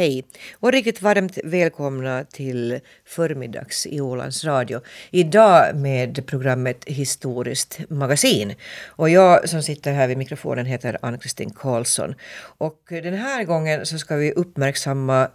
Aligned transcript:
Hej 0.00 0.24
och 0.52 0.72
riktigt 0.72 1.02
varmt 1.02 1.38
välkomna 1.44 2.24
till 2.24 2.80
förmiddags 3.04 3.86
i 3.86 4.00
Ålands 4.00 4.44
Radio. 4.44 4.80
Idag 5.10 5.76
med 5.76 6.26
programmet 6.26 6.84
Historiskt 6.86 7.80
magasin. 7.88 8.54
Och 8.86 9.10
jag 9.10 9.48
som 9.48 9.62
sitter 9.62 9.92
här 9.92 10.08
vid 10.08 10.18
mikrofonen 10.18 10.66
heter 10.66 10.98
Ann-Kristin 11.02 11.50
Karlsson. 11.50 12.14
Och 12.58 12.80
den 12.88 13.14
här 13.14 13.44
gången 13.44 13.86
så 13.86 13.98
ska 13.98 14.16
vi 14.16 14.32
uppmärksamma 14.32 15.28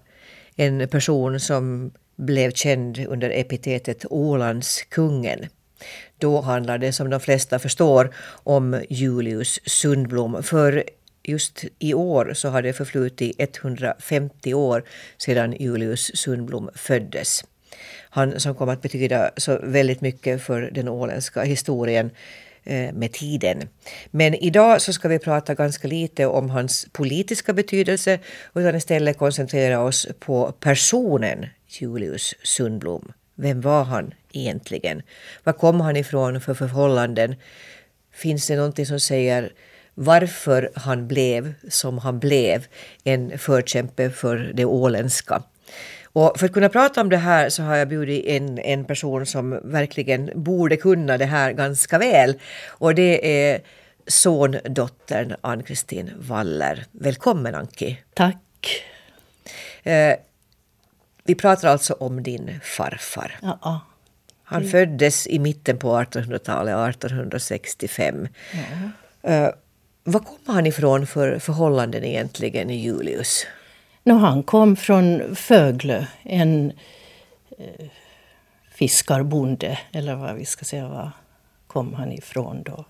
en 0.56 0.88
person 0.88 1.40
som 1.40 1.92
blev 2.16 2.52
känd 2.52 3.06
under 3.08 3.30
epitetet 3.30 4.06
Ålandskungen. 4.10 5.46
Då 6.18 6.42
handlar 6.42 6.78
det 6.78 6.94
som 6.94 7.10
de 7.10 7.20
flesta 7.20 7.60
förstår 7.60 8.16
om 8.44 8.82
Julius 8.90 9.60
Sundblom. 9.66 10.44
För 10.44 10.84
just 11.28 11.66
i 11.80 11.94
år 11.94 12.34
så 12.34 12.50
har 12.50 12.62
det 12.62 12.74
förflutit 12.74 13.36
150 13.40 14.54
år 14.54 14.84
sedan 15.18 15.56
Julius 15.60 16.12
Sundblom 16.18 16.70
föddes. 16.76 17.44
Han 18.10 18.40
som 18.40 18.56
kom 18.56 18.70
att 18.70 18.82
betyda 18.82 19.32
så 19.38 19.60
väldigt 19.64 20.02
mycket 20.02 20.44
för 20.44 20.62
den 20.62 20.88
åländska 20.88 21.44
historien 21.44 22.10
eh, 22.64 22.94
med 22.94 23.12
tiden. 23.12 23.70
Men 24.12 24.36
idag 24.36 24.82
så 24.82 24.94
ska 24.94 25.08
vi 25.08 25.20
prata 25.20 25.56
ganska 25.56 25.88
lite 25.88 26.26
om 26.26 26.50
hans 26.50 26.88
politiska 26.92 27.54
betydelse 27.54 28.20
utan 28.56 28.76
istället 28.76 29.18
koncentrera 29.18 29.82
oss 29.82 30.08
på 30.20 30.52
personen 30.60 31.46
Julius 31.68 32.34
Sundblom. 32.44 33.12
Vem 33.36 33.62
var 33.62 33.84
han 33.84 34.14
egentligen? 34.32 35.02
Var 35.44 35.54
kom 35.54 35.82
han 35.82 35.98
ifrån 35.98 36.42
för 36.42 36.54
förhållanden? 36.54 37.36
Finns 38.14 38.48
det 38.48 38.56
någonting 38.56 38.86
som 38.86 39.00
säger 39.00 39.54
varför 39.96 40.72
han 40.76 41.08
blev 41.08 41.54
som 41.70 41.98
han 41.98 42.20
blev 42.20 42.66
en 43.04 43.40
förkämpe 43.40 44.10
för 44.10 44.52
det 44.54 44.66
åländska. 44.66 45.44
Och 46.04 46.40
för 46.40 46.46
att 46.46 46.54
kunna 46.54 46.70
prata 46.70 47.02
om 47.02 47.10
det 47.10 47.18
här 47.18 47.50
så 47.50 47.64
har 47.64 47.76
jag 47.76 47.88
bjudit 47.88 48.26
in 48.26 48.60
en 48.60 48.86
person 48.86 49.26
som 49.26 49.60
verkligen 49.64 50.32
borde 50.36 50.78
kunna 50.78 51.18
det 51.18 51.26
här 51.26 51.52
ganska 51.52 51.98
väl. 51.98 52.40
Och 52.68 52.96
det 52.96 53.48
är 53.48 53.62
sondottern 54.08 55.36
Ann-Kristin 55.42 56.12
Waller. 56.18 56.86
Välkommen 56.92 57.56
Anki! 57.56 58.02
Tack! 58.14 58.84
Eh, 59.84 60.16
vi 61.24 61.36
pratar 61.36 61.68
alltså 61.68 61.94
om 61.94 62.24
din 62.24 62.60
farfar. 62.64 63.40
Ja. 63.42 63.82
Han 64.44 64.68
föddes 64.68 65.28
i 65.28 65.40
mitten 65.40 65.78
på 65.78 66.02
1800-talet, 66.02 66.96
1865. 66.96 68.28
Ja. 69.22 69.32
Eh, 69.32 69.50
var 70.08 70.20
kommer 70.20 70.54
han 70.54 70.66
ifrån 70.66 71.08
för 71.08 71.40
förhållanden 71.40 72.04
egentligen, 72.04 72.70
Julius? 72.70 73.46
No, 74.04 74.14
han 74.14 74.44
kom 74.44 74.76
från 74.76 75.36
Föglö, 75.36 76.06
en 76.24 76.72
eh, 77.58 77.88
fiskarbonde, 78.72 79.80
eller 79.92 80.16
vad 80.16 80.36
vi 80.36 80.46
ska 80.46 80.66
säga, 80.66 80.88
var 80.88 81.12
kom 81.68 81.94
han 81.94 82.12
ifrån 82.12 82.64
då? 82.64 82.86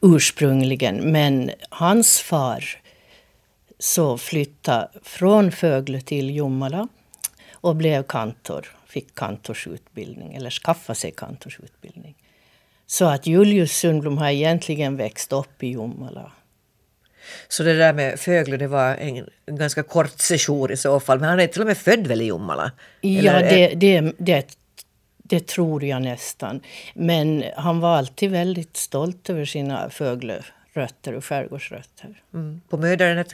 Ursprungligen, 0.00 1.12
men 1.12 1.50
hans 1.70 2.20
far 2.20 2.64
så 3.78 4.18
flyttade 4.18 4.88
från 5.02 5.52
Föglö 5.52 6.00
till 6.00 6.36
Jomala 6.36 6.88
och 7.52 7.76
blev 7.76 8.02
kantor, 8.02 8.76
fick 8.86 9.14
kantorsutbildning, 9.14 10.34
eller 10.34 10.50
skaffade 10.50 10.98
sig 10.98 11.10
kantorsutbildning. 11.10 12.14
Så 12.92 13.04
att 13.04 13.26
Julius 13.26 13.78
Sundblom 13.78 14.18
har 14.18 14.28
egentligen 14.28 14.96
växt 14.96 15.32
upp 15.32 15.62
i 15.62 15.70
Jomala. 15.70 16.32
Så 17.48 17.62
det 17.62 17.74
där 17.74 17.92
med 17.92 18.20
Fögle 18.20 18.56
det 18.56 18.66
var 18.66 18.94
en 18.94 19.26
ganska 19.46 19.82
kort 19.82 20.20
session 20.20 20.70
i 20.70 20.76
så 20.76 21.00
fall. 21.00 21.20
Men 21.20 21.28
han 21.28 21.40
är 21.40 21.46
till 21.46 21.60
och 21.60 21.66
med 21.66 21.78
född 21.78 22.06
väl 22.06 22.22
i 22.22 22.24
Jomala? 22.24 22.72
Ja, 23.00 23.40
det, 23.40 23.74
det, 23.74 24.12
det, 24.18 24.56
det, 25.18 25.46
tror 25.46 25.84
jag 25.84 26.02
nästan. 26.02 26.60
Men 26.94 27.44
han 27.56 27.80
var 27.80 27.96
alltid 27.96 28.30
väldigt 28.30 28.76
stolt 28.76 29.30
över 29.30 29.44
sina 29.44 29.90
Fögle-rötter 29.90 31.14
och 31.14 31.24
skärgårdsrötter. 31.24 32.22
Mm. 32.34 32.60
På 32.68 32.76
mödaren 32.76 33.24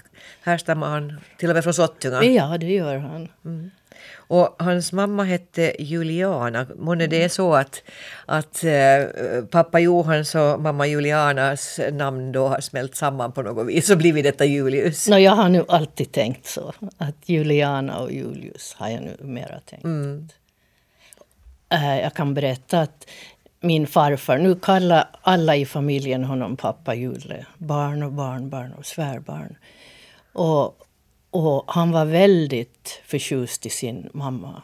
härstammar 0.42 0.88
han 0.88 1.20
till 1.38 1.48
och 1.48 1.54
med 1.54 1.64
från 1.64 1.74
Sottunga? 1.74 2.24
Ja, 2.24 2.58
det 2.58 2.66
gör 2.66 2.96
han. 2.98 3.28
Mm. 3.44 3.70
Och 4.16 4.56
hans 4.58 4.92
mamma 4.92 5.24
hette 5.24 5.82
Juliana. 5.82 6.66
Månne 6.76 7.06
det 7.06 7.24
är 7.24 7.28
så 7.28 7.54
att, 7.54 7.82
att 8.26 8.64
äh, 8.64 9.44
pappa 9.50 9.80
Johans 9.80 10.34
och 10.34 10.60
mamma 10.60 10.86
Julianas 10.86 11.80
namn 11.92 12.32
då 12.32 12.48
har 12.48 12.60
smält 12.60 12.96
samman 12.96 13.32
på 13.32 13.42
något 13.42 13.66
vis 13.66 13.90
och 13.90 13.98
blivit 13.98 14.24
detta 14.24 14.44
Julius? 14.44 15.08
No, 15.08 15.16
jag 15.16 15.32
har 15.32 15.48
nu 15.48 15.64
alltid 15.68 16.12
tänkt 16.12 16.46
så. 16.46 16.72
Att 16.98 17.28
Juliana 17.28 17.98
och 17.98 18.12
Julius 18.12 18.74
har 18.78 18.88
jag 18.88 19.02
nu 19.02 19.16
mera 19.20 19.60
tänkt. 19.60 19.84
Mm. 19.84 20.28
Äh, 21.68 22.00
jag 22.00 22.14
kan 22.14 22.34
berätta 22.34 22.80
att 22.80 23.06
min 23.60 23.86
farfar, 23.86 24.38
nu 24.38 24.54
kallar 24.54 25.10
alla 25.22 25.56
i 25.56 25.66
familjen 25.66 26.24
honom 26.24 26.56
pappa 26.56 26.94
Jule. 26.94 27.46
Barn 27.58 28.02
och 28.02 28.12
barnbarn 28.12 28.72
och 28.72 28.86
svärbarn. 28.86 29.56
Och 30.32 30.87
och 31.30 31.64
han 31.66 31.90
var 31.90 32.04
väldigt 32.04 33.00
förtjust 33.04 33.66
i 33.66 33.70
sin 33.70 34.10
mamma. 34.12 34.62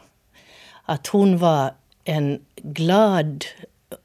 Att 0.83 1.07
hon 1.07 1.37
var 1.37 1.73
en 2.03 2.45
glad 2.55 3.45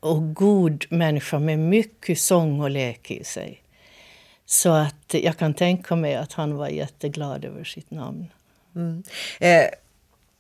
och 0.01 0.35
god 0.35 0.85
människa 0.89 1.39
med 1.39 1.59
mycket 1.59 2.19
sång 2.19 2.61
och 2.61 2.71
lek 2.71 3.11
i 3.11 3.25
sig. 3.25 3.63
Så 4.47 4.71
att 4.71 5.15
jag 5.15 5.39
kan 5.39 5.55
tänka 5.55 5.97
mig 5.97 6.15
att 6.15 6.33
han 6.33 6.57
var 6.57 6.69
jätteglad 6.69 7.45
över 7.45 7.65
sitt 7.65 7.91
namn. 7.91 8.27
Mm. 8.75 9.03
Eh, 9.41 9.69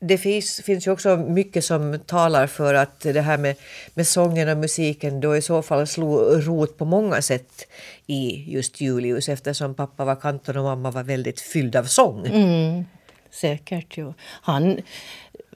det 0.00 0.18
finns, 0.18 0.60
finns 0.60 0.86
ju 0.86 0.90
också 0.90 1.16
mycket 1.16 1.64
som 1.64 1.98
talar 2.06 2.46
för 2.46 2.74
att 2.74 3.00
det 3.00 3.20
här 3.20 3.38
med, 3.38 3.56
med 3.94 4.06
sången 4.06 4.48
och 4.48 4.56
musiken 4.56 5.20
då 5.20 5.36
i 5.36 5.42
så 5.42 5.62
fall 5.62 5.86
slog 5.86 6.46
rot 6.46 6.78
på 6.78 6.84
många 6.84 7.22
sätt 7.22 7.66
i 8.06 8.52
just 8.52 8.80
Julius 8.80 9.28
eftersom 9.28 9.74
pappa 9.74 10.04
var 10.04 10.16
kantor 10.16 10.56
och 10.56 10.64
mamma 10.64 10.90
var 10.90 11.02
väldigt 11.02 11.40
fylld 11.40 11.76
av 11.76 11.84
sång. 11.84 12.26
Mm, 12.26 12.84
säkert, 13.30 13.96
jo. 13.96 14.14
Han, 14.22 14.78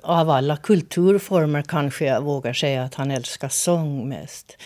av 0.03 0.31
alla 0.31 0.57
kulturformer 0.57 1.63
kanske 1.63 2.05
jag 2.05 2.21
vågar 2.21 2.53
säga 2.53 2.83
att 2.83 2.95
han 2.95 3.11
älskar 3.11 3.49
sång 3.49 4.09
mest. 4.09 4.57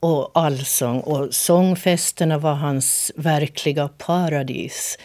Och 0.00 0.30
allsång. 0.34 1.00
Och 1.00 1.34
sångfesterna 1.34 2.38
var 2.38 2.54
hans 2.54 3.12
verkliga 3.16 3.88
paradis 3.88 4.98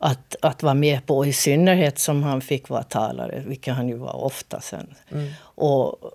att, 0.00 0.36
att 0.42 0.62
vara 0.62 0.74
med 0.74 1.06
på. 1.06 1.26
I 1.26 1.32
synnerhet 1.32 1.98
som 1.98 2.22
han 2.22 2.40
fick 2.40 2.68
vara 2.68 2.82
talare, 2.82 3.42
vilket 3.46 3.74
han 3.74 3.88
ju 3.88 3.96
var 3.96 4.16
ofta 4.24 4.60
sen. 4.60 4.94
Mm. 5.10 5.32
Och, 5.40 6.12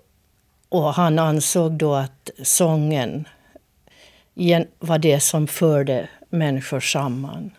och 0.68 0.94
han 0.94 1.18
ansåg 1.18 1.72
då 1.72 1.94
att 1.94 2.30
sången 2.42 3.28
var 4.78 4.98
det 4.98 5.20
som 5.20 5.46
förde 5.46 6.08
människor 6.30 6.80
samman 6.80 7.50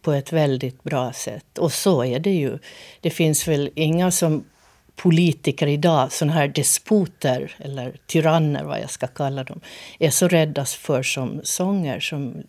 på 0.00 0.12
ett 0.12 0.32
väldigt 0.32 0.82
bra 0.82 1.12
sätt. 1.12 1.58
Och 1.58 1.72
så 1.72 2.04
är 2.04 2.18
det 2.20 2.34
ju. 2.34 2.58
Det 3.00 3.10
finns 3.10 3.48
väl 3.48 3.70
inga 3.74 4.10
som 4.10 4.44
politiker 4.96 5.66
idag, 5.66 6.12
såna 6.12 6.32
här 6.32 6.48
despoter 6.48 7.54
eller 7.58 7.96
tyranner, 8.06 8.64
vad 8.64 8.80
jag 8.80 8.90
ska 8.90 9.06
kalla 9.06 9.44
dem, 9.44 9.60
är 9.98 10.10
så 10.10 10.28
rädda 10.28 10.64
för 10.64 11.02
som 11.02 11.40
sånger, 11.44 12.00
som 12.00 12.42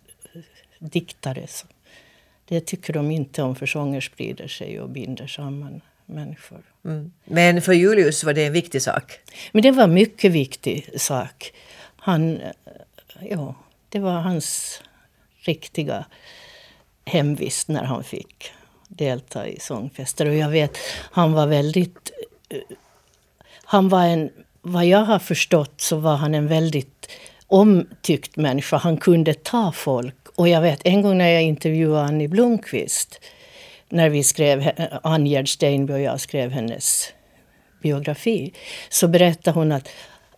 diktare. 0.78 1.46
Det 2.48 2.60
tycker 2.60 2.92
de 2.92 3.10
inte 3.10 3.42
om, 3.42 3.56
för 3.56 3.66
sånger 3.66 4.00
sprider 4.00 4.48
sig 4.48 4.80
och 4.80 4.88
binder 4.88 5.26
samman 5.26 5.80
människor. 6.06 6.62
Mm. 6.84 7.12
Men 7.24 7.62
för 7.62 7.72
Julius 7.72 8.24
var 8.24 8.32
det 8.32 8.46
en 8.46 8.52
viktig 8.52 8.82
sak? 8.82 9.18
Men 9.52 9.62
det 9.62 9.70
var 9.70 9.84
en 9.84 9.94
mycket 9.94 10.32
viktig 10.32 10.90
sak. 11.00 11.52
Han, 11.96 12.40
ja, 13.20 13.54
det 13.88 13.98
var 13.98 14.20
hans 14.20 14.82
riktiga 15.36 16.04
hemvist 17.04 17.68
när 17.68 17.84
han 17.84 18.04
fick 18.04 18.52
delta 18.88 19.48
i 19.48 19.60
sångfester. 19.60 20.26
Och 20.26 20.34
jag 20.34 20.48
vet, 20.48 20.78
han 21.10 21.32
var 21.32 21.46
väldigt... 21.46 22.10
Han 23.64 23.88
var 23.88 24.04
en... 24.04 24.30
Vad 24.66 24.86
jag 24.86 25.04
har 25.04 25.18
förstått 25.18 25.80
så 25.80 25.96
var 25.96 26.16
han 26.16 26.34
en 26.34 26.46
väldigt 26.46 27.10
omtyckt 27.46 28.36
människa. 28.36 28.76
Han 28.76 28.96
kunde 28.96 29.34
ta 29.34 29.72
folk 29.72 30.23
och 30.36 30.48
jag 30.48 30.60
vet 30.60 30.80
en 30.84 31.02
gång 31.02 31.18
när 31.18 31.28
jag 31.28 31.42
intervjuade 31.42 32.02
Annie 32.02 32.28
Blomqvist 32.28 33.20
när 33.88 34.08
vi 34.08 34.24
skrev, 34.24 34.70
Angerd 35.02 35.48
Steinby 35.48 35.92
och 35.92 36.00
jag 36.00 36.20
skrev 36.20 36.50
hennes 36.50 37.12
biografi 37.82 38.52
så 38.88 39.08
berättade 39.08 39.58
hon 39.58 39.72
att, 39.72 39.88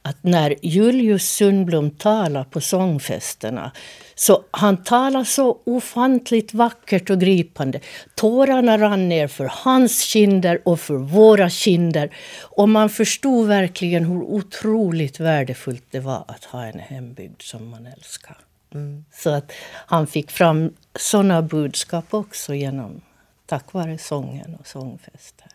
att 0.02 0.16
när 0.20 0.54
Julius 0.62 1.28
Sundblom 1.28 1.90
talade 1.90 2.44
på 2.50 2.60
sångfesterna 2.60 3.72
så 4.14 4.44
han 4.50 4.84
talade 4.84 5.24
så 5.24 5.58
ofantligt 5.64 6.54
vackert 6.54 7.10
och 7.10 7.20
gripande. 7.20 7.80
Tårarna 8.14 8.78
rann 8.78 9.08
ner 9.08 9.28
för 9.28 9.50
hans 9.52 10.00
kinder 10.00 10.60
och 10.64 10.80
för 10.80 10.94
våra 10.94 11.50
kinder. 11.50 12.10
Och 12.40 12.68
man 12.68 12.90
förstod 12.90 13.48
verkligen 13.48 14.04
hur 14.04 14.22
otroligt 14.22 15.20
värdefullt 15.20 15.84
det 15.90 16.00
var 16.00 16.24
att 16.28 16.44
ha 16.44 16.64
en 16.64 16.78
hembygd 16.78 17.42
som 17.42 17.68
man 17.70 17.86
älskar. 17.86 18.36
Mm. 18.74 19.04
Så 19.12 19.30
att 19.30 19.52
han 19.86 20.06
fick 20.06 20.30
fram 20.30 20.74
såna 20.94 21.42
budskap 21.42 22.14
också 22.14 22.54
genom 22.54 23.00
tack 23.46 23.72
vare 23.72 23.98
sången 23.98 24.54
och 24.60 24.66
sångfester. 24.66 25.46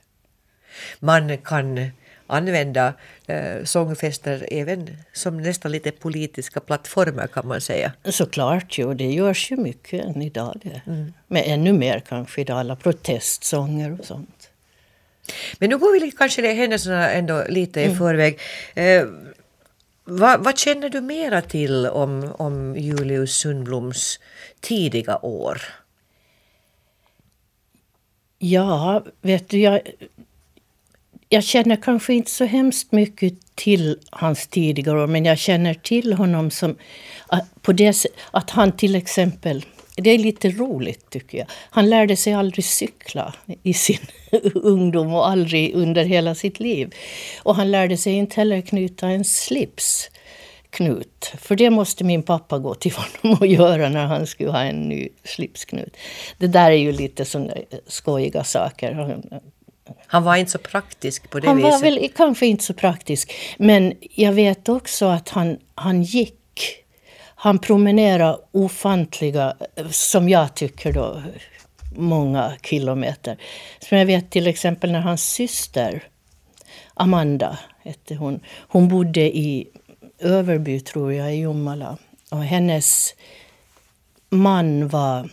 Man 0.99 1.37
kan 1.37 1.91
använda 2.27 2.93
eh, 3.27 3.63
sångfester 3.63 4.47
även 4.51 4.97
som 5.13 5.41
nästan 5.41 5.71
lite 5.71 5.91
politiska 5.91 6.59
plattformar 6.59 7.27
kan 7.27 7.47
man 7.47 7.61
säga. 7.61 7.91
Såklart, 8.03 8.77
jo, 8.77 8.93
det 8.93 9.11
görs 9.11 9.51
ju 9.51 9.57
mycket 9.57 10.05
än 10.05 10.21
idag. 10.21 10.61
Det. 10.63 10.81
Mm. 10.87 11.13
Men 11.27 11.43
ännu 11.43 11.73
mer 11.73 11.99
kanske 11.99 12.41
idag, 12.41 12.59
alla 12.59 12.75
protestsånger 12.75 13.99
och 13.99 14.05
sånt. 14.05 14.49
Men 15.59 15.69
nu 15.69 15.77
går 15.77 15.99
vi 15.99 16.11
kanske 16.11 16.41
det 16.41 16.53
händelserna 16.53 17.11
ändå 17.11 17.43
lite 17.49 17.81
i 17.81 17.85
mm. 17.85 17.97
förväg. 17.97 18.39
Eh, 18.73 19.03
vad, 20.19 20.43
vad, 20.43 20.57
känner 20.57 20.89
du 20.89 21.01
mera 21.01 21.41
till 21.41 21.87
om, 21.87 22.33
om 22.37 22.75
Julius 22.75 23.35
Sundbloms 23.35 24.19
tidiga 24.59 25.17
år? 25.17 25.61
Ja, 28.39 29.03
vet 29.21 29.49
du, 29.49 29.59
jag, 29.59 29.81
jag 31.29 31.43
känner 31.43 31.75
kanske 31.75 32.13
inte 32.13 32.31
så 32.31 32.45
hemskt 32.45 32.91
mycket 32.91 33.55
till 33.55 33.99
hans 34.09 34.47
tidigare 34.47 35.03
år 35.03 35.07
men 35.07 35.25
jag 35.25 35.37
känner 35.37 35.73
till 35.73 36.13
honom 36.13 36.51
som 36.51 36.75
på 37.61 37.73
det 37.73 38.05
att 38.31 38.49
han 38.49 38.71
till 38.71 38.95
exempel 38.95 39.65
det 40.01 40.09
är 40.09 40.18
lite 40.18 40.50
roligt 40.50 41.09
tycker 41.09 41.38
jag. 41.38 41.48
Han 41.69 41.89
lärde 41.89 42.15
sig 42.15 42.33
aldrig 42.33 42.65
cykla 42.65 43.33
i 43.63 43.74
sin 43.74 44.07
ungdom 44.56 45.13
och 45.13 45.30
aldrig 45.30 45.75
under 45.75 46.03
hela 46.06 46.36
sitt 46.36 46.59
liv. 46.59 46.94
Och 47.44 47.56
han 47.56 47.71
lärde 47.71 47.98
sig 47.98 48.13
inte 48.13 48.36
heller 48.36 48.62
knyta 48.62 49.07
en 49.07 49.25
slips 49.25 50.09
knut. 50.69 51.31
För 51.38 51.56
det 51.56 51.69
måste 51.69 52.03
min 52.03 52.24
pappa 52.24 52.59
gå 52.59 52.75
till 52.75 52.92
honom 53.21 53.38
och 53.39 53.48
göra 53.48 53.89
när 53.89 54.06
han 54.06 54.27
skulle 54.27 54.51
ha 54.51 54.62
en 54.62 54.89
ny 54.89 55.09
slipsknut. 55.24 55.98
Det 56.38 56.48
där 56.48 56.71
är 56.71 56.75
ju 56.75 56.92
lite 56.92 57.25
sådana 57.25 57.53
skojiga 57.88 58.44
saker. 58.44 59.21
Han 60.07 60.24
var 60.24 60.36
inte 60.36 60.51
så 60.51 60.57
praktisk 60.57 61.30
på 61.30 61.39
det 61.39 61.48
han 61.48 61.57
viset? 61.57 61.71
Han 61.71 61.81
var 61.81 61.92
väl 61.92 62.09
kanske 62.15 62.45
inte 62.45 62.63
så 62.63 62.74
praktisk. 62.74 63.33
Men 63.57 63.94
jag 64.01 64.33
vet 64.33 64.69
också 64.69 65.06
att 65.06 65.30
han, 65.30 65.57
han 65.75 66.03
gick. 66.03 66.38
Han 67.43 67.59
promenerade 67.59 68.38
ofantliga, 68.51 69.55
eh, 69.75 69.89
som 69.89 70.29
jag 70.29 70.55
tycker 70.55 70.93
då, 70.93 71.21
många 71.95 72.53
kilometer. 72.63 73.38
Som 73.79 73.97
jag 73.97 74.05
vet 74.05 74.29
till 74.29 74.47
exempel 74.47 74.91
när 74.91 74.99
hans 74.99 75.23
syster 75.23 76.03
Amanda 76.93 77.59
hette 77.83 78.15
hon. 78.15 78.39
Hon 78.67 78.88
bodde 78.88 79.38
i 79.38 79.67
Överby, 80.19 80.79
tror 80.79 81.13
jag, 81.13 81.35
i 81.35 81.39
Jomala. 81.39 81.97
Och 82.29 82.43
hennes 82.43 83.15
man 84.29 84.88
var 84.88 85.29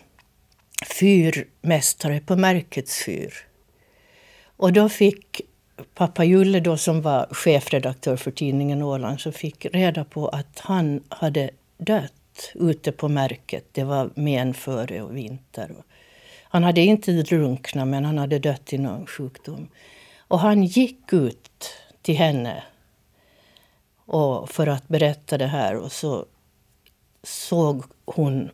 fyrmästare 0.86 2.20
på 2.20 2.36
Märkets 2.36 3.04
fyr. 3.04 3.34
Och 4.56 4.72
då 4.72 4.88
fick 4.88 5.40
pappa 5.94 6.24
Julle, 6.24 6.60
då, 6.60 6.76
som 6.76 7.02
var 7.02 7.26
chefredaktör 7.30 8.16
för 8.16 8.30
tidningen 8.30 8.82
Åland, 8.82 9.20
så 9.20 9.32
fick 9.32 9.66
reda 9.66 10.04
på 10.04 10.28
att 10.28 10.58
han 10.58 11.02
hade 11.08 11.50
dött 11.78 12.50
ute 12.54 12.92
på 12.92 13.08
Märket. 13.08 13.64
Det 13.72 13.84
var 13.84 14.10
men 14.14 14.54
före 14.54 15.02
och 15.02 15.16
vinter. 15.16 15.74
Han 16.42 16.64
hade 16.64 16.80
inte 16.80 17.12
drunknat, 17.12 17.88
men 17.88 18.04
han 18.04 18.18
hade 18.18 18.38
dött 18.38 18.72
i 18.72 18.78
någon 18.78 19.06
sjukdom. 19.06 19.68
Och 20.18 20.40
han 20.40 20.62
gick 20.62 21.12
ut 21.12 21.72
till 22.02 22.16
henne 22.16 22.62
och 24.06 24.50
för 24.50 24.66
att 24.66 24.88
berätta 24.88 25.38
det 25.38 25.46
här. 25.46 25.76
Och 25.76 25.92
så 25.92 26.26
såg 27.22 27.84
hon, 28.04 28.50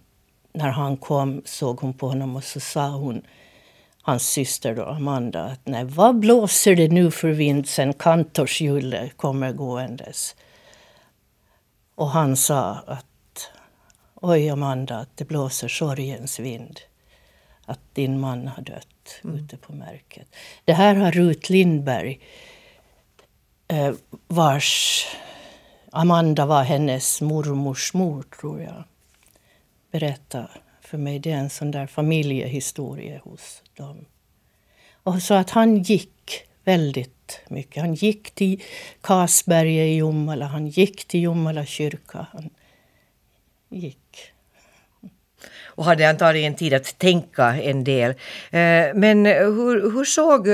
när 0.53 0.69
han 0.69 0.97
kom, 0.97 1.43
såg 1.45 1.81
hon 1.81 1.95
på 1.95 2.09
honom 2.09 2.37
och 2.37 2.45
så 2.45 2.61
sa 2.61 2.89
hon 2.89 3.23
hans 4.03 4.29
syster 4.29 4.75
då, 4.75 4.85
Amanda, 4.85 5.45
att 5.45 5.61
nej, 5.65 5.85
vad 5.85 6.19
blåser 6.19 6.77
det 6.77 6.89
nu 6.89 7.11
för 7.11 7.29
vind 7.29 7.69
sen 7.69 7.93
kantorsjulle 7.93 9.11
kommer 9.17 9.53
gåendes? 9.53 10.37
Och 11.95 12.11
han 12.11 12.37
sa 12.37 12.71
att 12.87 13.07
oj 14.25 14.49
Amanda, 14.49 14.99
att 14.99 15.17
det 15.17 15.25
blåser 15.25 15.69
sorgens 15.69 16.41
vind. 16.41 16.81
Att 17.67 17.81
din 17.93 18.21
man 18.21 18.49
har 18.49 18.63
dött 18.63 19.21
mm. 19.25 19.37
ute 19.37 19.57
på 19.57 19.73
märket. 19.73 20.29
Det 20.65 20.73
här 20.73 20.95
har 20.95 21.13
Rut 21.13 21.51
Lindberg, 21.51 22.21
eh, 23.69 23.95
vars 24.27 25.07
Amanda 25.93 26.47
var 26.47 26.63
hennes 26.63 27.21
mormors 27.21 27.95
mor, 27.95 28.25
tror 28.41 28.63
jag, 28.63 28.85
berättade 29.91 30.49
för 30.81 30.99
mig. 30.99 31.19
Det 31.19 31.31
är 31.31 31.37
en 31.37 31.51
sån 31.51 31.71
där 31.71 31.87
familjehistoria 31.87 33.21
hos 33.25 33.63
dem. 33.75 34.05
Och 35.03 35.23
så 35.23 35.35
att 35.35 35.51
han 35.51 35.83
gick 35.83 36.45
väldigt 36.65 37.41
mycket. 37.49 37.83
Han 37.83 37.95
gick 37.95 38.31
till 38.31 38.63
Kasberget 39.01 39.87
i 39.87 39.97
Jomala, 39.97 40.47
han 40.47 40.67
gick 40.67 41.05
till 41.05 41.23
Jomala 41.23 41.67
kyrka. 41.67 42.27
Han 42.33 42.51
gick. 43.69 43.99
Och 45.77 45.85
hade 45.85 46.11
antagligen 46.11 46.55
tid 46.55 46.75
att 46.75 46.99
tänka 46.99 47.57
en 47.57 47.85
del. 47.85 48.11
Eh, 48.51 48.95
men 48.95 49.27
hur, 49.27 49.91
hur 49.93 50.05
såg 50.05 50.49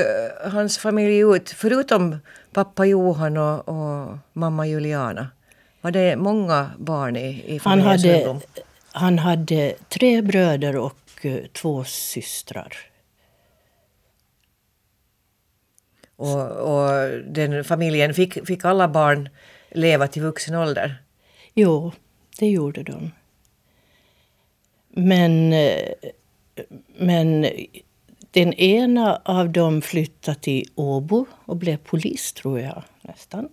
hans 0.52 0.78
familj 0.78 1.18
ut, 1.18 1.50
förutom 1.50 2.18
pappa 2.52 2.86
Johan 2.86 3.36
och, 3.36 3.68
och 3.68 4.18
mamma 4.32 4.66
Juliana? 4.66 5.28
Var 5.80 5.90
det 5.90 6.16
många 6.16 6.70
barn 6.78 7.16
i, 7.16 7.54
i 7.54 7.60
han 7.64 7.80
hade, 7.80 8.40
han 8.92 9.18
hade 9.18 9.74
tre 9.88 10.22
bröder 10.22 10.76
och 10.76 10.96
uh, 11.24 11.46
två 11.52 11.84
systrar. 11.84 12.76
Och, 16.16 16.50
och 16.50 17.10
den 17.24 17.64
familjen, 17.64 18.14
fick, 18.14 18.46
fick 18.46 18.64
alla 18.64 18.88
barn 18.88 19.28
leva 19.70 20.08
till 20.08 20.22
vuxen 20.22 20.54
ålder? 20.54 21.02
Jo, 21.54 21.92
det 22.38 22.46
gjorde 22.46 22.82
de. 22.82 23.10
Men, 24.90 25.52
eh, 25.52 25.92
men 26.96 27.46
den 28.30 28.52
ena 28.52 29.20
av 29.24 29.50
dem 29.50 29.82
flyttade 29.82 30.40
till 30.40 30.68
Åbo 30.74 31.26
och 31.44 31.56
blev 31.56 31.76
polis, 31.76 32.32
tror 32.32 32.60
jag. 32.60 32.82
nästan. 33.02 33.48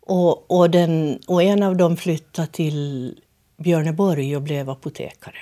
Och, 0.00 0.50
och, 0.50 0.70
den, 0.70 1.20
och 1.26 1.42
en 1.42 1.62
av 1.62 1.76
dem 1.76 1.96
flyttade 1.96 2.48
till 2.48 3.14
Björneborg 3.56 4.36
och 4.36 4.42
blev 4.42 4.70
apotekare. 4.70 5.38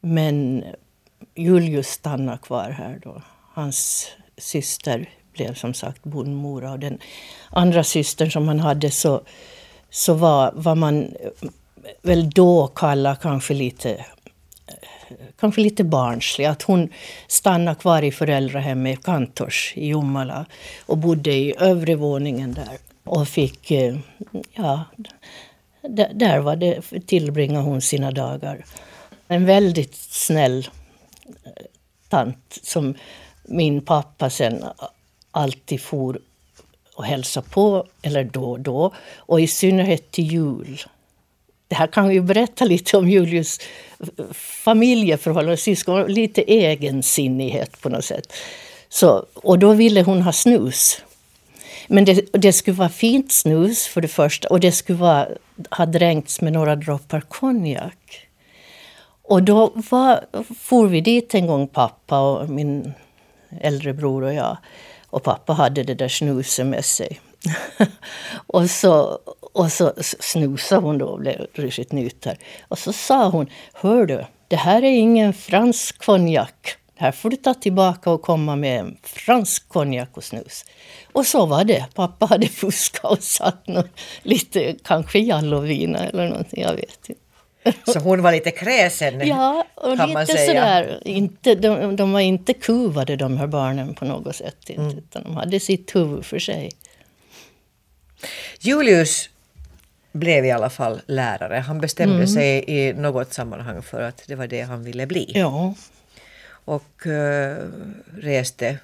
Men 0.00 0.64
Julius 1.34 1.88
stannade 1.88 2.38
kvar 2.38 2.70
här 2.70 3.00
då. 3.02 3.22
Hans 3.54 4.08
syster 4.36 5.08
blev 5.32 5.54
som 5.54 5.74
sagt 5.74 6.02
bondmora 6.02 6.72
och 6.72 6.78
den 6.78 6.98
andra 7.50 7.84
systern 7.84 8.30
som 8.30 8.48
han 8.48 8.60
hade 8.60 8.90
så, 8.90 9.22
så 9.90 10.14
var 10.14 10.52
var 10.54 10.74
man 10.74 11.14
väl 12.02 12.30
då 12.30 12.66
kalla 12.66 13.16
kanske 13.16 13.54
lite 13.54 14.04
kanske 15.40 15.60
lite 15.60 15.84
barnslig. 15.84 16.44
Att 16.44 16.62
hon 16.62 16.88
stannade 17.28 17.80
kvar 17.80 18.02
i 18.02 18.12
föräldrahemmet 18.12 19.02
Kantors 19.02 19.72
i 19.76 19.86
Jomala 19.86 20.46
och 20.86 20.98
bodde 20.98 21.32
i 21.32 21.54
övre 21.58 21.94
våningen 21.94 22.52
där. 22.52 22.78
Och 23.04 23.28
fick, 23.28 23.70
eh, 23.70 23.96
ja, 24.54 24.84
där 26.14 26.38
var 26.38 26.56
det, 26.56 26.82
tillbringade 27.06 27.64
hon 27.64 27.80
sina 27.82 28.10
dagar. 28.10 28.64
En 29.28 29.46
väldigt 29.46 29.94
snäll 29.94 30.68
eh, 31.44 31.50
tant 32.08 32.58
som 32.62 32.94
min 33.44 33.80
pappa 33.80 34.30
sen 34.30 34.64
alltid 35.30 35.80
for 35.80 36.20
och 36.94 37.04
hälsa 37.04 37.42
på, 37.42 37.86
eller 38.02 38.24
då 38.24 38.50
och 38.50 38.60
då. 38.60 38.94
Och 39.16 39.40
i 39.40 39.46
synnerhet 39.46 40.10
till 40.10 40.32
jul. 40.32 40.82
Det 41.72 41.76
här 41.76 41.86
kan 41.86 42.12
ju 42.12 42.20
berätta 42.20 42.64
lite 42.64 42.96
om 42.96 43.08
Julius 43.08 43.58
familjeförhållanden, 44.32 45.56
syskon, 45.56 46.06
lite 46.06 46.42
egensinnighet 46.42 47.80
på 47.80 47.88
något 47.88 48.04
sätt. 48.04 48.32
Så, 48.88 49.26
och 49.34 49.58
då 49.58 49.72
ville 49.72 50.02
hon 50.02 50.22
ha 50.22 50.32
snus. 50.32 51.02
Men 51.86 52.04
det, 52.04 52.26
det 52.32 52.52
skulle 52.52 52.76
vara 52.76 52.88
fint 52.88 53.32
snus 53.32 53.86
för 53.86 54.00
det 54.00 54.08
första 54.08 54.48
och 54.48 54.60
det 54.60 54.72
skulle 54.72 54.98
vara, 54.98 55.28
ha 55.70 55.86
dränkts 55.86 56.40
med 56.40 56.52
några 56.52 56.76
droppar 56.76 57.20
konjak. 57.20 58.28
Och 59.22 59.42
då 59.42 59.72
var, 59.74 60.24
for 60.58 60.86
vi 60.86 61.00
dit 61.00 61.34
en 61.34 61.46
gång, 61.46 61.68
pappa 61.68 62.20
och 62.20 62.48
min 62.48 62.94
äldre 63.60 63.92
bror 63.92 64.22
och 64.22 64.34
jag. 64.34 64.56
Och 65.06 65.22
pappa 65.22 65.52
hade 65.52 65.82
det 65.82 65.94
där 65.94 66.08
snuset 66.08 66.66
med 66.66 66.84
sig. 66.84 67.20
och, 68.46 68.70
så, 68.70 69.18
och 69.52 69.72
så 69.72 69.92
snusade 69.98 70.80
hon 70.80 70.98
då 70.98 71.06
och 71.06 71.20
blev 71.20 71.46
riktigt 71.54 71.92
nyter. 71.92 72.38
Och 72.68 72.78
så 72.78 72.92
sa 72.92 73.28
hon, 73.28 73.46
hör 73.72 74.06
du, 74.06 74.24
det 74.48 74.56
här 74.56 74.82
är 74.82 74.90
ingen 74.90 75.32
fransk 75.32 76.04
konjak. 76.04 76.76
Här 76.96 77.12
får 77.12 77.30
du 77.30 77.36
ta 77.36 77.54
tillbaka 77.54 78.10
och 78.10 78.22
komma 78.22 78.56
med 78.56 78.80
en 78.80 78.96
fransk 79.02 79.68
konjak 79.68 80.16
och 80.16 80.24
snus. 80.24 80.64
Och 81.12 81.26
så 81.26 81.46
var 81.46 81.64
det. 81.64 81.86
Pappa 81.94 82.26
hade 82.26 82.48
fuskat 82.48 83.12
och 83.12 83.22
satt 83.22 83.66
något, 83.66 84.00
lite, 84.22 84.74
kanske 84.84 85.18
jallovina 85.18 85.98
eller 85.98 86.28
någonting, 86.28 86.62
jag 86.62 86.74
vet 86.74 87.08
inte. 87.08 87.20
Så 87.92 87.98
hon 87.98 88.22
var 88.22 88.32
lite 88.32 88.50
kräsen 88.50 89.26
Ja, 89.28 89.64
och 89.74 89.96
kan 89.96 90.08
lite 90.08 90.26
sådär. 90.26 91.00
Inte, 91.04 91.54
de, 91.54 91.96
de 91.96 92.12
var 92.12 92.20
inte 92.20 92.54
kuvade 92.54 93.16
de 93.16 93.36
här 93.36 93.46
barnen 93.46 93.94
på 93.94 94.04
något 94.04 94.36
sätt. 94.36 94.70
Inte, 94.70 94.82
Mm. 94.82 94.98
Utan 94.98 95.22
de 95.22 95.36
hade 95.36 95.60
sitt 95.60 95.96
huvud 95.96 96.24
för 96.24 96.38
sig. 96.38 96.70
Julius 98.60 99.28
blev 100.12 100.44
i 100.44 100.50
alla 100.50 100.70
fall 100.70 101.00
lärare. 101.06 101.56
Han 101.56 101.80
bestämde 101.80 102.14
Mm. 102.14 102.26
sig 102.26 102.64
i 102.66 102.92
något 102.92 103.32
sammanhang 103.32 103.82
för 103.82 104.00
att 104.02 104.22
det 104.26 104.34
var 104.34 104.46
det 104.46 104.60
han 104.62 104.84
ville 104.84 105.06
bli. 105.06 105.32
Ja, 105.34 105.74
Och 106.64 107.06
eh, 107.06 107.56
reste 108.18 108.78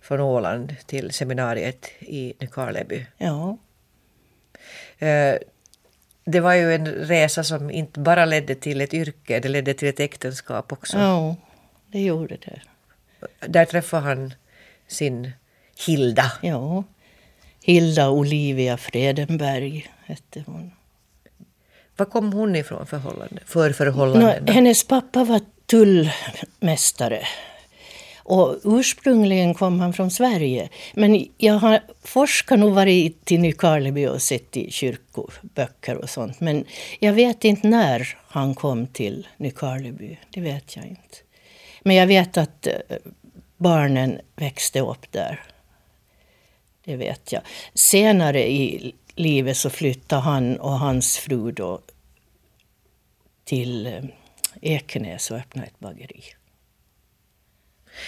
från 0.00 0.20
Åland 0.20 0.74
till 0.86 1.10
seminariet 1.12 1.86
i 2.00 2.34
Nykarleby. 2.40 3.06
ja. 3.18 3.58
Eh, 4.98 5.34
det 6.24 6.40
var 6.40 6.52
ju 6.54 6.74
en 6.74 6.86
resa 6.86 7.44
som 7.44 7.70
inte 7.70 8.00
bara 8.00 8.24
ledde 8.24 8.54
till 8.54 8.80
ett 8.80 8.94
yrke, 8.94 9.40
det 9.40 9.48
ledde 9.48 9.74
till 9.74 9.88
ett 9.88 10.00
äktenskap 10.00 10.72
också. 10.72 10.98
ja 10.98 11.36
det 11.86 12.00
gjorde 12.00 12.36
det. 12.36 12.60
Där 13.46 13.64
träffade 13.64 14.02
han 14.02 14.34
sin 14.88 15.32
Hilda. 15.86 16.32
Ja. 16.42 16.84
Hilda 17.62 18.10
Olivia 18.10 18.76
Fredenberg 18.76 19.86
hette 20.06 20.44
hon. 20.46 20.70
Var 21.96 22.06
kom 22.06 22.32
hon 22.32 22.56
ifrån 22.56 22.86
förhållande, 22.86 23.40
för 23.46 23.72
förhållanden? 23.72 24.44
Nå, 24.44 24.52
hennes 24.52 24.84
pappa 24.84 25.24
var 25.24 25.40
tullmästare. 25.66 27.26
Och 28.24 28.56
ursprungligen 28.64 29.54
kom 29.54 29.80
han 29.80 29.92
från 29.92 30.10
Sverige. 30.10 30.68
Men 30.94 31.26
jag 31.36 31.54
har 31.54 31.80
forskat 32.02 32.58
nog 32.58 32.72
varit 32.72 33.24
till 33.24 33.40
Nykarleby 33.40 34.06
och 34.06 34.22
sett 34.22 34.56
i 34.56 34.70
kyrkoböcker 34.70 35.96
och 35.96 36.10
sånt. 36.10 36.40
Men 36.40 36.64
jag 36.98 37.12
vet 37.12 37.44
inte 37.44 37.68
när 37.68 38.18
han 38.28 38.54
kom 38.54 38.86
till 38.86 39.28
Nykarleby. 39.36 40.18
Det 40.30 40.40
vet 40.40 40.76
jag 40.76 40.86
inte. 40.86 41.16
Men 41.82 41.96
jag 41.96 42.06
vet 42.06 42.36
att 42.36 42.66
eh, 42.66 42.74
barnen 43.56 44.20
växte 44.36 44.80
upp 44.80 45.12
där. 45.12 45.40
Det 46.84 46.96
vet 46.96 47.32
jag. 47.32 47.42
Senare 47.74 48.50
i 48.50 48.94
livet 49.14 49.56
så 49.56 49.70
flyttade 49.70 50.22
han 50.22 50.56
och 50.56 50.78
hans 50.78 51.18
fru 51.18 51.52
då 51.52 51.80
till 53.44 53.86
eh, 53.86 54.02
Ekenäs 54.60 55.30
och 55.30 55.36
öppnade 55.36 55.66
ett 55.66 55.78
bageri. 55.78 56.22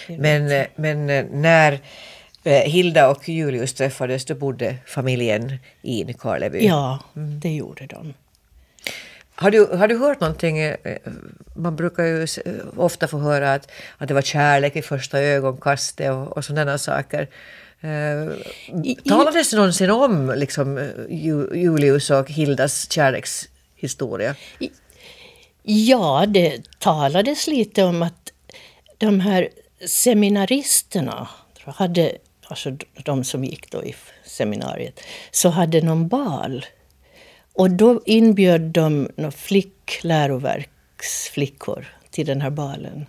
Men, 0.09 0.51
eh, 0.51 0.67
men 0.77 1.11
eh, 1.11 1.25
när 1.31 1.81
Hilda 2.65 3.09
och 3.09 3.29
Julius 3.29 3.75
träffades 3.75 4.25
då 4.25 4.35
bodde 4.35 4.77
familjen 4.87 5.59
i 5.83 6.05
Nykarleby. 6.05 6.67
Ja, 6.67 6.99
det 7.15 7.55
gjorde 7.55 7.87
de. 7.87 8.15
Har, 9.35 9.51
du, 9.51 9.67
har 9.67 9.89
du 9.89 9.99
hört 9.99 10.21
någonting? 10.21 10.75
Man 11.55 11.77
brukar 11.77 12.05
ju 12.05 12.27
ofta 12.77 13.09
få 13.09 13.19
höra 13.19 13.53
att, 13.53 13.71
att 13.99 14.09
det 14.09 14.15
var 14.15 14.23
kärlek 14.23 14.77
i 14.77 14.83
första 14.83 15.21
ögonkastet 15.21 16.11
och, 16.11 16.37
och 16.37 16.45
sådana 16.45 16.79
saker. 16.79 17.29
Eh, 17.85 18.33
talades 19.09 19.51
det 19.51 19.57
någonsin 19.57 19.91
om 19.91 20.35
liksom, 20.37 20.91
Ju- 21.11 21.51
Julius 21.55 22.11
och 22.11 22.31
Hildas 22.31 22.91
kärlekshistoria? 22.93 24.35
Ja, 25.63 26.25
det 26.29 26.79
talades 26.79 27.47
lite 27.47 27.83
om 27.85 28.03
att 28.03 28.33
de 28.99 29.21
här 29.21 29.49
seminaristerna 29.89 31.29
hade, 31.65 32.13
alltså 32.47 32.77
de 33.05 33.25
som 33.25 33.45
gick 33.45 33.71
då 33.71 33.85
i 33.85 33.95
seminariet, 34.25 35.01
så 35.31 35.49
hade 35.49 35.81
någon 35.83 36.09
bal. 36.09 36.67
Och 37.53 37.71
då 37.71 38.01
inbjöd 38.07 38.61
de 38.61 39.09
några 39.17 39.31
flick, 39.31 39.99
läroverksflickor 40.03 41.87
till 42.11 42.27
den 42.27 42.41
här 42.41 42.51
balen. 42.51 43.07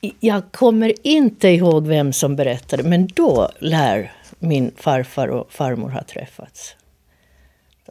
Jag 0.00 0.52
kommer 0.52 1.06
inte 1.06 1.48
ihåg 1.48 1.86
vem 1.86 2.12
som 2.12 2.36
berättade, 2.36 2.82
men 2.82 3.06
då 3.06 3.50
lär 3.58 4.12
min 4.38 4.72
farfar 4.76 5.28
och 5.28 5.52
farmor 5.52 5.88
ha 5.90 6.02
träffats. 6.02 6.76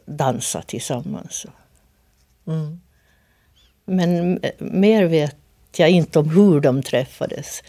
Dansa 0.06 0.62
tillsammans. 0.62 1.46
Mm. 2.46 2.80
Men 3.84 4.40
mer 4.58 5.04
vet 5.04 5.36
jag 5.76 5.90
inte 5.90 6.18
om 6.18 6.30
hur 6.30 6.60
de 6.60 6.82
träffades. 6.82 7.62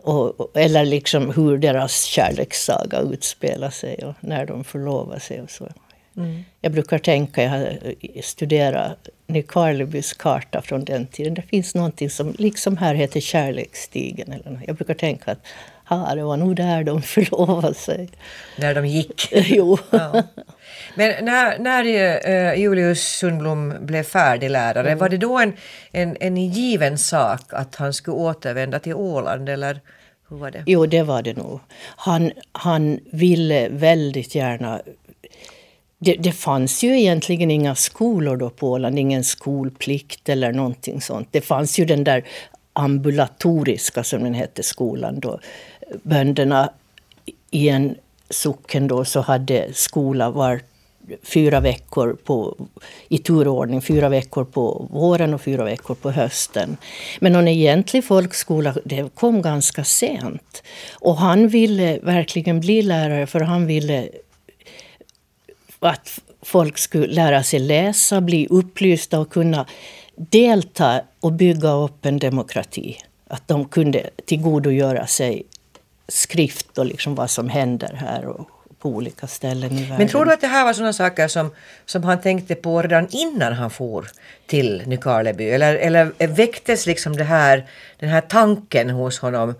Och, 0.00 0.56
eller 0.56 0.84
liksom 0.84 1.30
hur 1.30 1.58
deras 1.58 2.02
kärlekssaga 2.02 3.00
utspelar 3.00 3.70
sig 3.70 4.04
och 4.04 4.14
när 4.20 4.46
de 4.46 4.64
förlovar 4.64 5.18
sig 5.18 5.40
och 5.40 5.50
så. 5.50 5.68
Jag 6.60 6.72
brukar 6.72 6.98
tänka, 6.98 7.42
jag 7.42 7.50
har 7.50 7.78
studerat 8.22 9.08
Nykarlebys 9.26 10.12
karta 10.12 10.62
från 10.62 10.84
den 10.84 11.06
tiden. 11.06 11.34
Det 11.34 11.42
finns 11.42 11.74
någonting 11.74 12.10
som 12.10 12.34
liksom 12.38 12.76
här 12.76 12.94
heter 12.94 13.20
Kärleksstigen. 13.20 14.32
Eller 14.32 14.50
något. 14.50 14.60
Jag 14.66 14.76
brukar 14.76 14.94
tänka 14.94 15.30
att 15.32 15.38
ha, 15.88 16.14
det 16.14 16.22
var 16.22 16.36
nog 16.36 16.56
där 16.56 16.84
de 16.84 17.02
förlovade 17.14 17.74
sig. 17.74 18.08
När 18.58 18.74
de 18.74 18.86
gick? 18.86 19.28
jo. 19.32 19.78
Ja. 19.90 20.22
Men 20.94 21.24
när, 21.24 21.58
när 21.58 21.84
eh, 22.54 22.60
Julius 22.60 23.02
Sundblom 23.02 23.74
blev 23.80 24.02
färdig 24.02 24.50
lärare, 24.50 24.86
Mm. 24.86 24.98
var 24.98 25.08
det 25.08 25.16
då 25.16 25.38
en, 25.38 25.52
en, 25.92 26.16
en 26.20 26.36
given 26.36 26.98
sak 26.98 27.40
att 27.48 27.74
han 27.76 27.92
skulle 27.92 28.16
återvända 28.16 28.78
till 28.78 28.94
Åland 28.94 29.48
eller 29.48 29.80
hur 30.28 30.36
var 30.36 30.50
det? 30.50 30.62
Jo, 30.66 30.86
det 30.86 31.02
var 31.02 31.22
det 31.22 31.36
nog. 31.36 31.60
Han, 31.96 32.32
han 32.52 33.00
ville 33.12 33.68
väldigt 33.68 34.34
gärna... 34.34 34.80
Det, 36.04 36.14
det 36.14 36.32
fanns 36.32 36.84
ju 36.84 36.98
egentligen 37.00 37.50
inga 37.50 37.74
skolor 37.74 38.36
då 38.36 38.50
på 38.50 38.70
Åland, 38.70 38.98
ingen 38.98 39.24
skolplikt 39.24 40.28
eller 40.28 40.52
någonting 40.52 41.00
sånt. 41.00 41.28
Det 41.30 41.40
fanns 41.40 41.78
ju 41.78 41.84
den 41.84 42.04
där 42.04 42.24
ambulatoriska, 42.72 44.04
som 44.04 44.24
den 44.24 44.34
hette, 44.34 44.62
skolan 44.62 45.20
då. 45.20 45.40
Bönderna 46.02 46.70
i 47.50 47.68
en 47.68 47.94
socken 48.30 48.88
då 48.88 49.04
så 49.04 49.20
hade 49.20 49.72
skola 49.72 50.30
var 50.30 50.60
fyra 51.22 51.60
veckor 51.60 52.16
på, 52.24 52.56
i 53.08 53.18
turordning, 53.18 53.82
fyra 53.82 54.08
veckor 54.08 54.44
på 54.44 54.88
våren 54.90 55.34
och 55.34 55.40
fyra 55.40 55.64
veckor 55.64 55.94
på 55.94 56.10
hösten. 56.10 56.76
Men 57.20 57.32
någon 57.32 57.48
egentlig 57.48 58.04
folkskola 58.04 58.74
det 58.84 59.14
kom 59.14 59.42
ganska 59.42 59.84
sent. 59.84 60.62
Och 60.92 61.16
han 61.16 61.48
ville 61.48 61.98
verkligen 62.02 62.60
bli 62.60 62.82
lärare 62.82 63.26
för 63.26 63.40
han 63.40 63.66
ville 63.66 64.08
att 65.88 66.20
folk 66.42 66.78
skulle 66.78 67.06
lära 67.06 67.42
sig 67.42 67.58
läsa, 67.58 68.20
bli 68.20 68.46
upplysta 68.50 69.20
och 69.20 69.32
kunna 69.32 69.66
delta 70.16 71.00
och 71.20 71.32
bygga 71.32 71.72
upp 71.72 72.06
en 72.06 72.18
demokrati. 72.18 72.98
Att 73.28 73.48
de 73.48 73.64
kunde 73.64 74.10
tillgodogöra 74.24 75.06
sig 75.06 75.42
skrift 76.08 76.78
och 76.78 76.86
liksom 76.86 77.14
vad 77.14 77.30
som 77.30 77.48
händer 77.48 77.94
här 77.94 78.26
och 78.26 78.48
på 78.84 78.88
olika 78.88 79.26
ställen 79.26 79.72
i 79.72 79.80
världen. 79.80 79.96
Men 79.98 80.08
tror 80.08 80.24
du 80.24 80.32
att 80.32 80.40
det 80.40 80.46
här 80.46 80.64
var 80.64 80.72
sådana 80.72 80.92
saker 80.92 81.28
som, 81.28 81.50
som 81.84 82.02
han 82.02 82.20
tänkte 82.20 82.54
på 82.54 82.82
redan 82.82 83.08
innan 83.10 83.52
han 83.52 83.70
for 83.70 84.06
till 84.46 84.82
Nykarleby? 84.86 85.50
Eller, 85.50 85.74
eller 85.74 86.26
väcktes 86.26 86.86
liksom 86.86 87.16
det 87.16 87.24
här, 87.24 87.64
den 87.98 88.08
här 88.08 88.20
tanken 88.20 88.90
hos 88.90 89.18
honom 89.18 89.54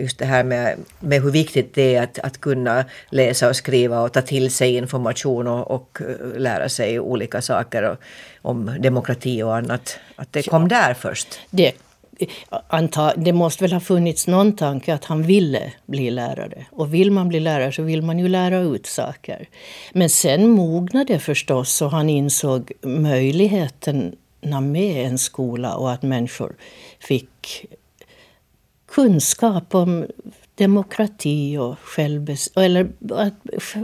just 0.00 0.18
det 0.18 0.24
här 0.24 0.44
med, 0.44 0.78
med 1.00 1.22
hur 1.22 1.30
viktigt 1.30 1.74
det 1.74 1.94
är 1.94 2.02
att, 2.02 2.18
att 2.18 2.40
kunna 2.40 2.84
läsa 3.10 3.48
och 3.48 3.56
skriva 3.56 4.00
och 4.00 4.12
ta 4.12 4.22
till 4.22 4.50
sig 4.50 4.76
information 4.76 5.46
och, 5.46 5.70
och 5.70 5.98
eh, 6.00 6.38
lära 6.38 6.68
sig 6.68 7.00
olika 7.00 7.42
saker 7.42 7.82
och, 7.82 7.96
om 8.42 8.76
demokrati 8.80 9.42
och 9.42 9.56
annat. 9.56 9.98
Att 10.16 10.32
det 10.32 10.42
kom 10.42 10.68
där 10.68 10.94
först. 10.94 11.40
det, 11.50 11.72
anta, 12.68 13.14
det 13.16 13.32
måste 13.32 13.64
väl 13.64 13.72
ha 13.72 13.80
funnits 13.80 14.26
någon 14.26 14.56
tanke 14.56 14.94
att 14.94 15.04
han 15.04 15.22
ville 15.22 15.72
bli 15.86 16.10
lärare. 16.10 16.66
Och 16.70 16.94
vill 16.94 17.10
man 17.10 17.28
bli 17.28 17.40
lärare 17.40 17.72
så 17.72 17.82
vill 17.82 18.02
man 18.02 18.18
ju 18.18 18.28
lära 18.28 18.58
ut 18.58 18.86
saker. 18.86 19.48
Men 19.92 20.10
sen 20.10 20.48
mognade 20.48 21.12
det 21.12 21.18
förstås 21.18 21.82
och 21.82 21.90
han 21.90 22.08
insåg 22.08 22.72
möjligheterna 22.82 24.60
med 24.60 25.06
en 25.06 25.18
skola 25.18 25.74
och 25.74 25.92
att 25.92 26.02
människor 26.02 26.52
fick 27.00 27.66
kunskap 28.90 29.74
om 29.74 30.06
demokrati 30.54 31.56
och 31.56 31.78
självbes 31.78 32.50
eller 32.56 32.88
att 33.10 33.34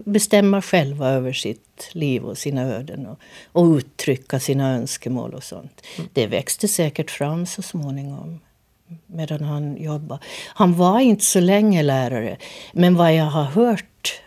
bestämma 0.05 0.63
själva 0.63 1.09
över 1.09 1.33
sitt 1.33 1.91
liv 1.93 2.25
och 2.25 2.39
sina 2.39 2.63
öden 2.63 3.07
och, 3.07 3.19
och 3.53 3.77
uttrycka 3.77 4.41
sina 4.41 4.75
önskemål 4.75 5.35
och 5.35 5.45
sånt. 5.45 5.83
Det 6.13 6.27
växte 6.27 6.69
säkert 6.69 7.11
fram 7.11 7.47
så 7.47 7.63
småningom 7.63 8.41
medan 9.07 9.41
han 9.41 9.77
jobbade. 9.77 10.21
Han 10.55 10.75
var 10.75 11.01
inte 11.01 11.25
så 11.25 11.41
länge 11.41 11.83
lärare, 11.83 12.37
men 12.73 12.97
vad 12.97 13.15
jag 13.15 13.25
har 13.25 13.45
hört 13.45 14.23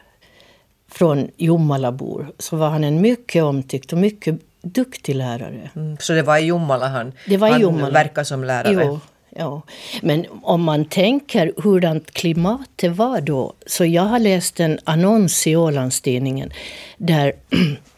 från 0.92 1.32
Jomalabor 1.38 2.32
så 2.40 2.56
var 2.56 2.70
han 2.70 2.84
en 2.84 3.02
mycket 3.02 3.44
omtyckt 3.44 3.94
och 3.94 4.00
mycket 4.00 4.36
duktig 4.62 5.16
lärare. 5.16 5.70
Mm, 5.76 5.98
så 6.00 6.14
det 6.14 6.22
var 6.22 6.38
i 6.38 6.46
Jomala 6.46 6.88
han, 6.88 7.14
Det 7.28 7.38
var 7.38 7.48
i 7.48 7.64
han 7.64 7.94
verkade 7.94 8.26
som 8.26 8.44
lärare? 8.44 8.86
Jo, 8.86 9.00
ja. 9.36 9.62
Men 10.02 10.26
om 10.42 10.64
man 10.64 10.86
tänker 10.86 11.54
hurdant 11.58 12.12
klimatet 12.12 12.96
var 12.96 13.22
då. 13.22 13.54
Så 13.66 13.86
jag 13.86 14.04
har 14.04 14.20
läst 14.20 14.60
en 14.60 14.80
annons 14.84 15.48
i 15.48 15.56
Ålandstidningen 15.56 16.52
där 16.98 17.34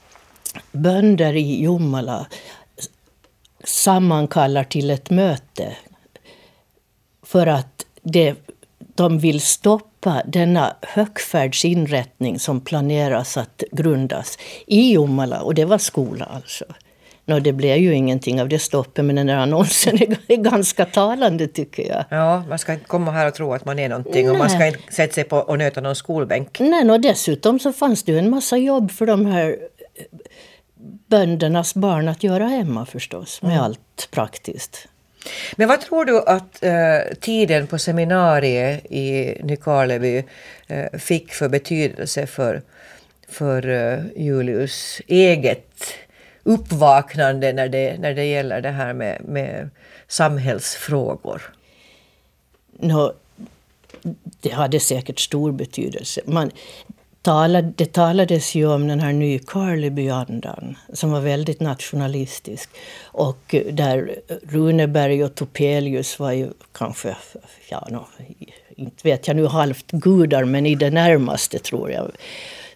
bönder 0.71 1.33
i 1.33 1.63
Jomala 1.63 2.27
sammankallar 3.63 4.63
till 4.63 4.89
ett 4.89 5.09
möte 5.09 5.75
för 7.23 7.47
att 7.47 7.85
det, 8.01 8.35
de 8.79 9.19
vill 9.19 9.41
stoppa 9.41 10.23
denna 10.25 10.75
högfärdsinrättning 10.81 12.39
som 12.39 12.61
planeras 12.61 13.37
att 13.37 13.63
grundas 13.71 14.37
i 14.67 14.93
Jomala. 14.93 15.41
Och 15.41 15.55
det 15.55 15.65
var 15.65 15.77
skola 15.77 16.25
alltså. 16.25 16.65
Nå, 17.31 17.39
det 17.39 17.53
blev 17.53 17.77
ju 17.77 17.93
ingenting 17.93 18.41
av 18.41 18.49
det 18.49 18.59
stoppet, 18.59 19.05
men 19.05 19.15
den 19.15 19.27
där 19.27 19.35
annonsen 19.35 19.97
är, 20.27 20.35
ganska 20.35 20.85
talande 20.85 21.47
tycker 21.47 21.87
jag. 21.87 22.05
Ja, 22.09 22.43
man 22.49 22.59
ska 22.59 22.73
inte 22.73 22.85
komma 22.85 23.11
här 23.11 23.27
och 23.27 23.33
tro 23.33 23.53
att 23.53 23.65
man 23.65 23.79
är 23.79 23.89
någonting 23.89 24.25
Nej. 24.25 24.31
och 24.31 24.37
man 24.37 24.49
ska 24.49 24.67
inte 24.67 24.93
sätta 24.93 25.13
sig 25.13 25.23
på 25.23 25.37
och 25.37 25.57
nöta 25.57 25.81
någon 25.81 25.95
skolbänk. 25.95 26.59
Nej, 26.59 26.91
och 26.91 27.01
dessutom 27.01 27.59
så 27.59 27.73
fanns 27.73 28.03
det 28.03 28.11
ju 28.11 28.19
en 28.19 28.29
massa 28.29 28.57
jobb 28.57 28.91
för 28.91 29.05
de 29.05 29.25
här 29.25 29.57
böndernas 31.07 31.75
barn 31.75 32.07
att 32.07 32.23
göra 32.23 32.47
hemma 32.47 32.85
förstås, 32.85 33.41
med 33.41 33.51
mm. 33.51 33.63
allt 33.63 34.07
praktiskt. 34.11 34.87
Men 35.55 35.67
vad 35.67 35.81
tror 35.81 36.05
du 36.05 36.21
att 36.21 36.63
eh, 36.63 37.15
tiden 37.19 37.67
på 37.67 37.77
seminariet 37.77 38.85
i 38.91 39.37
Nykarleby 39.43 40.23
eh, 40.67 40.99
fick 40.99 41.33
för 41.33 41.49
betydelse 41.49 42.27
för, 42.27 42.61
för 43.29 43.69
eh, 43.69 44.23
Julius 44.23 45.01
eget 45.07 45.67
uppvaknande 46.43 47.53
när 47.53 47.69
det, 47.69 47.97
när 47.99 48.13
det 48.13 48.25
gäller 48.25 48.61
det 48.61 48.69
här 48.69 48.93
med, 48.93 49.21
med 49.25 49.69
samhällsfrågor? 50.07 51.41
No, 52.79 53.13
det 54.41 54.49
hade 54.49 54.79
säkert 54.79 55.19
stor 55.19 55.51
betydelse. 55.51 56.21
Man, 56.25 56.51
talade, 57.21 57.73
det 57.75 57.93
talades 57.93 58.55
ju 58.55 58.67
om 58.67 58.87
den 58.87 58.99
här 58.99 59.13
Nykarlebyandan 59.13 60.77
som 60.93 61.11
var 61.11 61.21
väldigt 61.21 61.59
nationalistisk. 61.59 62.69
Och 63.03 63.55
där 63.71 64.15
Runeberg 64.43 65.23
och 65.23 65.35
Topelius 65.35 66.19
var 66.19 66.31
ju 66.31 66.49
kanske, 66.71 67.15
ja, 67.69 67.87
no, 67.91 68.07
inte 68.75 69.07
vet 69.07 69.27
jag 69.27 69.35
nu 69.35 69.45
halvt 69.45 69.91
gudar, 69.91 70.43
men 70.43 70.65
i 70.65 70.75
det 70.75 70.89
närmaste 70.89 71.59
tror 71.59 71.91
jag. 71.91 72.11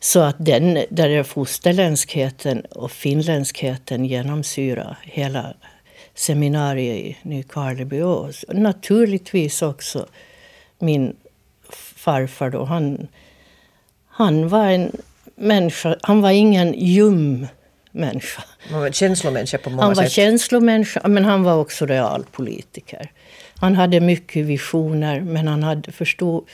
Så 0.05 0.19
att 0.19 0.35
den 0.39 0.85
där 0.89 1.09
är 1.09 1.23
fosterländskheten 1.23 2.61
och 2.61 2.91
finländskheten 2.91 4.05
genomsyrar 4.05 4.97
hela 5.03 5.53
seminariet 6.15 6.97
i 6.97 7.17
Nykarleby. 7.21 8.01
Och 8.01 8.33
naturligtvis 8.47 9.61
också 9.61 10.07
min 10.79 11.15
farfar 11.95 12.49
då. 12.49 12.63
Han, 12.63 13.07
han 14.07 14.47
var 14.47 14.65
en 14.65 14.91
människa, 15.35 15.95
han 16.01 16.21
var 16.21 16.31
ingen 16.31 16.73
ljum 16.73 17.47
människa. 17.91 18.43
Han 18.69 18.79
var 18.79 18.91
känslomänniska 18.91 19.57
på 19.57 19.69
många 19.69 19.83
han 19.83 19.95
sätt. 19.95 20.03
var 20.03 20.09
känslomänniska, 20.09 21.07
men 21.07 21.25
han 21.25 21.43
var 21.43 21.57
också 21.57 21.85
realpolitiker. 21.85 23.11
Han 23.55 23.75
hade 23.75 23.99
mycket 23.99 24.45
visioner, 24.45 25.19
men 25.21 25.47
han 25.47 25.63
hade 25.63 25.91
förstod 25.91 26.45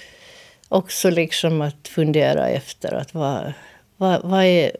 också 0.72 1.10
liksom 1.10 1.62
att 1.62 1.88
fundera 1.88 2.50
efter 2.50 2.94
att 2.94 3.14
vad, 3.14 3.54
vad, 3.98 4.22
vad, 4.24 4.44
är, 4.44 4.72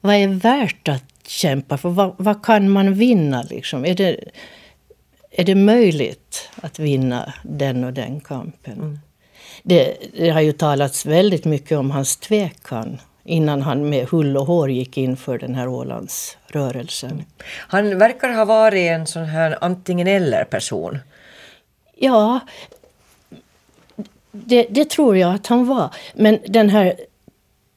vad 0.00 0.14
är 0.14 0.28
värt 0.28 0.88
att 0.88 1.04
kämpa 1.26 1.78
för? 1.78 1.88
Vad, 1.88 2.14
vad 2.18 2.44
kan 2.44 2.70
man 2.70 2.94
vinna? 2.94 3.42
Liksom? 3.42 3.84
Är, 3.84 3.94
det, 3.94 4.20
är 5.30 5.44
det 5.44 5.54
möjligt 5.54 6.48
att 6.62 6.78
vinna 6.78 7.34
den 7.42 7.84
och 7.84 7.92
den 7.92 8.20
kampen? 8.20 8.72
Mm. 8.72 8.98
Det, 9.62 9.96
det, 10.18 10.30
har 10.30 10.40
ju 10.40 10.52
talats 10.52 11.06
väldigt 11.06 11.44
mycket 11.44 11.78
om 11.78 11.90
hans 11.90 12.16
tvekan 12.16 12.98
innan 13.24 13.62
han 13.62 13.88
med 13.88 14.08
hull 14.08 14.36
och 14.36 14.46
hår 14.46 14.70
gick 14.70 14.96
in 14.96 15.16
för 15.16 15.38
den 15.38 15.54
här 15.54 15.68
Ålandsrörelsen. 15.68 17.24
Han 17.68 17.98
verkar 17.98 18.28
ha 18.28 18.44
varit 18.44 18.90
en 18.90 19.06
sån 19.06 19.24
här 19.24 19.58
antingen 19.60 20.06
eller-person. 20.06 20.98
Ja, 21.98 22.40
det, 24.44 24.66
det, 24.70 24.90
tror 24.90 25.16
jag 25.16 25.34
att 25.34 25.46
han 25.46 25.66
var. 25.66 25.94
Men 26.14 26.38
den 26.48 26.68
här 26.68 26.94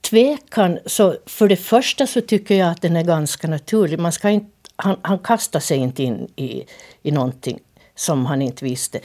tvekan, 0.01 0.79
så 0.85 1.15
för 1.25 1.47
det 1.47 1.55
första 1.55 2.07
så 2.07 2.21
tycker 2.21 2.55
jag 2.55 2.69
att 2.69 2.81
den 2.81 2.95
är 2.95 3.03
ganska 3.03 3.47
naturlig. 3.47 3.99
Man 3.99 4.11
ska 4.11 4.29
inte, 4.29 4.51
han, 4.75 4.97
han 5.01 5.19
kastar 5.19 5.59
sig 5.59 5.77
inte 5.77 6.03
in 6.03 6.27
i, 6.35 6.63
i 7.01 7.11
någonting 7.11 7.59
som 7.95 8.25
han 8.25 8.41
inte 8.41 8.65
visste. 8.65 8.99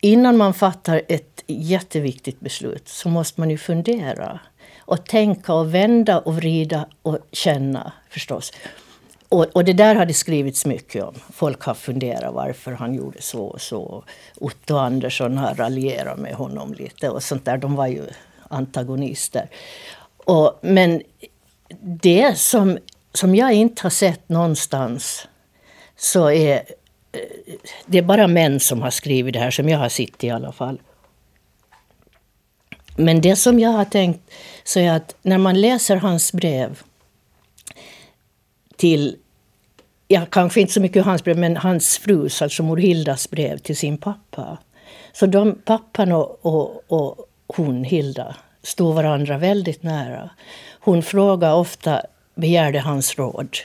Innan 0.00 0.36
man 0.36 0.54
fattar 0.54 1.02
ett 1.08 1.44
jätteviktigt 1.46 2.40
beslut 2.40 2.88
så 2.88 3.08
måste 3.08 3.40
man 3.40 3.50
ju 3.50 3.58
fundera 3.58 4.40
och 4.80 5.06
tänka 5.06 5.54
och 5.54 5.74
vända 5.74 6.18
och 6.18 6.36
vrida 6.36 6.86
och 7.02 7.18
känna 7.32 7.92
förstås. 8.10 8.52
Och, 9.28 9.44
och, 9.44 9.64
det 9.64 9.72
där 9.72 9.94
har 9.94 10.06
det 10.06 10.14
skrivits 10.14 10.66
mycket 10.66 11.04
om. 11.04 11.14
Folk 11.32 11.62
har 11.62 11.74
funderat 11.74 12.34
varför 12.34 12.72
han 12.72 12.94
gjorde 12.94 13.22
så 13.22 13.44
och 13.44 13.60
så. 13.60 14.04
Otto 14.36 14.76
Andersson 14.76 15.38
har 15.38 15.54
raljerat 15.54 16.18
med 16.18 16.34
honom 16.34 16.74
lite 16.74 17.10
och 17.10 17.22
sånt 17.22 17.44
där. 17.44 17.58
De 17.58 17.74
var 17.74 17.86
ju 17.86 18.06
antagonister. 18.48 19.48
Och, 20.24 20.58
men 20.62 21.02
det 21.80 22.38
som, 22.38 22.78
som 23.12 23.34
jag 23.34 23.52
inte 23.52 23.82
har 23.82 23.90
sett 23.90 24.28
någonstans 24.28 25.28
så 25.96 26.30
är 26.30 26.54
eh, 27.12 27.20
det 27.86 27.98
är 27.98 28.02
bara 28.02 28.26
män 28.26 28.60
som 28.60 28.82
har 28.82 28.90
skrivit 28.90 29.34
det 29.34 29.40
här, 29.40 29.50
som 29.50 29.68
jag 29.68 29.78
har 29.78 29.88
sett 29.88 30.24
i 30.24 30.30
alla 30.30 30.52
fall. 30.52 30.80
Men 32.96 33.20
det 33.20 33.36
som 33.36 33.58
jag 33.58 33.70
har 33.70 33.84
tänkt 33.84 34.30
så 34.64 34.80
är 34.80 34.92
att 34.92 35.14
när 35.22 35.38
man 35.38 35.60
läser 35.60 35.96
hans 35.96 36.32
brev 36.32 36.82
till, 38.78 39.16
ja 40.08 40.26
kanske 40.30 40.60
inte 40.60 40.72
så 40.72 40.80
mycket 40.80 41.04
hans 41.04 41.24
brev, 41.24 41.38
men 41.38 41.56
hans 41.56 41.98
frus, 41.98 42.42
alltså 42.42 42.62
mor 42.62 42.76
Hildas 42.76 43.30
brev 43.30 43.58
till 43.58 43.76
sin 43.76 43.98
pappa. 43.98 44.58
Så 45.12 45.26
de, 45.26 45.58
pappan 45.64 46.12
och, 46.12 46.46
och, 46.46 46.82
och 46.88 47.16
hon, 47.46 47.84
Hilda, 47.84 48.36
stod 48.62 48.94
varandra 48.94 49.38
väldigt 49.38 49.82
nära. 49.82 50.30
Hon 50.80 51.02
frågade 51.02 51.54
ofta, 51.54 52.02
begärde 52.34 52.80
hans 52.80 53.18
råd 53.18 53.56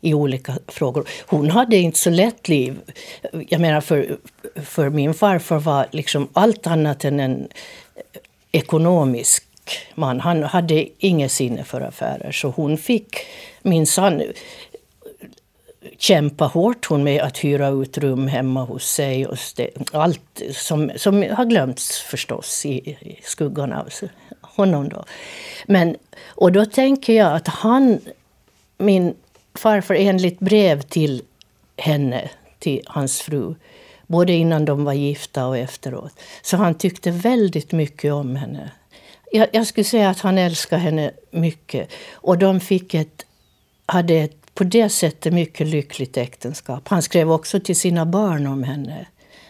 i 0.00 0.14
olika 0.14 0.58
frågor. 0.66 1.08
Hon 1.26 1.50
hade 1.50 1.76
inte 1.76 1.98
så 1.98 2.10
lätt 2.10 2.48
liv. 2.48 2.80
Jag 3.48 3.60
menar, 3.60 3.80
för, 3.80 4.16
för 4.54 4.90
min 4.90 5.14
farfar 5.14 5.58
var 5.58 5.86
liksom 5.90 6.28
allt 6.32 6.66
annat 6.66 7.04
än 7.04 7.20
en 7.20 7.48
ekonomisk 8.52 9.47
man. 9.94 10.20
Han 10.20 10.42
hade 10.42 10.88
inget 10.98 11.32
sinne 11.32 11.64
för 11.64 11.80
affärer, 11.80 12.32
så 12.32 12.48
hon 12.48 12.78
fick 12.78 13.16
minsann 13.62 14.22
kämpa 15.98 16.44
hårt 16.44 16.86
hon 16.86 17.04
med 17.04 17.22
att 17.22 17.38
hyra 17.38 17.68
ut 17.68 17.98
rum 17.98 18.28
hemma 18.28 18.64
hos 18.64 18.90
sig. 18.90 19.26
Och 19.26 19.38
allt 19.92 20.42
som, 20.52 20.90
som 20.96 21.22
har 21.30 21.44
glömts 21.44 22.00
förstås 22.00 22.66
i, 22.66 22.76
i 22.90 23.20
skuggan 23.22 23.72
av 23.72 23.88
honom. 24.40 24.88
Då. 24.88 25.04
Men, 25.66 25.96
och 26.26 26.52
då 26.52 26.64
tänker 26.64 27.12
jag 27.12 27.32
att 27.32 27.48
han, 27.48 28.00
min 28.78 29.14
farfar, 29.54 29.94
enligt 29.94 30.38
brev 30.38 30.82
till 30.82 31.22
henne, 31.76 32.30
till 32.58 32.82
hans 32.86 33.20
fru, 33.20 33.54
både 34.06 34.32
innan 34.32 34.64
de 34.64 34.84
var 34.84 34.92
gifta 34.92 35.46
och 35.46 35.58
efteråt, 35.58 36.12
så 36.42 36.56
han 36.56 36.74
tyckte 36.74 37.10
väldigt 37.10 37.72
mycket 37.72 38.12
om 38.12 38.36
henne. 38.36 38.70
Jag, 39.32 39.48
jag 39.52 39.66
skulle 39.66 39.84
säga 39.84 40.10
att 40.10 40.20
han 40.20 40.38
älskade 40.38 40.82
henne 40.82 41.10
mycket. 41.30 41.92
Och 42.12 42.38
de 42.38 42.60
fick 42.60 42.94
ett, 42.94 43.26
hade 43.86 44.14
ett 44.14 44.54
på 44.54 44.64
det 44.64 44.88
sättet 44.88 45.32
mycket 45.32 45.66
lyckligt 45.66 46.16
äktenskap. 46.16 46.88
Han 46.88 47.02
skrev 47.02 47.32
också 47.32 47.60
till 47.60 47.76
sina 47.76 48.06
barn 48.06 48.46
om 48.46 48.62
henne. 48.62 49.06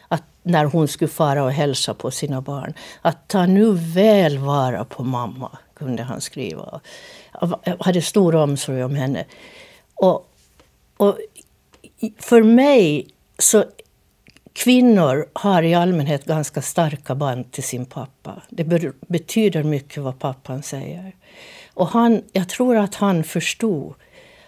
Att 0.08 0.22
när 0.42 0.64
hon 0.64 0.88
skulle 0.88 1.08
fara 1.08 1.44
och 1.44 1.52
hälsa 1.52 1.94
på 1.94 2.10
sina 2.10 2.40
barn. 2.40 2.74
Att 3.02 3.28
ta 3.28 3.46
nu 3.46 3.72
väl 3.72 4.38
vara 4.38 4.84
på 4.84 5.04
mamma, 5.04 5.58
kunde 5.74 6.02
han 6.02 6.20
skriva. 6.20 6.80
Jag 7.64 7.76
hade 7.80 8.02
stor 8.02 8.34
omsorg 8.34 8.84
om 8.84 8.94
henne. 8.94 9.24
Och, 9.94 10.30
och 10.96 11.18
för 12.18 12.42
mig 12.42 13.08
så 13.38 13.64
Kvinnor 14.58 15.26
har 15.32 15.62
i 15.62 15.74
allmänhet 15.74 16.24
ganska 16.24 16.62
starka 16.62 17.14
band 17.14 17.52
till 17.52 17.62
sin 17.62 17.86
pappa. 17.86 18.42
Det 18.48 18.64
betyder 19.08 19.62
mycket 19.62 20.02
vad 20.02 20.18
pappan 20.18 20.62
säger. 20.62 21.12
Och 21.74 21.88
han, 21.88 22.22
jag 22.32 22.48
tror 22.48 22.76
att 22.76 22.94
han 22.94 23.24
förstod 23.24 23.94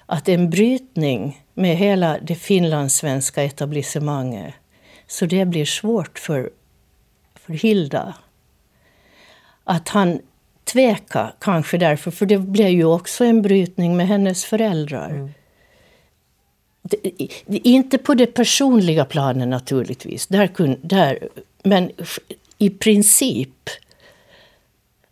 att 0.06 0.28
en 0.28 0.50
brytning 0.50 1.44
med 1.54 1.76
hela 1.76 2.18
det 2.18 2.34
finlandssvenska 2.34 3.42
etablissemanget 3.42 4.54
så 5.06 5.26
det 5.26 5.44
blir 5.44 5.64
svårt 5.64 6.18
för, 6.18 6.50
för 7.34 7.52
Hilda. 7.52 8.14
Att 9.64 9.88
han 9.88 10.20
tvekade 10.72 11.32
kanske 11.38 11.78
därför, 11.78 12.10
för 12.10 12.26
det 12.26 12.38
blev 12.38 12.68
ju 12.68 12.84
också 12.84 13.24
en 13.24 13.42
brytning 13.42 13.96
med 13.96 14.06
hennes 14.06 14.44
föräldrar. 14.44 15.10
Mm. 15.10 15.30
Inte 17.46 17.98
på 17.98 18.14
det 18.14 18.26
personliga 18.26 19.04
planet 19.04 19.48
naturligtvis, 19.48 20.26
där, 20.26 20.46
kun, 20.46 20.76
där, 20.82 21.28
men 21.62 21.90
i 22.58 22.70
princip 22.70 23.70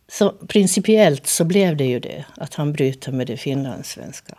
så 0.08 0.30
principiellt 0.30 1.26
så 1.26 1.44
blev 1.44 1.76
det 1.76 1.84
ju 1.84 2.00
det, 2.00 2.24
att 2.36 2.54
han 2.54 2.72
bryter 2.72 3.12
med 3.12 3.26
det 3.26 3.36
finlandssvenska. 3.36 4.34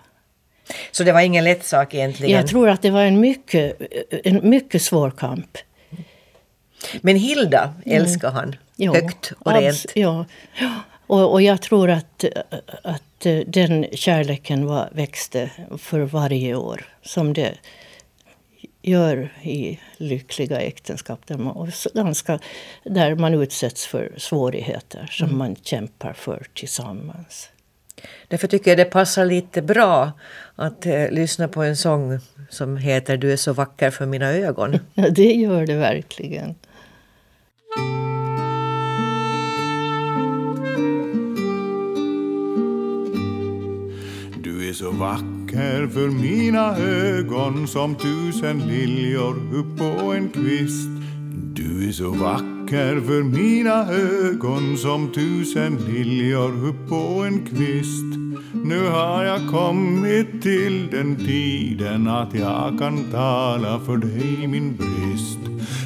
Så 0.91 1.03
det 1.03 1.11
var 1.11 1.21
ingen 1.21 1.43
lätt 1.43 1.65
sak 1.65 1.93
egentligen? 1.93 2.35
Jag 2.37 2.47
tror 2.47 2.69
att 2.69 2.81
det 2.81 2.89
var 2.89 3.01
en 3.03 3.19
mycket, 3.19 3.81
en 4.23 4.49
mycket 4.49 4.81
svår 4.81 5.11
kamp. 5.11 5.57
Men 7.01 7.15
Hilda 7.15 7.73
älskar 7.85 8.31
han 8.31 8.55
Ja, 8.75 8.93
högt 8.93 9.31
och 9.39 9.51
abs- 9.51 9.61
rent. 9.61 9.85
Ja, 9.95 10.25
ja. 10.59 10.73
Och, 11.09 11.31
och 11.31 11.41
jag 11.41 11.61
tror 11.61 11.89
att, 11.89 12.25
att 12.83 13.25
eh, 13.25 13.39
den 13.47 13.85
kärleken 13.91 14.65
var, 14.65 14.89
växte 14.91 15.51
för 15.77 15.99
varje 15.99 16.55
år. 16.55 16.85
Som 17.01 17.33
det 17.33 17.53
gör 18.81 19.33
i 19.41 19.79
lyckliga 19.97 20.59
äktenskap 20.61 21.19
där 21.27 21.37
man, 21.37 21.71
ganska, 21.93 22.39
där 22.83 23.15
man 23.15 23.33
utsätts 23.33 23.85
för 23.85 24.13
svårigheter 24.17 25.07
som 25.11 25.27
Mm. 25.27 25.37
man 25.37 25.55
kämpar 25.55 26.13
för 26.13 26.45
tillsammans. 26.53 27.49
Därför 28.27 28.47
tycker 28.47 28.71
jag 28.71 28.77
det 28.77 28.85
passar 28.85 29.25
lite 29.25 29.61
bra 29.61 30.11
att 30.55 30.85
eh, 30.85 31.09
lyssna 31.11 31.47
på 31.47 31.63
en 31.63 31.77
sång 31.77 32.19
som 32.49 32.77
heter 32.77 33.17
Du 33.17 33.31
är 33.33 33.37
så 33.37 33.53
vacker 33.53 33.91
för 33.91 34.05
mina 34.05 34.29
ögon. 34.29 34.79
Ja, 34.93 35.09
det 35.09 35.33
gör 35.33 35.65
det 35.65 35.75
verkligen. 35.75 36.55
Är 44.69 44.73
så 44.73 44.91
vacker 44.91 45.87
för 45.87 46.07
mina 46.07 46.77
ögon 46.77 47.67
som 47.67 47.95
tusen 47.95 48.59
liljor 48.67 49.35
upp 49.53 49.77
på 49.77 50.13
en 50.13 50.29
kvist. 50.29 50.89
Du 51.53 51.87
är 51.87 51.91
så 51.91 52.09
vacker 52.09 53.01
för 53.01 53.23
mina 53.23 53.87
ögon 53.91 54.77
som 54.77 55.11
tusen 55.11 55.75
liljor 55.75 56.67
upp 56.67 56.89
på 56.89 57.23
en 57.27 57.45
kvist. 57.45 58.15
Nu 58.53 58.87
har 58.87 59.23
jag 59.23 59.39
kommit 59.51 60.41
till 60.41 60.87
den 60.91 61.15
tiden 61.15 62.07
att 62.07 62.33
jag 62.33 62.79
kan 62.79 63.11
tala 63.11 63.79
för 63.79 63.97
dig 63.97 64.47
min 64.47 64.75
brist. 64.75 65.39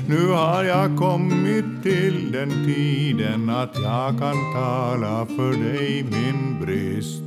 Nu 0.08 0.28
har 0.28 0.63
jag 0.63 0.98
kommit 0.98 1.84
till 1.84 2.32
den 2.32 2.50
tiden 2.50 3.50
att 3.50 3.76
jag 3.76 4.19
kan 4.19 4.54
tala 4.56 5.26
för 5.26 5.52
dig 5.63 6.04
min 6.04 6.65
brist. 6.65 7.24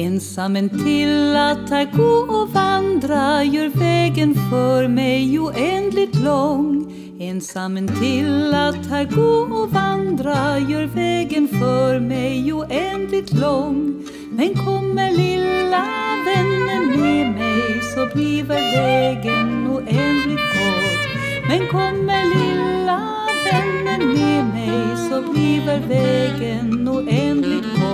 Ensam 0.00 0.56
en 0.56 0.68
till 0.68 1.36
att 1.36 1.70
här 1.70 1.92
gå 1.96 2.34
och 2.34 2.48
vandra 2.52 3.44
gör 3.44 3.68
vägen 3.68 4.34
för 4.50 4.88
mig 4.88 5.38
oändligt 5.38 6.14
lång. 6.14 6.94
Ensam 7.20 7.76
en 7.76 7.88
till 7.88 8.54
att 8.54 8.86
här 8.86 9.04
gå 9.04 9.56
och 9.56 9.72
vandra 9.72 10.58
gör 10.58 10.86
vägen 10.86 11.48
för 11.48 12.00
mig 12.00 12.52
oändligt 12.52 13.32
lång. 13.32 14.04
Men 14.30 14.54
kommer 14.54 15.10
lilla 15.10 15.86
vännen 16.24 17.00
med 17.00 17.32
mig 17.32 17.80
så 17.94 18.16
blir 18.16 18.44
vägen 18.44 19.70
oändligt 19.70 20.48
kort. 20.52 21.48
Men 21.48 21.68
kommer 21.68 22.24
lilla 22.38 23.00
vännen 23.44 24.08
med 24.08 24.44
mig 24.44 24.96
så 25.10 25.32
blir 25.32 25.88
vägen 25.88 26.88
oändligt 26.88 27.64
kort. 27.74 27.87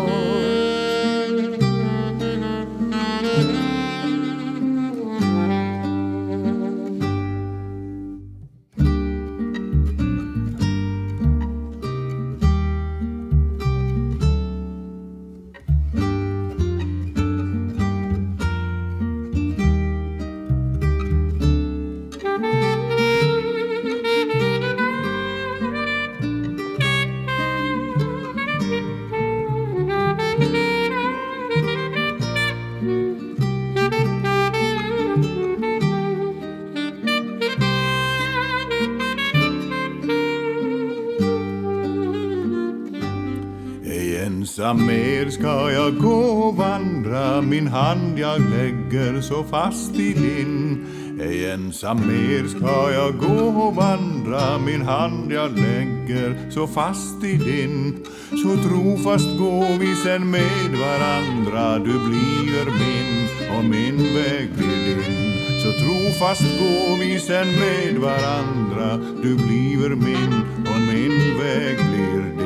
Ensam 44.64 44.86
mer 44.86 45.30
ska 45.30 45.72
jag 45.72 45.98
gå 45.98 46.20
och 46.20 46.56
vandra. 46.56 47.42
Min 47.42 47.66
hand 47.66 48.18
jag 48.18 48.40
lägger 48.40 49.20
så 49.20 49.44
fast 49.44 49.94
i 49.94 50.12
din. 50.12 50.86
Ej 51.20 51.50
ensam 51.50 51.96
mer 51.96 52.48
ska 52.48 52.92
jag 52.92 53.18
gå 53.18 53.62
och 53.62 53.74
vandra. 53.74 54.58
Min 54.58 54.82
hand 54.82 55.32
jag 55.32 55.50
lägger 55.50 56.50
så 56.50 56.66
fast 56.66 57.24
i 57.24 57.36
din. 57.36 58.04
Så 58.30 58.68
trofast 58.68 59.38
går 59.38 59.78
vi 59.78 59.94
sen 59.94 60.30
med 60.30 60.70
varandra. 60.80 61.78
Du 61.78 61.92
blir 62.08 62.64
min 62.64 63.28
och 63.58 63.64
min 63.64 63.96
väg 63.96 64.48
blir 64.56 64.96
din. 64.96 65.60
Så 65.62 65.70
trofast 65.72 66.42
går 66.42 66.98
vi 66.98 67.18
sen 67.18 67.46
med 67.46 67.96
varandra. 67.98 68.96
Du 69.22 69.34
blir 69.34 69.88
min 69.88 70.34
och 70.58 70.80
min 70.92 71.38
väg 71.38 71.76
blir 71.76 72.36
din. 72.36 72.43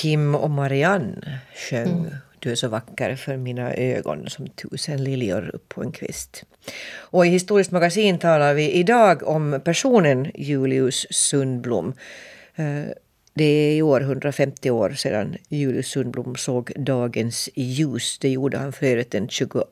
Kim 0.00 0.34
och 0.34 0.50
Marianne 0.50 1.38
sjöng 1.54 2.10
Du 2.38 2.50
är 2.50 2.54
så 2.54 2.68
vacker 2.68 3.16
för 3.16 3.36
mina 3.36 3.74
ögon 3.74 4.30
som 4.30 4.46
tusen 4.48 5.04
liljor 5.04 5.50
upp 5.54 5.68
på 5.68 5.82
en 5.82 5.92
kvist. 5.92 6.44
Och 6.96 7.26
i 7.26 7.28
Historiskt 7.28 7.70
magasin 7.70 8.18
talar 8.18 8.54
vi 8.54 8.70
idag 8.70 9.28
om 9.28 9.60
personen 9.64 10.30
Julius 10.34 11.06
Sundblom. 11.10 11.92
Eh, 12.56 12.82
Det 13.34 13.44
är 13.44 13.72
i 13.76 13.82
år 13.82 14.00
150 14.00 14.70
år 14.70 14.90
sedan 14.90 15.36
Julius 15.48 15.86
Sundblom 15.88 16.36
såg 16.36 16.72
dagens 16.76 17.48
ljus. 17.54 18.18
Det 18.18 18.28
gjorde 18.28 18.58
han 18.58 18.72
för 18.72 18.86
övrigt 18.86 19.10
den 19.10 19.28
22 19.28 19.64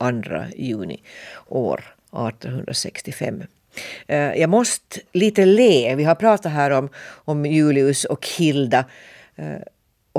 juni 0.55 1.01
år 1.47 1.83
1865. 2.11 3.43
Eh, 4.07 4.17
Jag 4.17 4.49
måste 4.49 4.99
lite 5.13 5.45
le. 5.45 5.95
Vi 5.95 6.03
har 6.03 6.15
pratat 6.15 6.51
här 6.51 6.71
om, 6.71 6.89
om 7.25 7.45
Julius 7.45 8.05
och 8.05 8.27
Hilda. 8.37 8.85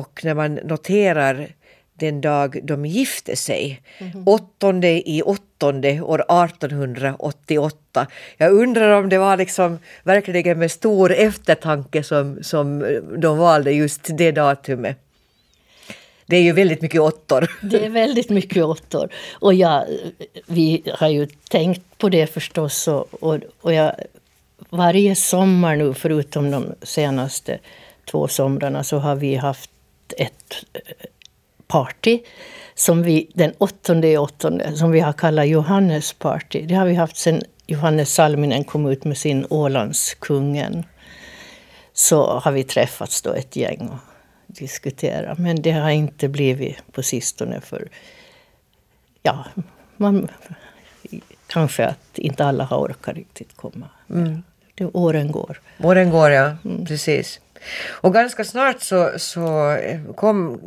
Och 0.01 0.21
när 0.25 0.35
man 0.35 0.55
noterar 0.55 1.49
den 1.95 2.21
dag 2.21 2.61
de 2.63 2.87
gifte 2.87 3.37
sig, 3.37 3.83
åttonde 4.27 5.09
i 5.11 5.23
åttonde 5.23 6.01
år 6.01 6.21
1888. 6.45 8.07
Jag 8.37 8.53
undrar 8.53 8.91
om 8.91 9.09
det 9.09 9.19
var 9.19 9.37
liksom 9.37 9.79
verkligen 10.03 10.59
med 10.59 10.71
stor 10.71 11.13
eftertanke 11.13 12.03
som, 12.03 12.39
som 12.43 12.99
de 13.19 13.39
valde 13.39 13.73
just 13.73 14.19
det 14.19 14.33
datumet. 14.33 14.99
Det 16.27 16.37
är 16.37 16.43
ju 16.43 16.53
väldigt 16.53 16.83
mycket 16.83 17.01
åttor. 17.01 17.51
Det 17.63 17.85
är 17.85 17.91
väldigt 17.91 18.31
mycket 18.31 18.65
åttor. 18.65 19.09
Och 19.33 19.55
jag, 19.55 19.85
vi 20.47 20.83
har 20.95 21.09
ju 21.09 21.27
tänkt 21.27 21.99
på 21.99 22.09
det 22.09 22.27
förstås. 22.27 22.89
Och, 22.89 23.23
och, 23.23 23.39
och 23.61 23.75
jag, 23.75 23.95
varje 24.71 25.17
sommar 25.17 25.77
nu, 25.77 25.95
förutom 25.95 26.51
de 26.51 26.75
senaste 26.83 27.59
två 28.11 28.29
somrarna, 28.29 28.85
så 28.85 28.99
har 28.99 29.17
vi 29.17 29.35
haft 29.35 29.71
ett 30.17 30.65
eh, 30.73 30.81
party 31.67 32.21
som 32.75 33.03
vi, 33.03 33.31
den 33.35 33.53
åttonde 33.59 34.09
i 34.09 34.19
åttonde, 34.19 34.77
som 34.77 34.91
vi 34.91 35.01
har 35.01 35.13
kallat 35.13 35.49
Johannes 35.49 36.13
party. 36.13 36.67
Det 36.67 36.75
har 36.75 36.87
vi 36.87 36.95
haft 36.95 37.17
sedan 37.17 37.43
Johannes 37.67 38.15
Salminen 38.15 38.65
kom 38.65 38.87
ut 38.87 39.05
med 39.05 39.19
sin 39.19 39.47
Ålandskungen. 39.51 40.85
Så 41.93 42.39
har 42.39 42.53
vi 42.53 42.65
träffats 42.65 43.23
då 43.23 43.33
ett 43.33 43.57
gäng 43.57 43.89
och 43.89 43.99
diskuterat. 44.47 45.39
Men 45.39 45.63
det 45.63 45.71
har 45.71 45.91
inte 45.91 46.29
blivit 46.29 46.93
på 46.93 47.03
sistone 47.03 47.61
för 47.61 47.89
ja, 49.23 49.45
man, 49.97 50.29
kanske 51.47 51.87
att 51.87 52.19
inte 52.19 52.45
alla 52.45 52.65
har 52.65 52.79
orkat 52.79 53.17
riktigt 53.17 53.57
komma. 53.57 53.89
Det, 54.75 54.85
åren 54.85 55.33
går. 55.33 55.61
Åren 55.83 56.11
går, 56.11 56.31
ja. 56.31 56.57
Precis. 56.87 57.41
Och 57.91 58.15
ganska 58.15 58.45
snart 58.45 58.81
så, 58.81 59.11
så 59.19 59.77
kom, 60.17 60.61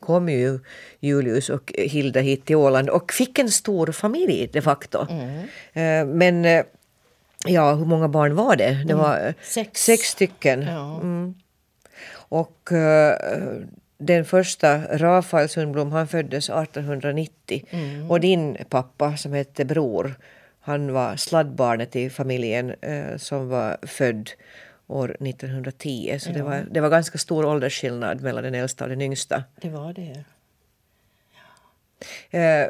kom 0.00 0.28
ju 0.28 0.58
Julius 1.00 1.48
och 1.48 1.72
Hilda 1.78 2.20
hit 2.20 2.44
till 2.44 2.56
Åland 2.56 2.90
och 2.90 3.12
fick 3.12 3.38
en 3.38 3.50
stor 3.50 3.92
familj 3.92 4.50
de 4.52 4.62
facto. 4.62 5.06
Eh, 5.72 6.04
Men 6.06 6.44
eh, 6.44 6.64
ja, 7.46 7.74
hur 7.74 7.84
många 7.86 8.08
barn 8.08 8.34
var 8.34 8.56
det? 8.56 8.84
Det 8.86 8.94
var 8.94 9.26
eh, 9.26 9.32
Sex. 9.42 9.80
sex 9.84 10.02
stycken. 10.08 10.62
Ja. 10.62 11.00
Och 12.12 12.72
eh, 12.72 13.16
den 13.98 14.24
första 14.24 14.98
Rafael 14.98 15.48
Sundblom 15.48 15.92
han 15.92 16.08
föddes 16.08 16.50
1890 16.50 17.64
och 18.08 18.20
din 18.20 18.56
pappa 18.68 19.16
som 19.16 19.32
hette 19.32 19.64
Bror 19.64 20.14
han 20.62 20.92
var 20.92 21.16
sladdbarnet 21.16 21.96
i 21.96 22.10
familjen 22.10 22.74
eh, 22.80 23.16
som 23.16 23.48
var 23.48 23.76
född 23.82 24.30
år 24.90 25.16
1910 25.20 26.18
så 26.20 26.30
det, 26.30 26.42
var, 26.42 26.66
det 26.70 26.80
var 26.80 26.90
ganska 26.90 27.18
stor 27.18 27.44
åldersskillnad 27.44 28.20
mellan 28.20 28.44
den 28.44 28.54
äldsta 28.54 28.84
och 28.84 28.90
den 28.90 29.02
yngsta. 29.02 29.44
Det 29.60 29.68
var 29.68 29.92
det. 29.92 30.24
Eh, 32.30 32.68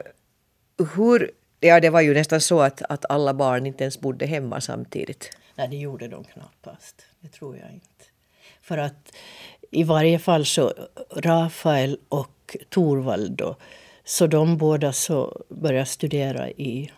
hur, 0.95 1.31
ja, 1.61 1.81
det 1.81 1.91
var 1.91 2.01
ju 2.01 2.15
nästan 2.15 2.41
så 2.41 2.61
att, 2.61 2.83
att 2.83 3.05
alla 3.09 3.35
barn 3.35 3.67
inte 3.67 3.85
ens 3.85 4.01
bodde 4.01 4.27
hemma 4.27 4.61
samtidigt. 4.61 5.31
Nej, 5.55 5.69
det 5.69 5.77
gjorde 5.77 6.09
de 6.09 6.25
knappast. 6.25 7.03
Det 7.21 7.29
tror 7.29 7.57
jag 7.57 7.73
inte. 7.73 8.05
För 8.63 8.79
att 8.79 9.13
i 9.71 9.85
varje 9.85 10.19
fall 10.19 10.47
så 10.47 10.73
Rafael 11.17 11.99
och 12.09 12.57
Torvald 12.69 13.33
då, 13.33 13.57
så 14.05 14.27
de 14.27 14.57
båda 14.57 14.93
så 14.93 15.43
började 15.49 15.87
studera 15.87 16.51
i 16.51 16.91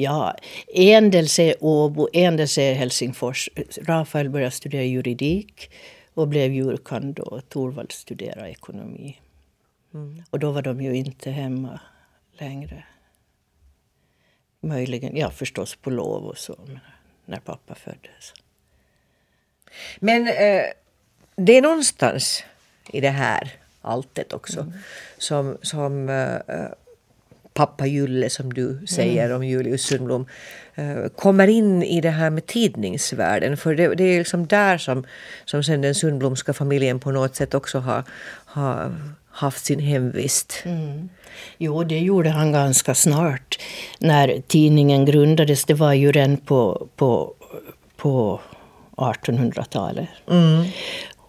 Ja, 0.00 0.34
en 0.66 1.10
del 1.10 1.28
säger 1.28 1.54
Åbo, 1.60 2.08
en 2.12 2.36
del 2.36 2.48
säger 2.48 2.74
Helsingfors. 2.74 3.48
Rafael 3.82 4.30
började 4.30 4.50
studera 4.50 4.82
juridik 4.82 5.70
och 6.14 6.28
blev 6.28 6.52
jurkand 6.52 7.14
då. 7.14 7.40
Torvald 7.48 7.92
studerade 7.92 8.50
ekonomi. 8.50 9.20
Och 10.30 10.38
då 10.38 10.50
var 10.50 10.62
de 10.62 10.80
ju 10.80 10.96
inte 10.96 11.30
hemma 11.30 11.80
längre. 12.32 12.84
Möjligen, 14.60 15.16
ja 15.16 15.30
förstås 15.30 15.76
på 15.76 15.90
lov 15.90 16.24
och 16.24 16.38
så, 16.38 16.56
när 17.24 17.40
pappa 17.40 17.74
föddes. 17.74 18.34
Men 19.98 20.28
eh, 20.28 20.64
det 21.36 21.56
är 21.56 21.62
någonstans 21.62 22.44
i 22.92 23.00
det 23.00 23.10
här 23.10 23.52
alltet 23.80 24.32
också 24.32 24.72
som, 25.18 25.58
som 25.62 26.08
eh, 26.08 26.66
pappa 27.54 27.86
Julle, 27.86 28.30
som 28.30 28.52
du 28.52 28.86
säger 28.86 29.32
om 29.32 29.44
Julius 29.44 29.82
Sundblom, 29.82 30.26
eh, 30.74 31.08
kommer 31.16 31.48
in 31.48 31.82
i 31.82 32.00
det 32.00 32.10
här 32.10 32.30
med 32.30 32.46
tidningsvärlden. 32.46 33.56
För 33.56 33.74
det, 33.74 33.94
det 33.94 34.04
är 34.04 34.18
liksom 34.18 34.46
där 34.46 34.78
som, 34.78 35.06
som 35.44 35.62
sen 35.62 35.80
den 35.80 35.94
Sundblomska 35.94 36.52
familjen 36.52 37.00
på 37.00 37.10
något 37.10 37.36
sätt 37.36 37.54
också 37.54 37.78
har, 37.78 38.04
har 38.44 38.94
haft 39.30 39.64
sin 39.64 39.80
hemvist. 39.80 40.62
Jo, 41.58 41.84
det 41.84 41.98
gjorde 41.98 42.30
han 42.30 42.52
ganska 42.52 42.94
snart. 42.94 43.58
När 43.98 44.42
tidningen 44.46 45.04
grundades, 45.04 45.64
det 45.64 45.74
var 45.74 45.92
ju 45.92 46.12
redan 46.12 46.36
på, 46.36 46.88
på, 46.96 47.34
på 47.96 48.40
1800-talet. 48.96 50.08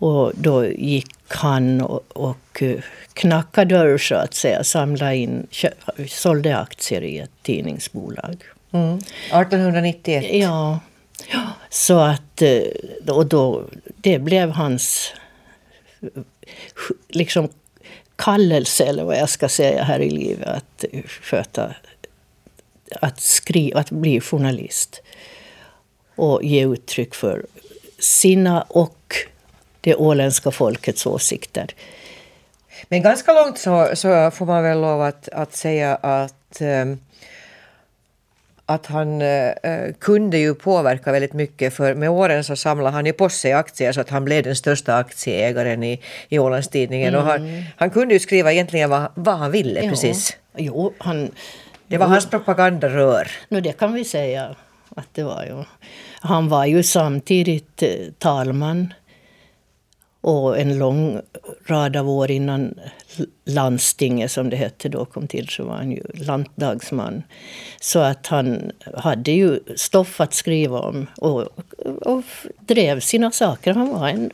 Och 0.01 0.31
då 0.35 0.65
gick 0.65 1.15
han 1.27 1.81
och, 1.81 2.03
och 2.13 2.63
eh, 2.63 2.79
knackade 3.13 3.75
dörr, 3.77 3.97
så 3.97 4.15
att 4.15 4.33
säga. 4.33 4.63
Samlade 4.63 5.15
in, 5.15 5.47
sålde 6.07 6.57
aktier 6.57 7.01
i 7.01 7.19
ett 7.19 7.31
tidningsbolag. 7.43 8.43
1891. 8.71 10.25
Ja, 10.31 10.79
så 11.69 11.99
att... 11.99 12.41
eh, 12.41 12.61
Och 13.07 13.25
då, 13.25 13.63
det 13.95 14.19
blev 14.19 14.49
hans 14.49 15.13
eh, 16.01 16.07
liksom 17.09 17.49
kallelse, 18.15 18.85
eller 18.85 19.03
vad 19.03 19.17
jag 19.17 19.29
ska 19.29 19.49
säga, 19.49 19.83
här 19.83 19.99
i 19.99 20.09
livet. 20.09 20.47
Att 20.47 20.85
sköta... 21.07 21.75
Att, 23.01 23.21
skriva, 23.21 23.79
att 23.79 23.91
bli 23.91 24.21
journalist. 24.21 25.01
Och 26.15 26.43
ge 26.43 26.65
uttryck 26.65 27.15
för 27.15 27.45
sina 27.99 28.61
och 28.61 29.15
det 29.81 29.95
åländska 29.95 30.51
folkets 30.51 31.05
åsikter. 31.05 31.67
Men 32.89 33.01
ganska 33.01 33.33
långt 33.33 33.57
så, 33.57 33.89
så 33.93 34.31
får 34.31 34.45
man 34.45 34.63
väl 34.63 34.81
lov 34.81 35.01
att, 35.01 35.29
att 35.29 35.53
säga 35.53 35.95
att, 35.95 36.61
eh, 36.61 36.85
att 38.65 38.85
han 38.85 39.21
eh, 39.21 39.53
kunde 39.99 40.37
ju 40.37 40.53
påverka 40.53 41.11
väldigt 41.11 41.33
mycket 41.33 41.73
för 41.73 41.95
med 41.95 42.09
åren 42.09 42.43
så 42.43 42.55
samlade 42.55 42.95
han 42.95 43.05
ju 43.05 43.13
på 43.13 43.29
sig 43.29 43.53
aktier 43.53 43.91
så 43.91 44.01
att 44.01 44.09
han 44.09 44.25
blev 44.25 44.43
den 44.43 44.55
största 44.55 44.95
aktieägaren 44.95 45.83
i, 45.83 46.01
i 46.29 46.39
Ålandstidningen. 46.39 47.15
Och 47.15 47.23
han, 47.23 47.63
han 47.77 47.89
kunde 47.89 48.13
ju 48.13 48.19
skriva 48.19 48.51
egentligen 48.51 48.89
vad, 48.89 49.11
vad 49.15 49.37
han 49.37 49.51
ville 49.51 49.89
precis. 49.89 50.37
Jo, 50.57 50.93
han... 50.97 51.31
Det 51.87 51.97
var 51.97 52.07
hans 52.07 52.29
propagandarör. 52.29 53.31
No, 53.49 53.59
det 53.59 53.71
kan 53.71 53.93
vi 53.93 54.05
säga 54.05 54.55
att 54.95 55.07
det 55.13 55.23
var. 55.23 55.43
ju. 55.43 55.63
Han 56.21 56.49
var 56.49 56.65
ju 56.65 56.83
samtidigt 56.83 57.83
eh, 57.83 57.89
talman 58.17 58.93
och 60.21 60.59
en 60.59 60.77
lång 60.77 61.21
rad 61.65 61.95
av 61.95 62.09
år 62.09 62.31
innan 62.31 62.79
landstinget, 63.45 64.31
som 64.31 64.49
det 64.49 64.55
hette 64.55 64.89
då, 64.89 65.05
kom 65.05 65.27
till 65.27 65.47
så 65.49 65.63
var 65.63 65.75
han 65.75 65.91
ju 65.91 66.03
lantdagsman. 66.13 67.23
Så 67.81 67.99
att 67.99 68.27
han 68.27 68.71
hade 68.95 69.31
ju 69.31 69.59
stoff 69.75 70.21
att 70.21 70.33
skriva 70.33 70.79
om 70.79 71.07
och, 71.17 71.41
och 72.01 72.23
drev 72.59 72.99
sina 72.99 73.31
saker. 73.31 73.73
Han 73.73 73.89
var 73.89 74.07
en 74.07 74.31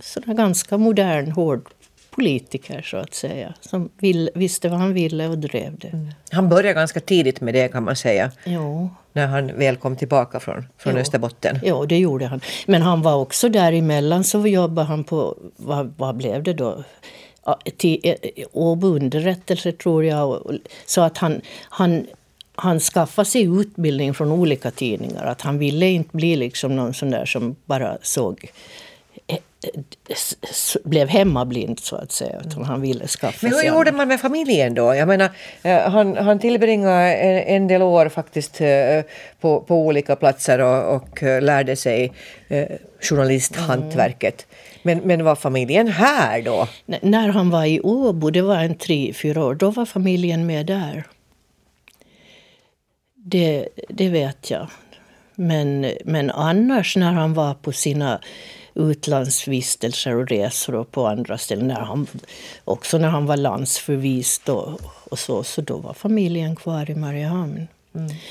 sån 0.00 0.36
ganska 0.36 0.78
modern, 0.78 1.30
hård 1.30 1.68
politiker, 2.10 2.82
så 2.82 2.96
att 2.96 3.14
säga. 3.14 3.54
Som 3.60 3.90
vill, 3.98 4.30
visste 4.34 4.68
vad 4.68 4.78
han 4.78 4.94
ville 4.94 5.28
och 5.28 5.38
drev 5.38 5.78
det. 5.78 6.12
Han 6.30 6.48
började 6.48 6.74
ganska 6.74 7.00
tidigt 7.00 7.40
med 7.40 7.54
det 7.54 7.68
kan 7.68 7.84
man 7.84 7.96
säga. 7.96 8.30
Jo. 8.44 8.90
När 9.12 9.26
han 9.26 9.58
väl 9.58 9.76
kom 9.76 9.96
tillbaka 9.96 10.40
från, 10.40 10.66
från 10.78 10.94
Ja. 10.94 11.00
Österbotten. 11.00 11.58
Ja, 11.62 11.84
det 11.88 11.98
gjorde 11.98 12.26
han. 12.26 12.40
Men 12.66 12.82
han 12.82 13.02
var 13.02 13.14
också 13.14 13.48
däremellan 13.48 14.24
så 14.24 14.46
jobbade 14.46 14.86
han 14.88 15.04
på, 15.04 15.36
vad, 15.56 15.94
vad 15.96 16.16
blev 16.16 16.42
det 16.42 16.52
då? 16.52 16.84
Eh, 18.02 18.14
Åbo 18.52 18.86
underrättelse 18.88 19.72
tror 19.72 20.04
jag. 20.04 20.58
Så 20.86 21.00
att 21.00 21.18
han, 21.18 21.40
han, 21.68 22.06
han 22.54 22.80
skaffade 22.80 23.26
sig 23.26 23.42
utbildning 23.42 24.14
från 24.14 24.32
olika 24.32 24.70
tidningar. 24.70 25.24
Att 25.24 25.40
han 25.40 25.58
ville 25.58 25.88
inte 25.88 26.16
bli 26.16 26.36
liksom 26.36 26.76
någon 26.76 26.94
sån 26.94 27.10
där 27.10 27.24
som 27.24 27.56
bara 27.64 27.98
såg 28.02 28.50
eh, 29.26 29.38
blev 30.84 31.08
hemmablind 31.08 31.78
så 31.80 31.96
att 31.96 32.12
säga. 32.12 32.40
Utan 32.46 32.64
han 32.64 32.80
ville 32.80 33.06
skaffa 33.06 33.46
Men 33.46 33.52
hur 33.56 33.62
gjorde 33.62 33.92
man 33.92 34.08
med 34.08 34.20
familjen 34.20 34.74
då? 34.74 34.94
Jag 34.94 35.08
menar, 35.08 35.28
eh, 35.62 35.78
han, 35.90 36.16
han 36.16 36.38
tillbringade 36.38 37.14
en, 37.14 37.56
en 37.56 37.68
del 37.68 37.82
år 37.82 38.08
faktiskt 38.08 38.60
eh, 38.60 39.00
på, 39.40 39.60
på 39.60 39.74
olika 39.86 40.16
platser 40.16 40.58
och, 40.58 40.94
och 40.96 41.22
eh, 41.22 41.42
lärde 41.42 41.76
sig 41.76 42.12
journalisthantverket. 43.00 44.46
Men, 44.82 44.98
men 44.98 45.24
var 45.24 45.36
familjen 45.36 45.88
här 45.88 46.42
då? 46.42 46.68
N- 46.86 46.98
När 47.02 47.28
han 47.28 47.50
var 47.50 47.64
i 47.64 47.80
Åbo, 47.80 48.30
det 48.30 48.42
var 48.42 48.56
en 48.56 48.74
tre, 48.74 49.12
fyra 49.12 49.44
år, 49.44 49.54
då 49.54 49.70
var 49.70 49.84
familjen 49.86 50.46
med 50.46 50.66
där. 50.66 51.04
Det, 53.14 53.68
det 53.88 54.08
vet 54.08 54.50
jag. 54.50 54.66
Men, 55.34 55.86
men 56.04 56.30
annars 56.30 56.96
när 56.96 57.12
han 57.12 57.34
var 57.34 57.54
på 57.54 57.72
sina 57.72 58.20
utlandsvistelser 58.74 60.16
och 60.16 60.28
resor 60.28 60.74
och 60.74 60.90
på 60.90 61.06
andra 61.06 61.38
ställen, 61.38 61.66
när 61.66 61.80
han, 61.80 62.06
också 62.64 62.98
när 62.98 63.08
han 63.08 63.26
var 63.26 63.36
landsförvist 63.36 64.48
och, 64.48 64.80
och 65.10 65.18
så, 65.18 65.42
så 65.42 65.60
då 65.60 65.76
var 65.76 65.94
familjen 65.94 66.56
kvar 66.56 66.90
i 66.90 66.94
Mariehamn. 66.94 67.66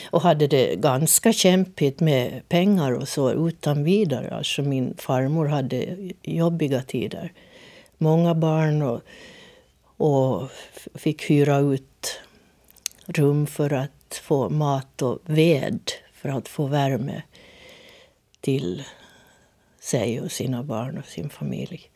Och 0.10 0.22
hade 0.22 0.48
det 0.48 0.76
ganska 0.76 1.34
kämpigt 1.34 2.00
med 2.00 2.42
pengar 2.50 2.92
och 2.92 3.08
så 3.08 3.48
utan 3.48 3.84
vidare. 3.84 4.36
Alltså 4.36 4.62
min 4.62 4.94
farmor 4.98 5.46
hade 5.46 5.98
jobbiga 6.24 6.82
tider. 6.82 7.34
Många 7.98 8.36
barn 8.36 8.82
och, 8.82 9.02
och 9.98 10.50
fick 10.96 11.30
hyra 11.30 11.58
ut 11.58 12.20
rum 13.06 13.48
för 13.48 13.74
att 13.74 14.22
få 14.24 14.50
mat 14.50 15.02
och 15.02 15.20
ved 15.26 15.92
för 16.14 16.30
att 16.30 16.48
få 16.48 16.68
värme 16.68 17.22
till 18.42 18.84
sig 19.90 20.22
och 20.22 20.32
sina 20.32 20.64
barn 20.64 20.98
och 20.98 21.06
sin 21.06 21.30
familj. 21.30 21.90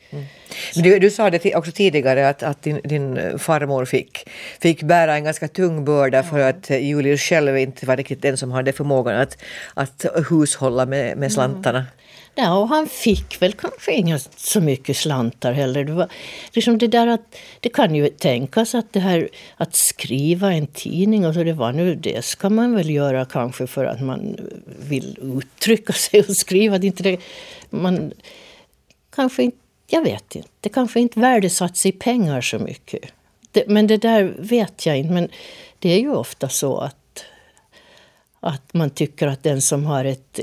Men 0.75 0.83
Du, 0.83 0.99
du 0.99 1.09
sa 1.11 1.29
det 1.29 1.55
också 1.55 1.71
tidigare 1.71 2.29
att, 2.29 2.43
att 2.43 2.61
din, 2.61 2.81
din 2.83 3.39
farmor 3.39 3.85
fick, 3.85 4.29
fick 4.61 4.83
bära 4.83 5.15
en 5.15 5.23
ganska 5.23 5.47
tung 5.47 5.85
börda 5.85 6.23
för 6.23 6.39
att 6.39 6.71
eh, 6.71 6.77
Julius 6.77 7.21
själv 7.21 7.57
inte 7.57 7.85
var 7.85 7.97
riktigt 7.97 8.21
den 8.21 8.37
som 8.37 8.51
hade 8.51 8.73
förmågan 8.73 9.15
att, 9.15 9.37
att 9.73 10.05
hushålla 10.29 10.85
med, 10.85 11.17
med 11.17 11.31
slantarna. 11.31 11.85
Ja, 12.35 12.57
och 12.57 12.67
han 12.67 12.87
fick 12.87 13.41
väl 13.41 13.53
kanske 13.53 13.93
inga 13.93 14.19
så 14.35 14.61
mycket 14.61 14.97
slantar 14.97 15.53
heller. 15.53 15.83
Det, 15.83 15.91
var 15.91 16.07
liksom 16.53 16.77
det, 16.77 16.87
där 16.87 17.07
att, 17.07 17.35
det 17.59 17.69
kan 17.69 17.95
ju 17.95 18.09
tänkas 18.09 18.75
att 18.75 18.93
det 18.93 18.99
här 18.99 19.29
att 19.57 19.75
skriva 19.75 20.53
en 20.53 20.67
tidning, 20.67 21.25
och 21.25 21.33
så 21.33 21.43
det 21.43 21.53
var 21.53 21.71
nu, 21.71 21.95
det 21.95 22.25
ska 22.25 22.49
man 22.49 22.75
väl 22.75 22.89
göra 22.89 23.25
kanske 23.25 23.67
för 23.67 23.85
att 23.85 24.01
man 24.01 24.37
vill 24.89 25.17
uttrycka 25.21 25.93
sig 25.93 26.19
och 26.19 26.37
skriva. 26.37 26.77
Det 26.77 26.87
inte 26.87 27.03
det, 27.03 27.17
man 27.81 28.13
kanske 29.15 29.43
inte, 29.43 29.57
jag 29.87 30.03
vet 30.03 30.35
inte, 30.35 30.49
det 30.59 30.69
kanske 30.69 30.99
inte 30.99 31.19
värdesattes 31.19 31.85
i 31.85 31.91
pengar 31.91 32.41
så 32.41 32.59
mycket. 32.59 33.01
Det, 33.51 33.67
men 33.67 33.87
det 33.87 33.97
där 33.97 34.35
vet 34.39 34.85
jag 34.85 34.97
inte. 34.97 35.13
Men 35.13 35.29
det 35.79 35.89
är 35.89 35.99
ju 35.99 36.11
ofta 36.11 36.49
så 36.49 36.77
att 36.77 36.97
att 38.39 38.73
man 38.73 38.89
tycker 38.89 39.27
att 39.27 39.43
den 39.43 39.61
som 39.61 39.85
har 39.85 40.05
ett 40.05 40.39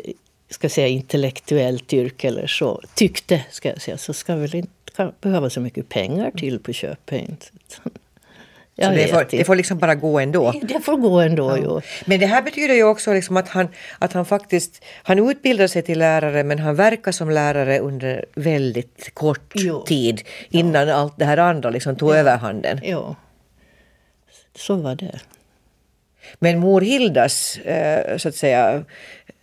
ska 0.50 0.68
säga, 0.68 0.88
intellektuellt 0.88 1.92
yrke 1.92 2.28
eller 2.28 2.46
så, 2.46 2.82
tyckte, 2.94 3.44
ska 3.50 3.68
jag 3.68 3.82
säga, 3.82 3.98
så 3.98 4.12
ska 4.12 4.36
väl 4.36 4.54
inte 4.54 5.12
behöva 5.20 5.50
så 5.50 5.60
mycket 5.60 5.88
pengar 5.88 6.30
till 6.30 6.58
på 6.58 6.72
köpet. 6.72 7.52
Så 8.76 8.90
det 8.90 9.08
får, 9.08 9.26
det 9.30 9.44
får 9.44 9.56
liksom 9.56 9.78
bara 9.78 9.94
gå 9.94 10.18
ändå? 10.18 10.52
Det 10.62 10.80
får 10.80 10.96
gå 10.96 11.20
ändå, 11.20 11.50
ja. 11.50 11.58
jo. 11.64 11.80
Men 12.04 12.20
det 12.20 12.26
här 12.26 12.42
betyder 12.42 12.74
ju 12.74 12.84
också 12.84 13.12
liksom 13.12 13.36
att, 13.36 13.48
han, 13.48 13.68
att 13.98 14.12
han 14.12 14.24
faktiskt 14.24 14.84
han 15.02 15.30
utbildar 15.30 15.66
sig 15.66 15.82
till 15.82 15.98
lärare 15.98 16.44
men 16.44 16.58
han 16.58 16.74
verkar 16.74 17.12
som 17.12 17.30
lärare 17.30 17.78
under 17.78 18.24
väldigt 18.34 19.14
kort 19.14 19.52
jo. 19.54 19.84
tid 19.84 20.22
innan 20.50 20.88
ja. 20.88 20.94
allt 20.94 21.18
det 21.18 21.24
här 21.24 21.36
andra 21.36 21.70
liksom 21.70 21.96
tog 21.96 22.10
ja. 22.10 22.16
överhanden. 22.16 22.80
Ja, 22.82 23.16
så 24.56 24.74
var 24.74 24.94
det. 24.94 25.20
Men 26.38 26.58
mor 26.58 26.80
Hildas, 26.80 27.58
eh, 27.58 28.16
så 28.16 28.28
att 28.28 28.34
säga, 28.34 28.84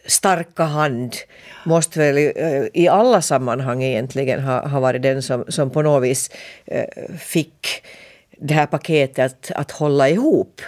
starka 0.05 0.63
hand 0.63 1.15
måste 1.65 1.99
väl 1.99 2.17
eh, 2.17 2.63
i 2.73 2.87
alla 2.87 3.21
sammanhang 3.21 3.83
egentligen 3.83 4.39
ha, 4.39 4.67
ha 4.67 4.79
varit 4.79 5.01
den 5.01 5.23
som, 5.23 5.45
som 5.47 5.69
på 5.69 5.81
något 5.81 6.03
vis 6.03 6.31
eh, 6.65 6.85
fick 7.19 7.83
det 8.39 8.53
här 8.53 8.65
paketet 8.65 9.25
att, 9.25 9.51
att 9.51 9.71
hålla 9.71 10.09
ihop? 10.09 10.61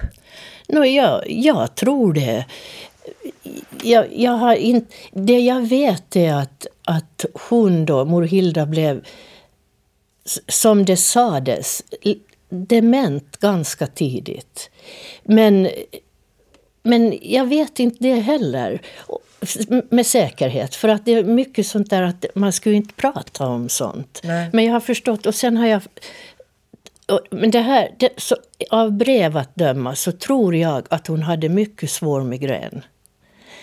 No, 0.68 0.86
jag, 0.86 1.24
jag 1.32 1.76
tror 1.76 2.14
det. 2.14 2.46
Jag, 3.84 4.06
jag 4.16 4.32
har 4.32 4.56
in, 4.56 4.86
det 5.12 5.40
jag 5.40 5.62
vet 5.62 6.16
är 6.16 6.34
att, 6.34 6.68
att 6.84 7.26
hon 7.50 7.86
då, 7.86 8.06
mor 8.06 8.24
Hilda, 8.24 8.66
blev 8.66 9.06
som 10.48 10.86
det 10.86 10.98
sades 10.98 11.84
dement 12.50 13.38
ganska 13.38 13.88
tidigt. 13.88 14.70
Men, 15.24 15.70
men 16.84 17.20
jag 17.22 17.46
vet 17.46 17.80
inte 17.80 17.98
det 18.00 18.16
heller 18.16 18.82
med 19.90 20.06
säkerhet. 20.06 20.76
För 20.76 20.88
att 20.88 21.06
det 21.06 21.14
är 21.14 21.24
mycket 21.24 21.68
sånt 21.68 21.90
där 21.90 22.02
att 22.02 22.26
man 22.36 22.54
skulle 22.54 22.76
inte 22.76 22.94
prata 22.94 23.48
om 23.48 23.70
sånt. 23.70 24.22
Nej. 24.24 24.50
Men 24.54 24.66
jag 24.66 24.74
har 24.74 24.80
förstått, 24.80 25.26
och 25.26 25.36
sen 25.36 25.58
har 25.58 25.68
jag 25.68 25.82
men 27.30 27.52
det 27.52 27.60
här, 27.60 27.96
det, 28.00 28.10
så, 28.18 28.36
av 28.70 28.92
brev 28.92 29.38
att 29.38 29.56
döma 29.56 29.96
så 29.96 30.12
tror 30.12 30.56
jag 30.56 30.86
att 30.90 31.08
hon 31.08 31.24
hade 31.24 31.50
mycket 31.50 31.90
svår 31.92 32.24
migrän. 32.24 32.82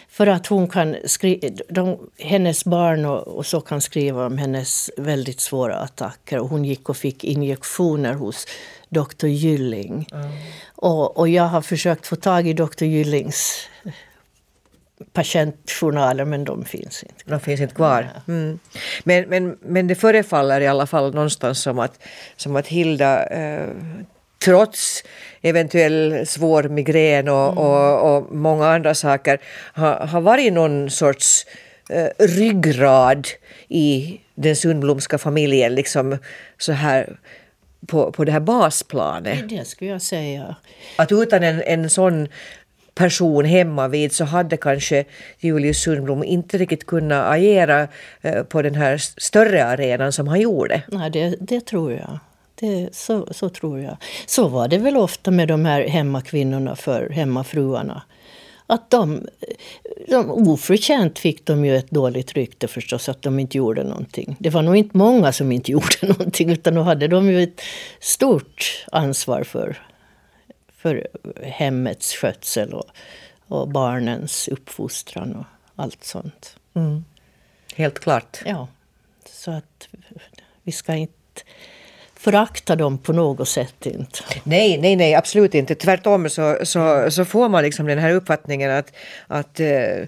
För 0.09 0.27
att 0.27 0.47
hon 0.47 0.69
kan 0.69 0.97
skriva, 1.05 1.97
hennes 2.19 2.65
barn 2.65 3.05
och, 3.05 3.29
och, 3.29 3.47
så 3.47 3.61
kan 3.61 3.81
skriva 3.81 4.27
om 4.27 4.39
hennes 4.39 4.91
väldigt 4.97 5.41
svåra 5.41 5.77
attacker. 5.77 6.39
Och 6.39 6.49
hon 6.49 6.65
gick 6.65 6.89
och 6.89 6.97
fick 6.97 7.25
injektioner 7.25 8.13
hos 8.13 8.47
doktor 8.89 9.31
Gylling. 9.31 10.09
Mm. 10.13 10.31
Och, 10.75 11.19
och 11.19 11.29
jag 11.29 11.45
har 11.45 11.63
försökt 11.63 12.07
få 12.07 12.17
tag 12.17 12.49
i 12.49 12.53
doktor 12.53 12.89
Gyllings 12.89 13.69
patientjournaler, 15.13 16.25
men 16.25 16.45
de 16.45 16.65
finns 16.65 17.03
inte. 17.03 17.25
De 17.25 17.41
finns 17.41 17.61
inte 17.61 17.75
kvar. 17.75 18.09
Mm. 18.29 18.59
Men, 19.05 19.29
men, 19.29 19.57
men 19.63 19.87
det 19.87 19.95
förefaller 19.95 20.61
i 20.61 20.67
alla 20.67 20.87
fall 20.87 21.15
någonstans 21.15 21.63
som 21.63 21.79
att, 21.79 22.03
som 22.37 22.57
att 22.57 22.67
Hilda 22.67 23.27
eh, 23.27 23.69
trots 24.45 25.05
eventuell 25.43 26.27
svår 26.27 26.63
migrän 26.63 27.29
och, 27.29 27.53
mm. 27.53 27.59
och, 27.59 28.17
och, 28.17 28.35
många 28.35 28.69
andra 28.69 28.95
saker 28.95 29.41
har, 29.73 29.95
har 29.95 30.21
varit 30.21 30.53
någon 30.53 30.91
sorts 30.91 31.47
eh, 31.91 32.09
ryggrad 32.19 33.29
i 33.69 34.21
den 34.35 34.57
Sundblomska 34.57 35.19
familjen, 35.19 35.75
liksom 35.75 36.19
så 36.59 36.73
här 36.73 37.17
på, 37.87 38.13
på 38.13 38.25
det 38.25 38.33
här 38.33 38.41
basplanet. 38.41 39.49
Det 39.49 39.65
skulle 39.65 39.91
jag 39.91 40.03
säga. 40.03 40.57
Att 40.97 41.13
utan 41.13 41.43
en, 41.43 41.63
en 41.63 41.91
sån 41.91 42.29
person 42.97 43.45
hemma 43.45 43.89
vid 43.89 44.13
så 44.13 44.25
hade 44.25 44.57
kanske 44.57 45.05
Julius 45.39 45.83
Sundblom 45.83 46.25
inte 46.25 46.59
riktigt 46.59 46.87
kunnat 46.87 47.33
agera 47.33 47.89
eh, 48.23 48.43
på 48.43 48.63
den 48.63 48.75
här 48.75 48.97
större 48.97 49.65
arenan 49.65 50.13
som 50.13 50.29
han 50.29 50.41
gjorde. 50.41 50.83
Nej, 50.89 51.11
det, 51.11 51.37
det 51.41 51.61
tror 51.61 51.93
jag. 51.93 52.19
Det, 52.55 52.89
så, 52.93 53.29
så 53.31 53.49
tror 53.49 53.81
jag. 53.81 53.97
Så 54.27 54.49
var 54.49 54.69
det 54.69 54.79
väl 54.79 54.97
ofta 54.97 55.31
med 55.31 55.49
de 55.49 55.65
här 55.65 55.89
hemmakvinnorna 55.89 56.77
för 56.77 57.11
hemmafruarna. 57.11 58.03
Att 58.67 58.91
de, 58.91 59.15
eh, 59.15 60.07
de 60.09 60.31
oförtjänt 60.31 61.19
fick 61.19 61.47
de 61.47 61.65
ju 61.65 61.77
ett 61.77 61.91
dåligt 61.91 62.33
rykte 62.33 62.69
förstås, 62.69 63.09
att 63.09 63.23
de 63.23 63.39
inte 63.39 63.59
gjorde 63.59 63.85
någonting. 63.85 64.37
Det 64.39 64.51
var 64.51 64.63
nog 64.63 64.77
inte 64.77 64.97
många 64.97 65.33
som 65.33 65.53
inte 65.53 65.73
gjorde 65.77 65.97
någonting, 66.03 66.51
utan 66.51 66.75
då 66.75 66.83
hade 66.83 67.09
de 67.09 67.31
ju 67.31 67.43
ett 67.43 67.61
stort 68.01 68.85
ansvar 68.93 69.43
för 69.43 69.79
för 70.87 71.09
hemmets 71.43 72.15
skötsel 72.15 72.75
och, 72.75 72.87
och 73.49 73.69
barnens 73.69 74.49
uppfostran 74.49 75.37
och 75.37 75.45
allt 75.77 76.05
sånt. 76.05 76.57
Mm. 76.75 77.05
Helt 77.75 77.99
klart. 77.99 78.43
Ja. 78.45 78.69
Så 79.31 79.51
att 79.51 79.89
vi 80.63 80.73
ska 80.73 80.95
inte 80.95 81.13
förakta 82.15 82.77
dem 82.77 82.99
på 82.99 83.13
något 83.13 83.49
sätt. 83.49 83.87
Inte. 83.87 84.19
Nej, 84.45 84.79
nej, 84.79 84.97
nej, 84.97 85.15
absolut 85.15 85.55
inte. 85.55 85.75
Tvärtom 85.75 86.29
så, 86.29 86.59
så, 86.63 87.11
så 87.11 87.25
får 87.25 87.49
man 87.49 87.63
liksom 87.63 87.87
den 87.87 87.99
här 87.99 88.13
uppfattningen 88.13 88.71
att, 88.71 88.93
att 89.27 89.61
uh, 89.61 90.05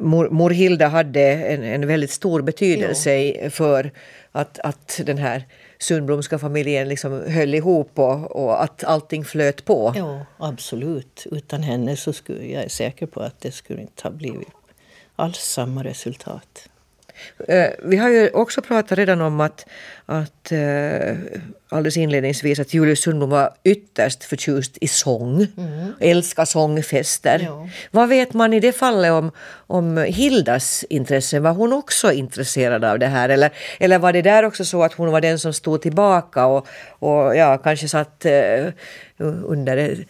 mor, 0.00 0.28
mor 0.30 0.50
Hilda 0.50 0.88
hade 0.88 1.22
en, 1.22 1.62
en 1.62 1.86
väldigt 1.86 2.10
stor 2.10 2.42
betydelse 2.42 3.14
ja. 3.14 3.50
för 3.50 3.90
att, 4.32 4.58
att 4.58 5.00
den 5.04 5.18
här 5.18 5.46
Sundblomska 5.78 6.38
familjen 6.38 6.88
liksom 6.88 7.12
höll 7.12 7.54
ihop 7.54 7.98
och, 7.98 8.36
och 8.36 8.62
att 8.62 8.84
allting 8.84 9.24
flöt 9.24 9.64
på. 9.64 9.92
Ja, 9.96 10.26
absolut. 10.38 11.26
Utan 11.30 11.62
henne 11.62 11.96
så 11.96 12.12
skulle 12.12 12.46
jag 12.46 12.64
är 12.64 12.68
säker 12.68 13.06
på 13.06 13.20
att 13.20 13.40
det 13.40 13.52
skulle 13.52 13.80
inte 13.80 14.02
ha 14.02 14.10
blivit 14.10 14.48
alls 15.16 15.38
samma 15.38 15.84
resultat. 15.84 16.67
Eh, 17.48 17.70
vi 17.82 17.96
har 17.96 18.08
ju 18.08 18.30
också 18.30 18.62
pratat 18.62 18.98
redan 18.98 19.20
om 19.20 19.40
att, 19.40 19.66
att 20.06 20.52
uh, 20.52 21.16
alldeles 21.68 21.96
inledningsvis 21.96 22.58
att 22.58 22.74
Julius 22.74 23.02
Sundblom 23.02 23.30
var 23.30 23.50
ytterst 23.64 24.24
förtjust 24.24 24.78
i 24.80 24.88
sång. 24.88 25.46
Mm. 25.56 25.92
Älskar 26.00 26.44
sångfester. 26.44 27.40
Ja. 27.44 27.68
Vad 27.90 28.08
vet 28.08 28.34
man 28.34 28.52
i 28.52 28.60
det 28.60 28.72
fallet 28.72 29.12
om, 29.12 29.30
om 29.66 29.96
Hildas 29.96 30.84
intresse? 30.90 31.40
Var 31.40 31.52
hon 31.52 31.72
också 31.72 32.12
intresserad 32.12 32.84
av 32.84 32.98
det 32.98 33.06
här? 33.06 33.28
Eller, 33.28 33.50
eller 33.80 33.98
var 33.98 34.12
det 34.12 34.22
där 34.22 34.42
också 34.42 34.64
så 34.64 34.82
att 34.82 34.92
hon 34.92 35.12
var 35.12 35.20
den 35.20 35.38
som 35.38 35.52
stod 35.52 35.82
tillbaka 35.82 36.46
och, 36.46 36.66
och 36.98 37.36
ja, 37.36 37.58
kanske 37.58 37.88
satt 37.88 38.26
uh, 38.26 38.72
under 39.44 40.04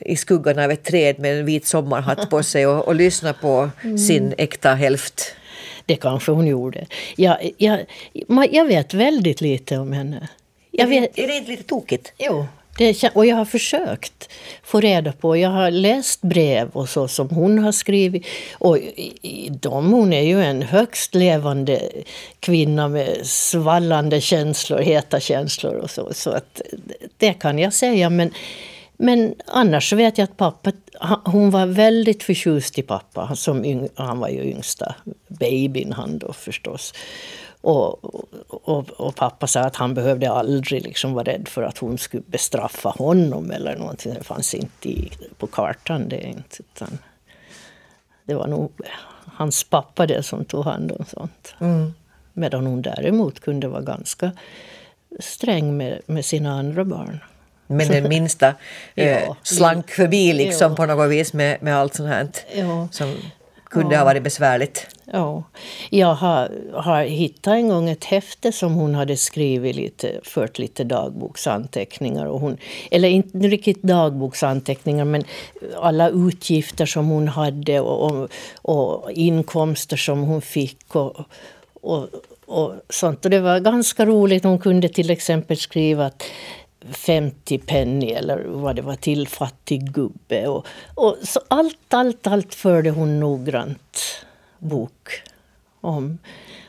i 0.00 0.16
skuggan 0.16 0.58
av 0.58 0.70
ett 0.70 0.84
träd 0.84 1.18
med 1.18 1.38
en 1.38 1.44
vit 1.44 1.66
sommarhatt 1.66 2.30
på 2.30 2.42
sig 2.42 2.66
och, 2.66 2.88
och 2.88 2.94
lyssnade 2.94 3.38
på 3.40 3.70
mm. 3.82 3.98
sin 3.98 4.34
äkta 4.38 4.74
hälft? 4.74 5.34
Det 5.86 5.96
kanske 5.96 6.32
hon 6.32 6.46
gjorde. 6.46 6.86
Jag, 7.16 7.50
jag, 7.56 7.80
jag 8.50 8.64
vet 8.64 8.94
väldigt 8.94 9.40
lite 9.40 9.78
om 9.78 9.92
henne. 9.92 10.28
Jag 10.70 10.86
vet, 10.86 11.18
är 11.18 11.26
det 11.26 11.36
inte 11.36 11.50
lite 11.50 11.62
tokigt? 11.62 12.12
Jo. 12.18 12.46
Det, 12.78 13.10
och 13.14 13.26
jag 13.26 13.36
har 13.36 13.44
försökt 13.44 14.28
få 14.62 14.80
reda 14.80 15.12
på, 15.12 15.36
jag 15.36 15.50
har 15.50 15.70
läst 15.70 16.22
brev 16.22 16.68
och 16.72 16.88
så 16.88 17.08
som 17.08 17.28
hon 17.28 17.58
har 17.58 17.72
skrivit. 17.72 18.26
Och 18.52 18.78
i 19.22 19.48
dem, 19.60 19.92
hon 19.92 20.12
är 20.12 20.22
ju 20.22 20.42
en 20.42 20.62
högst 20.62 21.14
levande 21.14 21.90
kvinna 22.40 22.88
med 22.88 23.26
svallande 23.26 24.20
känslor, 24.20 24.78
heta 24.78 25.20
känslor 25.20 25.74
och 25.74 25.90
så. 25.90 26.14
Så 26.14 26.30
att 26.30 26.62
det 27.16 27.32
kan 27.32 27.58
jag 27.58 27.72
säga. 27.72 28.10
Men 28.10 28.30
men 29.04 29.34
annars 29.46 29.90
så 29.90 29.96
vet 29.96 30.18
jag 30.18 30.24
att 30.24 30.36
pappa, 30.36 30.72
hon 31.24 31.50
var 31.50 31.66
väldigt 31.66 32.22
förtjust 32.22 32.78
i 32.78 32.82
pappa. 32.82 33.36
Som 33.36 33.64
yng, 33.64 33.88
han 33.94 34.18
var 34.18 34.28
ju 34.28 34.42
yngsta 34.42 34.94
babyn 35.28 35.92
han 35.92 36.18
då 36.18 36.32
förstås. 36.32 36.94
Och, 37.60 38.04
och, 38.68 38.90
och, 38.90 39.14
pappa 39.14 39.46
sa 39.46 39.60
att 39.60 39.76
han 39.76 39.94
behövde 39.94 40.30
aldrig 40.30 40.82
liksom 40.82 41.12
vara 41.12 41.24
rädd 41.24 41.48
för 41.48 41.62
att 41.62 41.78
hon 41.78 41.98
skulle 41.98 42.22
bestraffa 42.26 42.88
honom 42.88 43.50
eller 43.50 43.76
någonting. 43.76 44.14
Det 44.14 44.24
fanns 44.24 44.54
inte 44.54 44.88
i, 44.88 45.10
på 45.38 45.46
kartan 45.46 46.08
det 46.08 46.22
inte. 46.22 46.56
Utan 46.58 46.98
det 48.24 48.34
var 48.34 48.46
nog 48.46 48.72
hans 49.34 49.64
pappa 49.64 50.06
det 50.06 50.22
som 50.22 50.44
tog 50.44 50.64
hand 50.64 50.92
om 50.92 51.04
sånt. 51.04 51.54
Mm. 51.60 51.94
Medan 52.32 52.66
hon 52.66 52.82
däremot 52.82 53.40
kunde 53.40 53.68
vara 53.68 53.82
ganska 53.82 54.32
sträng 55.20 55.76
med, 55.76 56.00
med 56.06 56.24
sina 56.24 56.58
andra 56.58 56.84
barn. 56.84 57.20
Men 57.66 57.88
den 57.88 58.08
minsta 58.08 58.54
eh, 58.94 59.32
slank 59.42 59.90
förbi 59.90 60.32
liksom 60.32 60.70
ja. 60.70 60.76
på 60.76 60.86
något 60.86 61.10
vis 61.10 61.32
med, 61.32 61.62
med 61.62 61.76
allt 61.76 61.94
sånt 61.94 62.08
här 62.08 62.28
ja. 62.54 62.88
som 62.90 63.14
kunde 63.74 63.94
ja. 63.94 64.00
ha 64.00 64.04
varit 64.04 64.22
besvärligt. 64.22 64.86
Ja. 65.12 65.42
Jag 65.90 66.14
har, 66.14 66.50
har 66.72 67.04
hittat 67.04 67.54
en 67.54 67.68
gång 67.68 67.88
ett 67.88 68.04
häfte 68.04 68.52
som 68.52 68.74
hon 68.74 68.94
hade 68.94 69.16
skrivit 69.16 69.76
lite, 69.76 70.20
fört 70.24 70.58
lite 70.58 70.84
dagboksanteckningar. 70.84 72.26
Och 72.26 72.40
hon, 72.40 72.58
eller 72.90 73.08
inte 73.08 73.38
riktigt 73.38 73.82
dagboksanteckningar 73.82 75.04
men 75.04 75.24
alla 75.76 76.08
utgifter 76.08 76.86
som 76.86 77.08
hon 77.08 77.28
hade 77.28 77.80
och, 77.80 78.10
och, 78.10 78.30
och 78.62 79.12
inkomster 79.12 79.96
som 79.96 80.22
hon 80.22 80.42
fick. 80.42 80.96
Och, 80.96 81.16
och, 81.82 82.08
och 82.46 82.72
sånt. 82.88 83.24
Och 83.24 83.30
det 83.30 83.40
var 83.40 83.60
ganska 83.60 84.06
roligt. 84.06 84.44
Hon 84.44 84.58
kunde 84.58 84.88
till 84.88 85.10
exempel 85.10 85.56
skriva 85.56 86.06
att 86.06 86.22
50 86.92 87.58
penny 87.58 88.12
eller 88.12 88.44
vad 88.44 88.76
det 88.76 88.82
var 88.82 88.96
till 88.96 89.28
fattig 89.28 89.92
gubbe. 89.92 90.48
Och, 90.48 90.66
och 90.94 91.16
så 91.22 91.40
allt, 91.48 91.94
allt, 91.94 92.26
allt 92.26 92.54
förde 92.54 92.90
hon 92.90 93.20
noggrant 93.20 94.24
bok 94.58 95.22
om. 95.80 96.18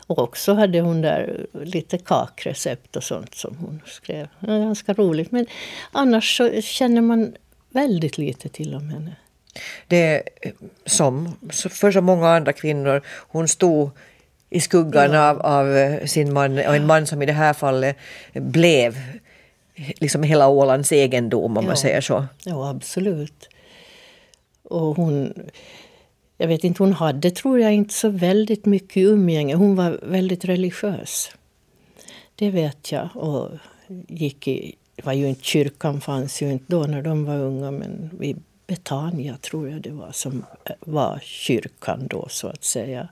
Och 0.07 0.19
också 0.19 0.53
hade 0.53 0.79
hon 0.79 1.01
där 1.01 1.47
lite 1.53 1.97
kakrecept 1.97 2.95
och 2.95 3.03
sånt 3.03 3.35
som 3.35 3.57
hon 3.57 3.81
skrev. 3.85 4.27
Ganska 4.39 4.93
roligt. 4.93 5.31
Men 5.31 5.45
annars 5.91 6.37
så 6.37 6.61
känner 6.61 7.01
man 7.01 7.35
väldigt 7.69 8.17
lite 8.17 8.49
till 8.49 8.75
om 8.75 8.89
henne. 8.89 9.15
Det 9.87 9.97
är 9.97 10.23
som 10.85 11.35
för 11.69 11.91
så 11.91 12.01
många 12.01 12.29
andra 12.29 12.53
kvinnor, 12.53 13.01
hon 13.07 13.47
stod 13.47 13.89
i 14.49 14.59
skuggan 14.59 15.11
ja. 15.11 15.29
av, 15.29 15.41
av 15.41 15.99
sin 16.05 16.33
man 16.33 16.57
och 16.57 16.75
en 16.75 16.85
man 16.85 17.07
som 17.07 17.21
i 17.21 17.25
det 17.25 17.33
här 17.33 17.53
fallet 17.53 17.97
blev 18.33 18.95
liksom 19.75 20.23
hela 20.23 20.47
Ålands 20.47 20.91
egendom 20.91 21.57
om 21.57 21.63
ja. 21.63 21.67
man 21.67 21.77
säger 21.77 22.01
så. 22.01 22.25
Ja, 22.45 22.69
absolut. 22.69 23.49
Och 24.63 24.95
hon, 24.95 25.33
jag 26.37 26.47
vet 26.47 26.63
inte, 26.63 26.83
hon 26.83 26.93
hade 26.93 27.31
tror 27.31 27.59
jag 27.59 27.73
inte 27.73 27.93
så 27.93 28.09
väldigt 28.09 28.65
mycket 28.65 28.97
umgänge. 28.97 29.55
Hon 29.55 29.75
var 29.75 29.99
väldigt 30.03 30.45
religiös. 30.45 31.31
Det 32.35 32.49
vet 32.49 32.91
jag. 32.91 33.09
Och 33.13 33.49
gick 34.07 34.47
i, 34.47 34.75
var 35.03 35.13
ju 35.13 35.27
inte, 35.27 35.43
kyrkan 35.43 36.01
fanns 36.01 36.41
ju 36.41 36.51
inte 36.51 36.65
då 36.67 36.83
när 36.83 37.01
de 37.01 37.25
var 37.25 37.35
unga 37.35 37.71
men 37.71 38.09
vid 38.19 38.43
Betania 38.67 39.37
tror 39.37 39.69
jag 39.69 39.81
det 39.81 39.91
var 39.91 40.11
som 40.11 40.45
var 40.79 41.19
kyrkan 41.23 42.07
då 42.07 42.27
så 42.29 42.47
att 42.47 42.63
säga. 42.63 43.07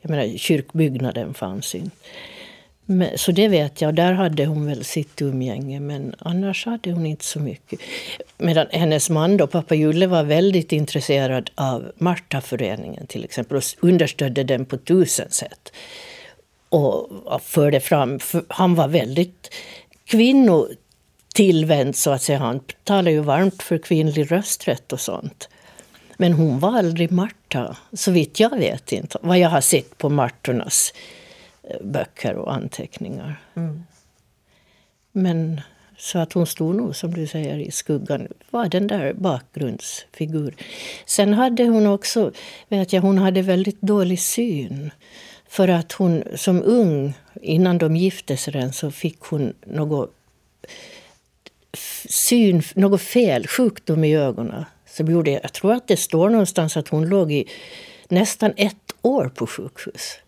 Jag 0.00 0.10
menar 0.10 0.38
kyrkbyggnaden 0.38 1.34
fanns 1.34 1.74
inte. 1.74 1.96
Men, 2.90 3.18
så 3.18 3.32
det 3.32 3.48
vet 3.48 3.80
jag, 3.80 3.94
där 3.94 4.12
hade 4.12 4.46
hon 4.46 4.66
väl 4.66 4.84
sitt 4.84 5.22
umgänge 5.22 5.80
men 5.80 6.14
annars 6.18 6.66
hade 6.66 6.92
hon 6.92 7.06
inte 7.06 7.24
så 7.24 7.40
mycket. 7.40 7.80
Medan 8.38 8.66
hennes 8.70 9.10
man 9.10 9.36
då, 9.36 9.46
pappa 9.46 9.74
Julle 9.74 10.06
var 10.06 10.24
väldigt 10.24 10.72
intresserad 10.72 11.50
av 11.54 11.92
Martaföreningen 11.98 13.06
till 13.06 13.24
exempel 13.24 13.56
och 13.56 13.62
understödde 13.80 14.44
den 14.44 14.64
på 14.64 14.76
tusen 14.76 15.30
sätt. 15.30 15.72
Och 16.68 17.42
förde 17.42 17.80
fram, 17.80 18.18
för 18.18 18.44
han 18.48 18.74
var 18.74 18.88
väldigt 18.88 19.54
kvinnotillvänd 20.04 21.96
så 21.96 22.10
att 22.10 22.22
säga. 22.22 22.38
Han 22.38 22.60
talade 22.84 23.10
ju 23.10 23.20
varmt 23.20 23.62
för 23.62 23.78
kvinnlig 23.78 24.32
rösträtt 24.32 24.92
och 24.92 25.00
sånt. 25.00 25.48
Men 26.16 26.32
hon 26.32 26.58
var 26.58 26.78
aldrig 26.78 27.12
Marta, 27.12 27.76
så 27.92 28.10
vitt 28.10 28.40
jag 28.40 28.58
vet 28.58 28.92
inte. 28.92 29.18
Vad 29.22 29.38
jag 29.38 29.48
har 29.48 29.60
sett 29.60 29.98
på 29.98 30.08
Martornas 30.08 30.92
böcker 31.80 32.34
och 32.34 32.54
anteckningar. 32.54 33.40
Mm. 33.54 33.84
Men 35.12 35.60
så 35.98 36.18
att 36.18 36.32
hon 36.32 36.46
stod 36.46 36.74
nog, 36.74 36.96
som 36.96 37.14
du 37.14 37.26
säger, 37.26 37.58
i 37.58 37.70
skuggan. 37.70 38.28
var 38.50 38.68
den 38.68 38.86
där 38.86 39.12
bakgrundsfigur. 39.12 40.54
Sen 41.06 41.34
hade 41.34 41.64
hon 41.64 41.86
också, 41.86 42.32
vet 42.68 42.92
jag, 42.92 43.02
hon 43.02 43.18
hade 43.18 43.42
väldigt 43.42 43.80
dålig 43.80 44.20
syn. 44.20 44.90
För 45.48 45.68
att 45.68 45.92
hon 45.92 46.24
som 46.34 46.62
ung, 46.62 47.14
innan 47.42 47.78
de 47.78 47.96
gifte 47.96 48.36
sig, 48.36 48.72
så 48.72 48.90
fick 48.90 49.20
hon 49.20 49.52
något 49.66 50.14
syn, 52.08 52.62
något 52.74 53.02
fel, 53.02 53.46
sjukdom 53.46 54.04
i 54.04 54.16
ögonen. 54.16 54.64
Så 54.86 55.02
gjorde, 55.02 55.30
jag 55.30 55.52
tror 55.52 55.72
att 55.72 55.88
det 55.88 55.96
står 55.96 56.30
någonstans 56.30 56.76
att 56.76 56.88
hon 56.88 57.08
låg 57.08 57.32
i 57.32 57.48
nästan 58.08 58.52
ett 58.56 58.76
år 59.02 59.28
på 59.28 59.46
sjukhus. 59.46 60.18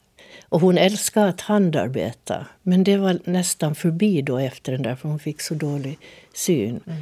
Och 0.50 0.60
hon 0.60 0.78
älskade 0.78 1.28
att 1.28 1.40
handarbeta. 1.40 2.46
Men 2.62 2.84
det 2.84 2.96
var 2.96 3.18
nästan 3.24 3.74
förbi 3.74 4.22
då 4.22 4.38
efter 4.38 4.72
den 4.72 4.82
där 4.82 4.94
för 4.94 5.08
hon 5.08 5.18
fick 5.18 5.40
så 5.40 5.54
dålig 5.54 5.98
syn. 6.34 6.80
Mm. 6.86 7.00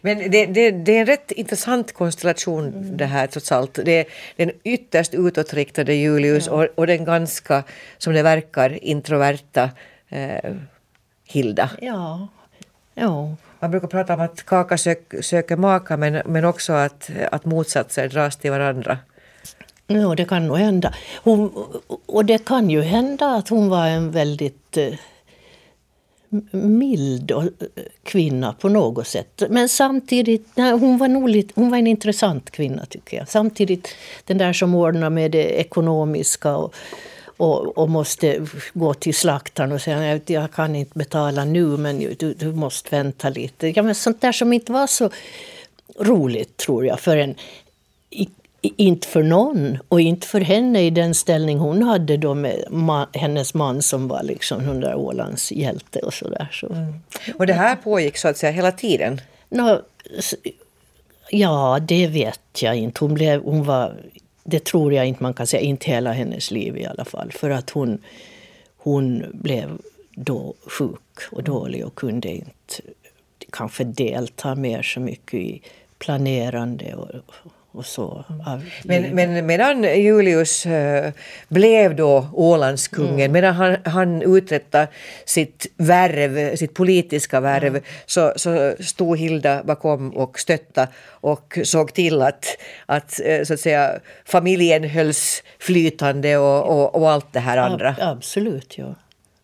Men 0.00 0.30
det, 0.30 0.46
det, 0.46 0.70
det, 0.70 0.96
är 0.96 1.00
en 1.00 1.06
rätt 1.06 1.30
intressant 1.30 1.92
konstellation 1.92 2.66
mm. 2.66 2.96
det 2.96 3.06
här 3.06 3.26
trots 3.26 3.52
allt. 3.52 3.78
Det 3.84 3.92
är 3.92 4.06
den 4.36 4.50
ytterst 4.64 5.14
utåtriktade 5.14 5.94
Julius 5.94 6.46
ja. 6.46 6.52
och, 6.52 6.66
och, 6.74 6.86
den 6.86 7.04
ganska, 7.04 7.62
som 7.98 8.12
det 8.12 8.22
verkar, 8.22 8.84
introverta 8.84 9.70
eh, 10.08 10.54
Hilda. 11.24 11.70
Ja. 11.80 12.28
ja. 12.94 13.36
Man 13.60 13.70
brukar 13.70 13.88
prata 13.88 14.14
om 14.14 14.20
att 14.20 14.46
kaka 14.46 14.78
sök, 14.78 15.14
söker 15.20 15.56
maka 15.56 15.96
men, 15.96 16.22
men 16.26 16.44
också 16.44 16.72
att, 16.72 17.10
att 17.32 17.44
motsatser 17.44 18.08
dras 18.08 18.36
till 18.36 18.50
varandra. 18.50 18.98
Ja, 19.92 20.14
det 20.14 20.24
kan 20.24 20.46
nog 20.46 20.56
hända. 20.56 20.94
Hon, 21.22 21.52
och 22.06 22.24
det 22.24 22.44
kan 22.44 22.70
ju 22.70 22.80
hända 22.80 23.26
att 23.26 23.48
hon 23.48 23.68
var 23.68 23.86
en 23.86 24.10
väldigt 24.10 24.76
eh, 24.76 24.94
mild 26.50 27.30
eh, 27.30 27.44
kvinna 28.02 28.52
på 28.52 28.68
något 28.68 29.06
sätt. 29.06 29.42
Men 29.50 29.68
samtidigt, 29.68 30.46
nej, 30.54 30.72
hon 30.72 30.98
var 30.98 31.08
nog 31.08 31.28
lite, 31.28 31.52
hon 31.56 31.70
var 31.70 31.78
en 31.78 31.86
intressant 31.86 32.50
kvinna 32.50 32.86
tycker 32.86 33.16
jag. 33.16 33.28
Samtidigt 33.28 33.88
den 34.24 34.38
där 34.38 34.52
som 34.52 34.74
ordnar 34.74 35.10
med 35.10 35.30
det 35.30 35.44
ekonomiska 35.44 36.56
och, 36.56 36.74
och, 37.36 37.78
och 37.78 37.90
måste 37.90 38.46
gå 38.74 38.94
till 38.94 39.14
slaktaren 39.14 39.72
och 39.72 39.80
säga 39.80 40.16
att 40.16 40.30
jag 40.30 40.52
kan 40.52 40.76
inte 40.76 40.98
betala 40.98 41.44
nu 41.44 41.64
men 41.64 41.98
du, 42.18 42.34
du 42.34 42.52
måste 42.52 42.96
vänta 42.96 43.28
lite. 43.28 43.68
Ja, 43.68 43.82
men 43.82 43.94
sånt 43.94 44.20
där 44.20 44.32
som 44.32 44.52
inte 44.52 44.72
var 44.72 44.86
så 44.86 45.10
roligt 45.98 46.56
tror 46.56 46.86
jag 46.86 47.00
för 47.00 47.16
en 47.16 47.34
inte 48.62 49.08
för 49.08 49.22
någon 49.22 49.78
och 49.88 50.00
inte 50.00 50.26
för 50.26 50.40
henne 50.40 50.82
i 50.82 50.90
den 50.90 51.14
ställning 51.14 51.58
hon 51.58 51.82
hade 51.82 52.16
då 52.16 52.34
med 52.34 52.64
ma 52.70 53.06
hennes 53.12 53.54
man 53.54 53.82
som 53.82 54.08
var 54.08 54.22
liksom 54.22 54.64
hon 54.64 54.80
där 54.80 54.94
Ålands 54.94 55.52
hjälte 55.52 55.98
och 55.98 56.14
sådär. 56.14 56.48
Så. 56.52 56.66
Mm. 56.66 56.94
Och 57.38 57.46
det 57.46 57.52
här 57.52 57.76
pågick 57.76 58.16
så 58.16 58.28
att 58.28 58.36
säga 58.36 58.52
hela 58.52 58.72
tiden? 58.72 59.20
No, 59.48 59.80
ja, 61.30 61.78
det 61.82 62.06
vet 62.06 62.62
jag 62.62 62.76
inte. 62.76 63.04
Hon, 63.04 63.14
blev, 63.14 63.42
hon 63.42 63.64
var, 63.64 63.94
det 64.44 64.64
tror 64.64 64.92
jag 64.92 65.06
inte 65.06 65.22
man 65.22 65.34
kan 65.34 65.46
säga, 65.46 65.62
inte 65.62 65.90
hela 65.90 66.12
hennes 66.12 66.50
liv 66.50 66.76
i 66.76 66.86
alla 66.86 67.04
fall. 67.04 67.32
För 67.32 67.50
att 67.50 67.70
hon, 67.70 67.98
hon 68.76 69.24
blev 69.32 69.78
då 70.14 70.54
sjuk 70.66 71.20
och 71.30 71.42
dålig 71.42 71.86
och 71.86 71.94
kunde 71.94 72.28
inte 72.28 72.82
kanske 73.50 73.84
delta 73.84 74.54
mer 74.54 74.82
så 74.82 75.00
mycket 75.00 75.34
i 75.34 75.62
planerande 75.98 76.94
och, 76.94 77.08
och 77.72 77.86
så. 77.86 78.24
Men, 78.84 79.14
men 79.14 79.46
medan 79.46 79.82
Julius 79.82 80.66
äh, 80.66 81.12
blev 81.48 81.96
då 81.96 82.28
Ålandskungen, 82.32 83.14
mm. 83.20 83.32
medan 83.32 83.54
han, 83.54 83.76
han 83.84 84.22
uträttade 84.22 84.88
sitt 85.24 85.66
värv, 85.76 86.56
sitt 86.56 86.74
politiska 86.74 87.40
värv, 87.40 87.66
mm. 87.66 87.82
så, 88.06 88.32
så 88.36 88.74
stod 88.80 89.18
Hilda 89.18 89.62
bakom 89.64 90.16
och 90.16 90.38
stötta 90.38 90.88
och 91.06 91.58
såg 91.64 91.94
till 91.94 92.22
att, 92.22 92.44
att, 92.86 93.20
äh, 93.24 93.42
så 93.42 93.54
att 93.54 93.60
säga, 93.60 94.00
familjen 94.24 94.84
hölls 94.84 95.42
flytande 95.58 96.36
och, 96.36 96.64
och, 96.64 96.94
och 96.94 97.10
allt 97.10 97.32
det 97.32 97.40
här 97.40 97.56
andra. 97.56 97.96
Absolut, 98.00 98.78
ja. 98.78 98.94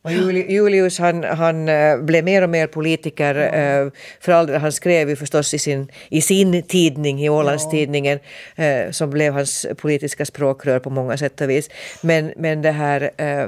Och 0.06 0.12
Julius 0.32 0.98
han, 0.98 1.24
han 1.24 1.68
eh, 1.68 1.98
blev 1.98 2.24
mer 2.24 2.42
och 2.42 2.50
mer 2.50 2.66
politiker 2.66 3.34
ja. 3.34 3.90
för 4.20 4.32
all, 4.32 4.54
Han 4.54 4.72
skrev 4.72 5.08
ju 5.08 5.16
förstås 5.16 5.54
i 5.54 5.58
sin, 5.58 5.88
i 6.08 6.20
sin 6.20 6.62
tidning, 6.62 7.24
i 7.24 7.28
Ålandstidningen, 7.28 8.18
ja. 8.56 8.64
Eh, 8.64 8.90
som 8.90 9.10
blev 9.10 9.32
hans 9.32 9.66
politiska 9.76 10.24
språkrör 10.26 10.78
på 10.78 10.90
många 10.90 11.16
sätt 11.16 11.40
och 11.40 11.50
vis. 11.50 11.70
Men, 12.02 12.32
men 12.36 12.62
det 12.62 12.70
här, 12.70 13.10
eh, 13.16 13.46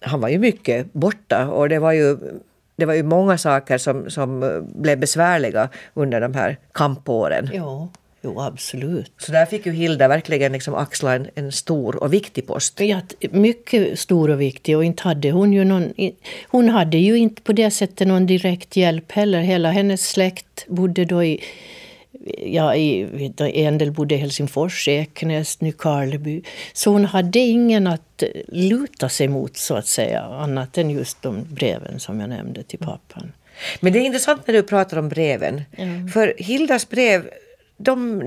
han 0.00 0.20
var 0.20 0.28
ju 0.28 0.38
mycket 0.38 0.92
borta 0.92 1.48
och 1.48 1.68
det 1.68 1.78
var 1.78 1.92
ju 1.92 2.16
det 2.76 2.86
var 2.86 2.94
ju 2.94 3.02
många 3.02 3.38
saker 3.38 3.78
som, 3.78 4.10
som 4.10 4.62
blev 4.74 4.98
besvärliga 4.98 5.68
under 5.94 6.20
de 6.20 6.34
här 6.34 6.56
kampåren. 6.72 7.50
Ja. 7.52 7.88
Jo, 8.22 8.40
absolut. 8.40 9.12
Så 9.18 9.32
där 9.32 9.46
fick 9.46 9.66
ju 9.66 9.72
Hilda 9.72 10.08
verkligen 10.08 10.52
liksom 10.52 10.74
axla 10.74 11.14
en, 11.14 11.28
en 11.34 11.52
stor 11.52 12.02
och 12.02 12.12
viktig 12.12 12.46
post. 12.46 12.80
Ja, 12.80 13.00
mycket 13.30 13.98
stor 13.98 14.30
och 14.30 14.40
viktig. 14.40 14.76
Och 14.76 14.84
inte 14.84 15.02
hade 15.02 15.30
hon, 15.30 15.52
ju 15.52 15.64
någon, 15.64 15.92
hon 16.48 16.68
hade 16.68 16.98
ju 16.98 17.18
inte 17.18 17.42
på 17.42 17.52
det 17.52 17.70
sättet 17.70 18.08
någon 18.08 18.26
direkt 18.26 18.76
hjälp 18.76 19.12
heller. 19.12 19.40
Hela 19.40 19.70
hennes 19.70 20.08
släkt 20.08 20.66
bodde 20.68 21.04
då 21.04 21.24
i 21.24 21.44
Ja, 22.42 22.74
i, 22.74 23.06
en 23.38 23.78
del 23.78 23.90
bodde 23.90 24.14
i 24.14 24.18
Helsingfors, 24.18 24.88
Ekenäs, 24.88 25.60
Nykarleby. 25.60 26.42
Så 26.72 26.90
hon 26.90 27.04
hade 27.04 27.38
ingen 27.38 27.86
att 27.86 28.22
luta 28.48 29.08
sig 29.08 29.28
mot, 29.28 29.56
så 29.56 29.74
att 29.74 29.86
säga, 29.86 30.22
annat 30.22 30.78
än 30.78 30.90
just 30.90 31.22
de 31.22 31.44
breven 31.50 32.00
som 32.00 32.20
jag 32.20 32.28
nämnde 32.28 32.62
till 32.62 32.78
pappan. 32.78 33.32
Men 33.80 33.92
det 33.92 33.98
är 33.98 34.02
intressant 34.02 34.46
när 34.46 34.54
du 34.54 34.62
pratar 34.62 34.96
om 34.96 35.08
breven. 35.08 35.62
Mm. 35.76 36.08
För 36.08 36.34
Hildas 36.38 36.88
brev 36.88 37.30
de, 37.78 38.22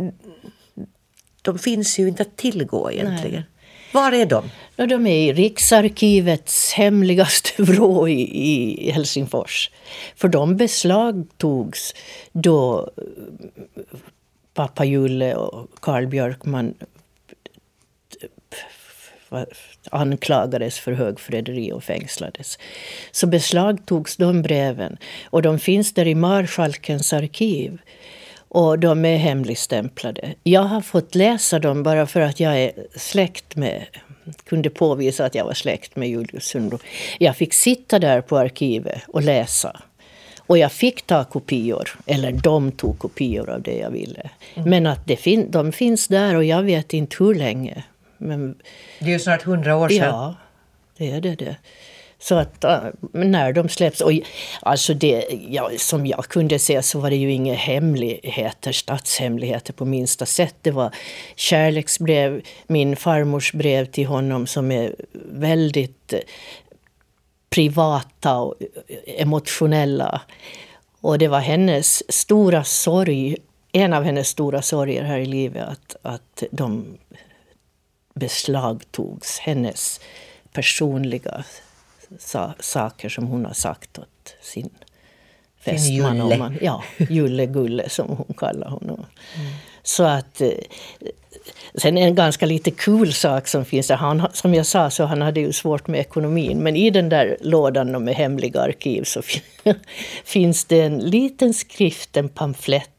de 1.41 1.60
finns 1.60 1.99
ju 1.99 2.08
inte 2.08 2.22
att 2.22 2.38
tillgå 2.38 2.91
egentligen. 2.91 3.34
Nej. 3.34 3.45
Var 3.93 4.12
är 4.12 4.26
de? 4.26 4.49
De 4.76 5.08
är 5.08 5.30
i 5.30 5.34
Riksarkivets 5.34 6.74
hemligaste 6.74 7.49
vrå 7.64 8.08
i, 8.08 8.88
i 8.88 8.91
Helsingfors. 8.91 9.72
För 10.16 10.28
de 10.28 10.58
beslagtogs 10.58 11.95
då 12.32 12.89
eh, 12.97 13.84
pappa 14.54 14.86
Julle 14.86 15.36
och 15.36 15.70
Karl 15.80 16.08
Björkman 16.08 16.74
eh, 18.22 19.39
eh, 19.39 19.45
anklagades 19.89 20.80
för 20.80 20.91
högförräderi 20.91 21.72
och 21.72 21.84
fängslades. 21.84 22.60
Så 23.12 23.28
beslagtogs 23.28 24.18
de 24.18 24.41
breven 24.41 24.97
och 25.24 25.41
de 25.41 25.60
finns 25.60 25.93
där 25.93 26.08
i 26.08 26.16
Marskalkens 26.16 27.14
arkiv. 27.14 27.82
Och 28.54 28.80
de 28.80 29.06
är 29.06 29.18
hemligstämplade. 29.18 30.34
Jag 30.43 30.62
har 30.62 30.82
fått 30.82 31.16
läsa 31.16 31.60
dem 31.60 31.84
bara 31.84 32.08
för 32.08 32.22
att 32.22 32.39
jag 32.39 32.60
är 32.60 32.72
släkt 32.95 33.56
med 33.56 33.86
kunde 34.43 34.70
påvisa 34.70 35.26
att 35.26 35.36
jag 35.36 35.45
var 35.45 35.54
släkt 35.54 35.95
med 35.95 36.10
Julius 36.10 36.43
Sundblom. 36.43 36.80
Jag 37.18 37.38
fick 37.38 37.54
sitta 37.54 37.99
där 37.99 38.22
på 38.22 38.38
arkivet 38.38 39.02
och 39.08 39.22
läsa. 39.22 39.82
Och 40.39 40.58
jag 40.58 40.72
fick 40.72 41.02
ta 41.02 41.24
kopior, 41.24 41.89
eller 42.06 42.32
de 42.32 42.72
tog 42.72 42.99
kopior 42.99 43.49
av 43.49 43.62
det 43.62 43.78
jag 43.78 43.89
ville. 43.89 44.30
Mm. 44.56 44.70
Men 44.70 44.88
att 44.88 45.08
det 45.08 45.16
fin 45.16 45.52
de 45.52 45.72
finns 45.72 46.08
där 46.08 46.36
och 46.36 46.43
jag 46.43 46.64
vet 46.64 46.93
inte 46.93 47.16
hur 47.20 47.36
länge. 47.36 47.84
Men, 48.18 48.56
det 48.99 49.06
är 49.06 49.10
ju 49.10 49.20
snart 49.20 49.43
hundra 49.43 49.76
år 49.76 49.89
sedan. 49.89 50.08
Ja, 50.08 50.36
det 50.97 51.12
är 51.12 51.22
det. 51.22 51.36
det. 51.36 51.56
Så 52.22 52.36
att 52.36 52.64
eh, 52.64 52.84
när 53.12 53.54
de 53.54 53.70
släpps, 53.70 54.02
och 54.02 54.12
alltså 54.62 54.94
det, 54.94 55.26
ja, 55.50 55.72
som 55.78 56.06
jag 56.06 56.26
kunde 56.26 56.60
se 56.60 56.82
så 56.82 57.00
var 57.00 57.10
det 57.10 57.16
ju 57.16 57.32
inga 57.32 57.54
hemligheter, 57.54 58.72
statshemligheter 58.72 59.74
på 59.74 59.86
minsta 59.86 60.26
sätt. 60.26 60.56
Det 60.62 60.72
var 60.72 60.96
kärleksbrev, 61.36 62.42
min 62.68 62.96
farmors 62.96 63.54
brev 63.54 63.86
till 63.86 64.06
honom 64.06 64.48
som 64.48 64.72
är 64.72 64.96
väldigt 65.32 66.14
eh, 66.14 66.20
privata 67.50 68.38
och 68.38 68.56
eh, 68.88 69.22
emotionella. 69.22 70.22
Och 71.02 71.18
det 71.18 71.28
var 71.28 71.40
hennes 71.40 72.14
stora 72.14 72.64
sorg, 72.64 73.38
en 73.72 73.94
av 73.94 74.04
hennes 74.04 74.28
stora 74.28 74.62
sorger 74.62 75.04
här 75.04 75.18
i 75.18 75.26
livet, 75.26 75.68
att, 75.68 75.96
att 76.02 76.44
de 76.52 76.98
beslagtogs. 78.14 79.40
Hennes 79.40 80.00
personliga 80.54 81.44
sa 82.20 82.53
saker 82.59 83.09
som 83.09 83.28
hon 83.28 83.45
har 83.45 83.53
sagt 83.53 83.99
åt 83.99 84.36
sin 84.41 84.70
fästman. 85.59 86.18
Julle. 86.18 86.53
ja, 86.62 86.84
Julle 87.09 87.45
Gulle 87.45 87.89
som 87.89 88.07
hon 88.07 88.36
kallar 88.38 88.70
honom. 88.70 89.05
Mm. 89.36 89.51
Så 89.84 90.03
att... 90.03 90.41
Eh, 90.41 90.49
sen 91.76 91.97
en 91.97 92.16
ganska 92.16 92.45
lite 92.45 92.72
kul 92.72 93.14
sak 93.14 93.47
som 93.47 93.66
finns 93.66 93.88
där. 93.88 93.95
Han, 93.95 94.28
som 94.34 94.53
jag 94.53 94.66
sa 94.66 94.89
så 94.89 95.05
han 95.05 95.22
hade 95.22 95.39
ju 95.39 95.53
svårt 95.53 95.88
med 95.88 95.99
ekonomin. 95.99 96.59
Men 96.59 96.76
i 96.76 96.89
den 96.89 97.09
där 97.09 97.38
lådan 97.41 98.03
med 98.03 98.16
hemliga 98.16 98.62
arkiv 98.62 99.03
så 99.03 99.22
finns 100.24 100.66
det 100.66 100.82
en 100.82 100.99
liten 100.99 101.53
skrift, 101.53 102.18
en 102.18 102.30
pamflett 102.30 102.89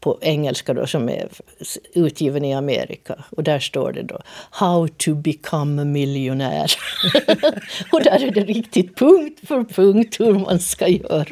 på 0.00 0.18
engelska 0.20 0.74
då, 0.74 0.86
som 0.86 1.08
är 1.08 1.28
utgiven 1.94 2.44
i 2.44 2.54
Amerika. 2.54 3.24
Och 3.30 3.42
där 3.42 3.58
står 3.58 3.92
det 3.92 4.02
då 4.02 4.20
How 4.50 4.88
to 4.88 5.14
become 5.14 5.82
a 5.82 5.84
millionaire. 5.84 6.68
och 7.92 8.02
där 8.02 8.24
är 8.24 8.30
det 8.30 8.40
riktigt 8.40 8.96
punkt 8.96 9.40
för 9.48 9.64
punkt 9.64 10.20
hur 10.20 10.32
man 10.32 10.58
ska 10.58 10.88
göra. 10.88 11.26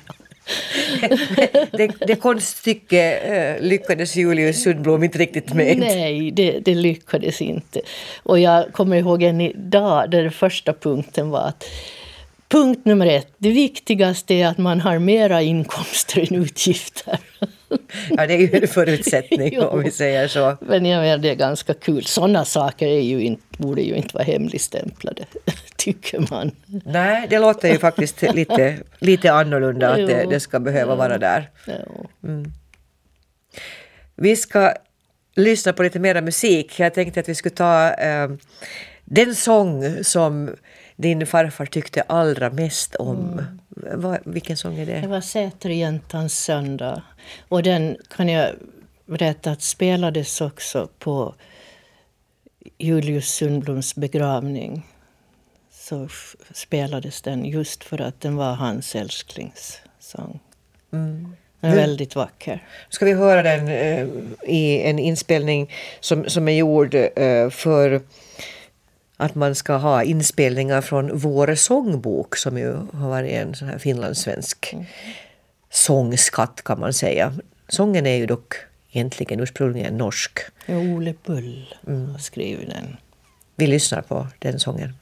det, 1.70 2.06
det 2.06 2.16
konststycke 2.16 3.18
eh, 3.18 3.62
lyckades 3.62 4.16
Julius 4.16 4.62
Sundblom 4.62 5.04
inte 5.04 5.18
riktigt 5.18 5.54
med. 5.54 5.78
Nej, 5.78 6.30
det, 6.30 6.60
det, 6.60 6.74
lyckades 6.74 7.40
inte. 7.40 7.80
Och 8.22 8.38
jag 8.38 8.72
kommer 8.72 8.96
ihåg 8.96 9.22
en 9.22 9.40
idag 9.40 10.10
där 10.10 10.22
den 10.22 10.32
första 10.32 10.72
punkten 10.72 11.30
var 11.30 11.40
att 11.40 11.64
Punkt 12.50 12.84
nummer 12.84 13.06
ett. 13.06 13.32
Det 13.38 13.50
viktigaste 13.50 14.34
är 14.34 14.46
att 14.46 14.58
man 14.58 14.80
har 14.80 14.98
mera 14.98 15.42
inkomster 15.42 16.20
än 16.30 16.42
utgifter. 16.42 17.18
Ja, 18.10 18.26
det 18.26 18.34
är 18.34 18.38
ju 18.38 18.62
en 18.62 18.68
förutsättning 18.68 19.60
om 19.62 19.82
vi 19.82 19.90
säger 19.90 20.28
så. 20.28 20.56
Men 20.60 20.86
jag 20.86 21.02
menar, 21.02 21.18
det 21.18 21.30
är 21.30 21.34
ganska 21.34 21.74
kul. 21.74 22.04
Sådana 22.04 22.44
saker 22.44 22.86
är 22.86 23.00
ju 23.00 23.20
inte, 23.20 23.42
borde 23.58 23.82
ju 23.82 23.94
inte 23.94 24.14
vara 24.14 24.24
hemligstämplade, 24.24 25.24
tycker 25.76 26.26
man. 26.30 26.50
Nej, 26.84 27.26
det 27.30 27.38
låter 27.38 27.72
ju 27.72 27.78
faktiskt 27.78 28.22
lite, 28.22 28.78
lite 28.98 29.32
annorlunda 29.32 29.90
att 29.90 30.06
det, 30.06 30.26
det 30.30 30.40
ska 30.40 30.60
behöva 30.60 30.94
vara 30.94 31.18
där. 31.18 31.50
Mm. 32.24 32.52
Vi 34.16 34.36
ska 34.36 34.74
lyssna 35.36 35.72
på 35.72 35.82
lite 35.82 35.98
mera 35.98 36.20
musik. 36.20 36.80
Jag 36.80 36.94
tänkte 36.94 37.20
att 37.20 37.28
vi 37.28 37.34
skulle 37.34 37.54
ta 37.54 37.90
eh, 37.90 38.30
den 39.04 39.34
sång 39.34 40.04
som 40.04 40.56
din 41.00 41.26
farfar 41.26 41.66
tyckte 41.66 42.02
allra 42.02 42.50
mest 42.50 42.94
om. 42.94 43.18
Mm. 43.18 44.00
Va, 44.00 44.18
vilken 44.24 44.56
sång 44.56 44.78
är 44.78 44.86
det? 44.86 45.00
Det 45.00 45.06
var 45.08 45.20
Säterjäntans 45.20 46.38
söndag. 46.44 47.02
Och 47.48 47.62
den 47.62 47.96
kan 48.16 48.28
jag 48.28 48.50
berätta 49.06 49.50
att 49.50 49.62
spelades 49.62 50.40
också 50.40 50.88
på 50.98 51.34
Julius 52.78 53.28
Sundbloms 53.28 53.94
begravning. 53.94 54.86
Så 55.70 56.08
spelades 56.54 57.22
den 57.22 57.44
just 57.44 57.84
för 57.84 58.00
att 58.00 58.20
den 58.20 58.36
var 58.36 58.54
hans 58.54 58.94
älsklingssång. 58.94 60.40
Mm. 60.92 61.36
Den 61.60 61.70
är 61.70 61.76
väldigt 61.76 62.16
vacker. 62.16 62.66
Ska 62.88 63.04
vi 63.04 63.12
höra 63.12 63.42
den 63.42 63.68
eh, 63.68 64.06
i 64.42 64.82
en 64.82 64.98
inspelning 64.98 65.70
som, 66.00 66.28
som 66.28 66.48
är 66.48 66.52
gjord 66.52 66.94
eh, 66.94 67.50
för 67.50 68.00
att 69.20 69.34
man 69.34 69.54
ska 69.54 69.76
ha 69.76 70.02
inspelningar 70.02 70.80
från 70.80 71.18
Vår 71.18 71.54
sångbok 71.54 72.36
som 72.36 72.58
ju 72.58 72.74
har 72.92 73.08
varit 73.08 73.30
en 73.30 73.54
sån 73.54 73.68
här 73.68 73.78
finlandssvensk 73.78 74.72
mm. 74.72 74.84
sångskatt 75.70 76.62
kan 76.64 76.80
man 76.80 76.92
säga. 76.92 77.34
Sången 77.68 78.06
är 78.06 78.16
ju 78.16 78.26
dock 78.26 78.54
egentligen 78.90 79.40
ursprungligen 79.40 79.96
norsk. 79.96 80.38
Ja, 80.66 80.76
Ole 80.76 81.14
Bull 81.26 81.74
mm. 81.86 82.10
har 82.10 82.18
skrivit 82.18 82.70
den. 82.70 82.96
Vi 83.56 83.66
lyssnar 83.66 84.02
på 84.02 84.26
den 84.38 84.60
sången. 84.60 84.94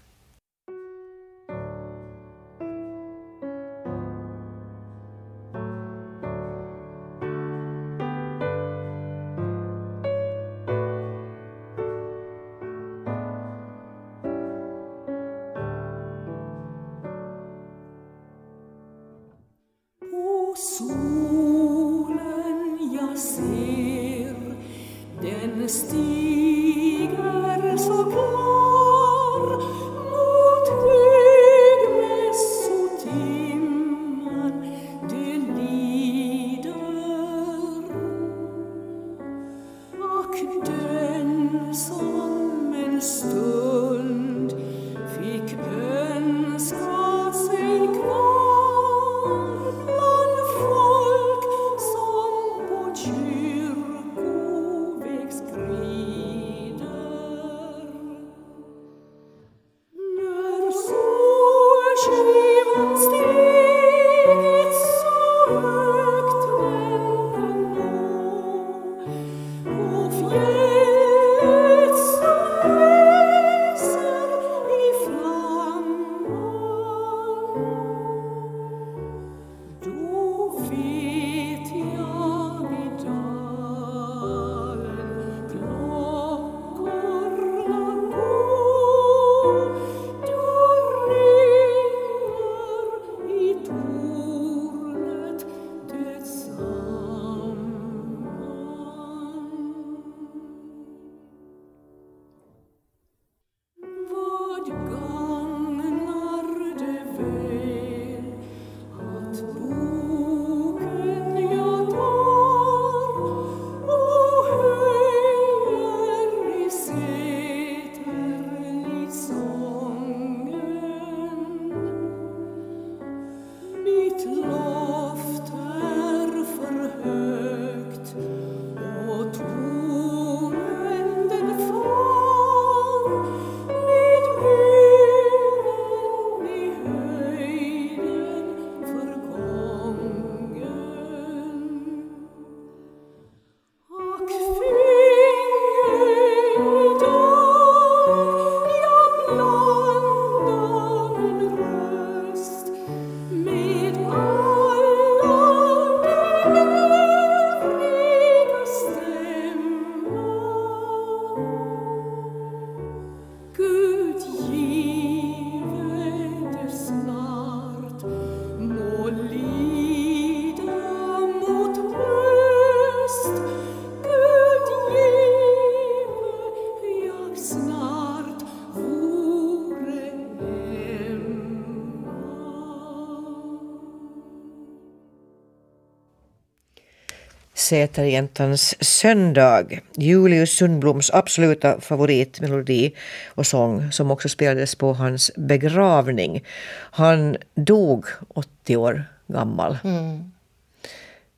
Säterjäntans 187.68 188.84
söndag. 188.84 189.64
Julius 189.96 190.56
Sundbloms 190.56 191.10
absoluta 191.10 191.80
favoritmelodi 191.80 192.94
och 193.28 193.46
sång 193.46 193.92
som 193.92 194.10
också 194.10 194.28
spelades 194.28 194.74
på 194.74 194.92
hans 194.92 195.30
begravning. 195.36 196.44
Han 196.90 197.36
dog 197.54 198.06
80 198.28 198.76
år 198.76 199.04
gammal. 199.26 199.78
Mm. 199.84 200.32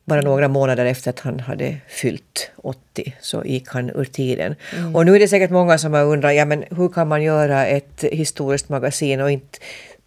Bara 0.05 0.21
några 0.21 0.49
månader 0.49 0.85
efter 0.85 1.11
att 1.11 1.21
han 1.21 1.41
hade 1.41 1.77
fyllt 1.89 2.51
80 2.57 3.15
så 3.21 3.43
gick 3.45 3.69
han 3.69 3.91
ur 3.91 4.05
tiden. 4.05 4.55
Mm. 4.77 4.97
Och 4.97 5.07
nu 5.07 5.15
är 5.15 5.19
det 5.19 5.29
säkert 5.29 5.51
många 5.51 5.79
som 5.79 5.93
har 5.93 6.05
undrat, 6.05 6.35
ja 6.35 6.45
men 6.45 6.65
hur 6.71 6.89
kan 6.89 7.09
man 7.09 7.23
göra 7.23 7.67
ett 7.67 8.05
historiskt 8.13 8.69
magasin 8.69 9.21
och 9.21 9.31
inte 9.31 9.59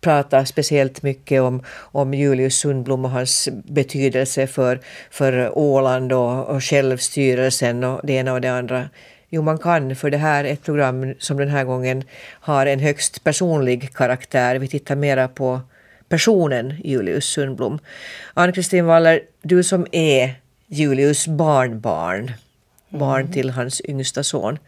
prata 0.04 0.46
speciellt 0.46 1.04
mycket 1.04 1.42
om, 1.42 1.64
om 1.78 2.14
Julius 2.14 2.56
Sundblom 2.56 3.06
och 3.06 3.12
hans 3.12 3.50
betydelse 3.52 4.48
för, 4.48 4.80
för 5.12 5.58
Åland 5.58 6.14
och, 6.14 6.48
och 6.48 6.64
självstyrelsen 6.64 7.84
och 7.84 8.02
det 8.04 8.14
ena 8.14 8.34
och 8.34 8.42
det 8.42 8.48
andra. 8.48 8.90
Jo, 9.30 9.42
man 9.42 9.58
kan, 9.58 9.96
för 9.96 10.10
det 10.10 10.18
här 10.18 10.44
är 10.44 10.54
ett 10.54 10.64
program 10.64 11.14
som 11.20 11.38
den 11.38 11.50
här 11.50 11.64
gången 11.64 12.04
har 12.30 12.66
en 12.66 12.80
högst 12.80 13.24
personlig 13.24 13.94
karaktär. 13.94 14.56
Vi 14.56 14.68
tittar 14.68 14.96
mera 14.96 15.28
på 15.28 15.62
personen 16.10 16.74
Julius 16.84 17.26
Sundblom. 17.26 17.80
Ann-Kristin 18.34 18.86
Waller, 18.86 19.22
du 19.42 19.64
som 19.64 19.88
är 19.92 20.36
Julius 20.68 21.28
barnbarn, 21.28 22.32
barn 22.90 23.22
mm. 23.22 23.34
till 23.34 23.50
hans 23.50 23.82
yngsta 23.86 24.24
son. 24.24 24.60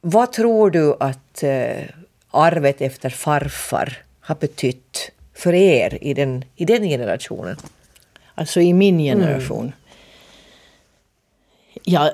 Vad 0.00 0.32
tror 0.32 0.70
du 0.70 0.96
att 1.00 1.42
eh, 1.42 1.84
arvet 2.30 2.80
efter 2.80 3.10
farfar 3.10 4.05
har 4.26 4.34
betytt 4.34 5.10
för 5.34 5.54
er 5.54 5.98
i 6.00 6.14
den, 6.14 6.44
i 6.56 6.64
den 6.64 6.82
generationen? 6.82 7.56
Alltså 8.34 8.60
i 8.60 8.72
min 8.72 8.98
generation? 8.98 9.64
Mm. 9.64 9.72
Ja, 11.82 12.10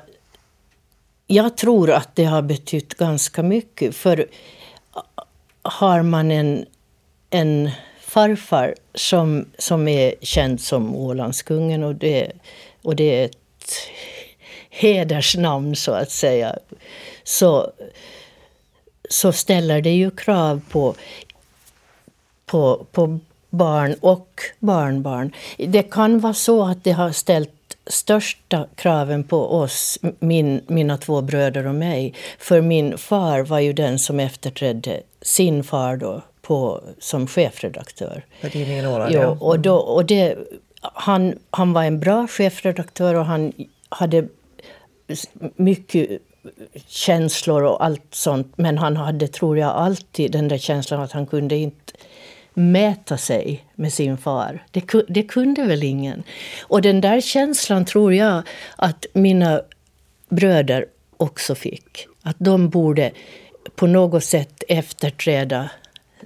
jag 1.26 1.56
tror 1.56 1.90
att 1.90 2.16
det 2.16 2.24
har 2.24 2.42
betytt 2.42 2.94
ganska 2.94 3.42
mycket. 3.42 3.96
För 3.96 4.26
har 5.62 6.02
man 6.02 6.30
en, 6.30 6.66
en 7.30 7.70
farfar 8.00 8.74
som, 8.94 9.46
som 9.58 9.88
är 9.88 10.14
känd 10.20 10.60
som 10.60 10.96
Ålandskungen 10.96 11.82
och 11.82 11.94
det, 11.94 12.32
och 12.82 12.96
det 12.96 13.20
är 13.20 13.24
ett 13.24 13.74
hedersnamn 14.70 15.76
så 15.76 15.92
att 15.92 16.10
säga, 16.10 16.58
så, 17.24 17.72
så 19.08 19.32
ställer 19.32 19.80
det 19.80 19.90
ju 19.90 20.10
krav 20.10 20.60
på 20.70 20.94
på, 22.52 22.86
på 22.92 23.18
barn 23.50 23.94
och 24.00 24.40
barnbarn. 24.58 25.32
Det 25.58 25.82
kan 25.82 26.20
vara 26.20 26.34
så 26.34 26.64
att 26.64 26.84
det 26.84 26.92
har 26.92 27.10
ställt 27.10 27.50
största 27.86 28.66
kraven 28.74 29.24
på 29.24 29.54
oss, 29.54 29.98
min, 30.18 30.60
mina 30.66 30.98
två 30.98 31.20
bröder 31.20 31.66
och 31.66 31.74
mig. 31.74 32.14
För 32.38 32.60
min 32.60 32.98
far 32.98 33.40
var 33.40 33.58
ju 33.58 33.72
den 33.72 33.98
som 33.98 34.20
efterträdde 34.20 35.00
sin 35.22 35.64
far 35.64 35.96
då 35.96 36.22
på, 36.42 36.80
som 36.98 37.26
chefredaktör. 37.26 38.24
På 38.40 38.48
tidningen 38.48 38.86
Åland? 38.86 39.14
Ja, 39.14 39.36
och, 39.40 39.60
då, 39.60 39.74
och 39.74 40.04
det, 40.04 40.38
han, 40.80 41.38
han 41.50 41.72
var 41.72 41.84
en 41.84 42.00
bra 42.00 42.26
chefredaktör 42.26 43.14
och 43.14 43.24
han 43.24 43.52
hade 43.88 44.28
mycket 45.56 46.20
känslor 46.86 47.62
och 47.62 47.84
allt 47.84 48.06
sånt. 48.10 48.52
Men 48.56 48.78
han 48.78 48.96
hade, 48.96 49.28
tror 49.28 49.58
jag, 49.58 49.70
alltid 49.70 50.32
den 50.32 50.48
där 50.48 50.58
känslan 50.58 51.00
att 51.00 51.12
han 51.12 51.26
kunde 51.26 51.56
inte 51.56 51.92
mäta 52.54 53.18
sig 53.18 53.64
med 53.74 53.92
sin 53.92 54.18
far. 54.18 54.66
Det, 54.70 54.84
det 55.08 55.22
kunde 55.22 55.62
väl 55.62 55.82
ingen. 55.82 56.22
Och 56.62 56.82
den 56.82 57.00
där 57.00 57.20
känslan 57.20 57.84
tror 57.84 58.14
jag 58.14 58.42
att 58.76 59.06
mina 59.12 59.62
bröder 60.28 60.86
också 61.16 61.54
fick. 61.54 62.06
Att 62.22 62.36
de 62.38 62.68
borde 62.68 63.12
på 63.74 63.86
något 63.86 64.24
sätt 64.24 64.62
efterträda 64.68 65.70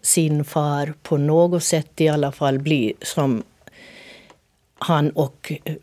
sin 0.03 0.45
far, 0.45 0.95
på 1.03 1.17
något 1.17 1.65
sätt 1.65 2.01
i 2.01 2.09
alla 2.09 2.33
fall 2.33 2.59
bli 2.59 2.95
som 3.03 3.43
han 4.79 5.11
och 5.11 5.53
eh, 5.65 5.75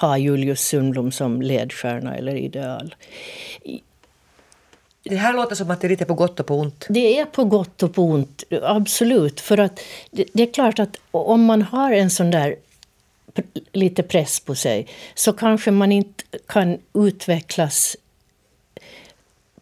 ha 0.00 0.18
Julius 0.18 0.60
Sundblom 0.60 1.12
som 1.12 1.42
ledstjärna 1.42 2.16
eller 2.16 2.34
ideal. 2.34 2.94
Det 5.08 5.16
här 5.16 5.34
låter 5.34 5.54
som 5.54 5.70
att 5.70 5.80
det 5.80 5.86
är 5.86 5.88
lite 5.88 6.04
på 6.04 6.14
gott 6.14 6.40
och 6.40 6.46
på 6.46 6.54
ont. 6.54 6.86
Det 6.88 7.20
är 7.20 7.24
på 7.24 7.44
gott 7.44 7.82
och 7.82 7.94
på 7.94 8.02
ont, 8.02 8.44
absolut. 8.62 9.40
För 9.40 9.58
att 9.58 9.80
det, 10.10 10.24
det 10.32 10.42
är 10.42 10.52
klart 10.52 10.78
att 10.78 10.96
om 11.10 11.44
man 11.44 11.62
har 11.62 11.92
en 11.92 12.10
sån 12.10 12.30
där 12.30 12.56
lite 13.72 14.02
press 14.02 14.40
på 14.40 14.54
sig 14.54 14.86
så 15.14 15.32
kanske 15.32 15.70
man 15.70 15.92
inte 15.92 16.24
kan 16.46 16.78
utvecklas 16.94 17.96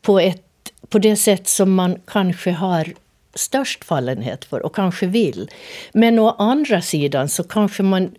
på, 0.00 0.20
ett, 0.20 0.72
på 0.88 0.98
det 0.98 1.16
sätt 1.16 1.48
som 1.48 1.74
man 1.74 1.98
kanske 2.06 2.50
har 2.50 2.92
störst 3.34 3.84
fallenhet 3.84 4.44
för 4.44 4.62
och 4.62 4.74
kanske 4.74 5.06
vill. 5.06 5.50
Men 5.92 6.18
å 6.18 6.30
andra 6.30 6.82
sidan 6.82 7.28
så 7.28 7.44
kanske 7.44 7.82
man 7.82 8.14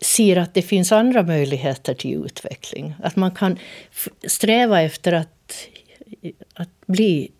ser 0.00 0.36
att 0.36 0.54
det 0.54 0.62
finns 0.62 0.92
andra 0.92 1.22
möjligheter 1.22 1.94
till 1.94 2.24
utveckling. 2.24 2.94
Att 3.02 3.16
man 3.16 3.30
kan 3.30 3.58
sträva 4.26 4.82
efter 4.82 5.12
att 5.12 5.66
att 6.54 6.68
bli 6.86 7.30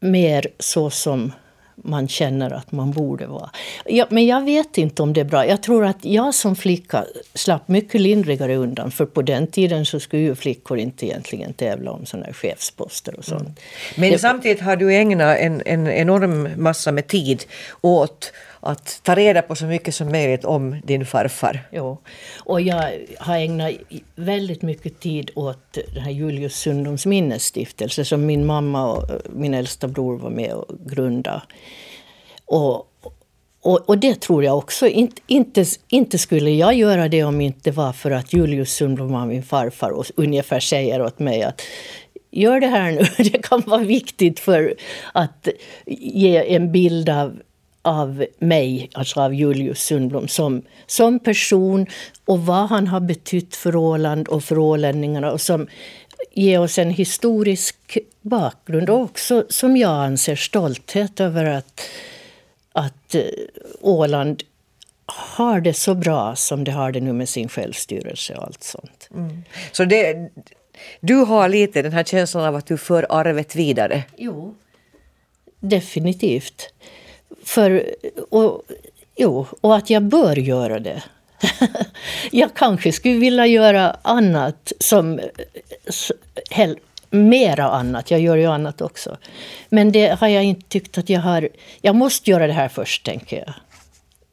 mer 0.00 0.46
så 0.58 0.90
som 0.90 1.32
man 1.76 2.08
känner 2.08 2.50
att 2.50 2.72
man 2.72 2.90
borde 2.90 3.26
vara. 3.26 3.50
Ja, 3.84 4.06
men 4.10 4.26
jag 4.26 4.44
vet 4.44 4.78
inte 4.78 5.02
om 5.02 5.12
det 5.12 5.20
är 5.20 5.24
bra. 5.24 5.46
Jag 5.46 5.62
tror 5.62 5.84
att 5.84 6.04
jag 6.04 6.34
som 6.34 6.56
flicka 6.56 7.04
slapp 7.34 7.68
mycket 7.68 8.00
lindrigare 8.00 8.56
undan. 8.56 8.90
För 8.90 9.06
på 9.06 9.22
den 9.22 9.46
tiden 9.46 9.86
så 9.86 10.00
skulle 10.00 10.22
ju 10.22 10.34
flickor 10.34 10.78
inte 10.78 11.06
egentligen 11.06 11.52
tävla 11.52 11.90
om 11.90 12.06
här 12.12 12.32
chefsposter 12.32 13.18
och 13.18 13.24
sånt. 13.24 13.42
Mm. 13.42 13.54
Men 13.96 14.10
det, 14.10 14.18
samtidigt 14.18 14.60
har 14.60 14.76
du 14.76 14.94
ägnat 14.94 15.38
en, 15.38 15.62
en 15.66 15.88
enorm 15.88 16.48
massa 16.56 16.92
med 16.92 17.06
tid 17.06 17.44
åt 17.80 18.32
att 18.66 19.00
ta 19.02 19.14
reda 19.14 19.42
på 19.42 19.54
så 19.54 19.64
mycket 19.64 19.94
som 19.94 20.08
möjligt 20.08 20.44
om 20.44 20.80
din 20.84 21.06
farfar. 21.06 21.68
Ja, 21.70 21.98
och 22.44 22.60
jag 22.60 22.92
har 23.18 23.36
ägnat 23.36 23.72
väldigt 24.14 24.62
mycket 24.62 25.00
tid 25.00 25.30
åt 25.34 25.78
den 25.94 26.02
här 26.02 26.10
Julius 26.10 26.56
Sundums 26.56 27.06
minnesstiftelse 27.06 28.04
som 28.04 28.26
min 28.26 28.46
mamma 28.46 28.92
och 28.92 29.10
eh, 29.10 29.16
min 29.30 29.54
äldsta 29.54 29.88
bror 29.88 30.18
var 30.18 30.30
med 30.30 30.52
och 30.52 30.76
grundade. 30.86 31.42
Och, 32.44 32.76
och, 33.62 33.88
och, 33.88 33.98
det 33.98 34.20
tror 34.20 34.44
jag 34.44 34.58
också. 34.58 34.86
Inte, 34.86 35.22
inte, 35.26 35.64
inte 35.88 36.18
skulle 36.18 36.50
jag 36.50 36.74
göra 36.74 37.08
det 37.08 37.24
om 37.24 37.40
inte 37.40 37.70
var 37.70 37.92
för 37.92 38.10
att 38.10 38.32
Julius 38.32 38.72
Sundblom 38.72 39.12
var 39.12 39.26
min 39.26 39.42
farfar 39.42 39.90
och 39.90 40.06
ungefär 40.16 40.60
säger 40.60 41.02
åt 41.02 41.18
mig 41.18 41.42
att 41.42 41.62
gör 42.30 42.60
det 42.60 42.66
här 42.66 42.92
nu. 42.92 43.24
Det 43.30 43.42
kan 43.42 43.60
vara 43.60 43.82
viktigt 43.82 44.40
för 44.40 44.74
att 45.12 45.48
ge 45.86 46.54
en 46.54 46.72
bild 46.72 47.08
av 47.08 47.40
av 47.86 48.26
mig, 48.38 48.90
alltså 48.92 49.20
av 49.20 49.34
Julius 49.34 49.82
Sundblom, 49.82 50.28
som, 50.28 50.62
som 50.86 51.18
person 51.18 51.86
och 52.24 52.46
vad 52.46 52.68
han 52.68 52.86
har 52.86 53.00
betytt 53.00 53.56
för 53.56 53.76
Åland 53.76 54.28
och 54.28 54.44
för 54.44 54.58
ålänningarna 54.58 55.32
och 55.32 55.40
som 55.40 55.66
ger 56.32 56.60
oss 56.60 56.78
en 56.78 56.90
historisk 56.90 57.98
bakgrund 58.20 58.90
och 58.90 59.00
också, 59.00 59.44
som 59.48 59.76
jag 59.76 60.04
anser, 60.04 60.36
stolthet 60.36 61.20
över 61.20 61.44
att, 61.44 61.80
att 62.72 63.14
eh, 63.14 63.22
Åland 63.80 64.42
har 65.06 65.60
det 65.60 65.74
så 65.74 65.94
bra 65.94 66.36
som 66.36 66.64
det 66.64 66.72
har 66.72 66.92
det 66.92 67.00
nu 67.00 67.12
med 67.12 67.28
sin 67.28 67.48
självstyrelse 67.48 68.34
och 68.34 68.44
allt 68.44 68.62
sånt. 68.62 69.08
Mm. 69.14 69.42
Så 69.72 69.84
det, 69.84 70.30
du 71.00 71.14
har 71.14 71.48
lite 71.48 71.82
den 71.82 71.92
här 71.92 72.04
känslan 72.04 72.44
av 72.44 72.56
att 72.56 72.66
du 72.66 72.78
för 72.78 73.06
arvet 73.10 73.54
vidare? 73.54 74.04
Jo, 74.16 74.54
definitivt. 75.60 76.72
För, 77.46 77.94
och, 78.30 78.62
jo, 79.16 79.46
och 79.60 79.76
att 79.76 79.90
jag 79.90 80.02
bör 80.02 80.36
göra 80.36 80.78
det. 80.78 81.02
jag 82.30 82.54
kanske 82.54 82.92
skulle 82.92 83.18
vilja 83.18 83.46
göra 83.46 83.96
annat 84.02 84.72
som... 84.78 85.20
Hel, 86.50 86.78
mera 87.10 87.70
annat. 87.70 88.10
Jag 88.10 88.20
gör 88.20 88.36
ju 88.36 88.46
annat 88.46 88.80
också. 88.80 89.16
Men 89.68 89.92
det 89.92 90.20
har 90.20 90.28
jag 90.28 90.44
inte 90.44 90.68
tyckt 90.68 90.98
att 90.98 91.08
jag 91.08 91.20
har... 91.20 91.48
Jag 91.80 91.94
måste 91.94 92.30
göra 92.30 92.46
det 92.46 92.52
här 92.52 92.68
först, 92.68 93.04
tänker 93.04 93.36
jag. 93.36 93.54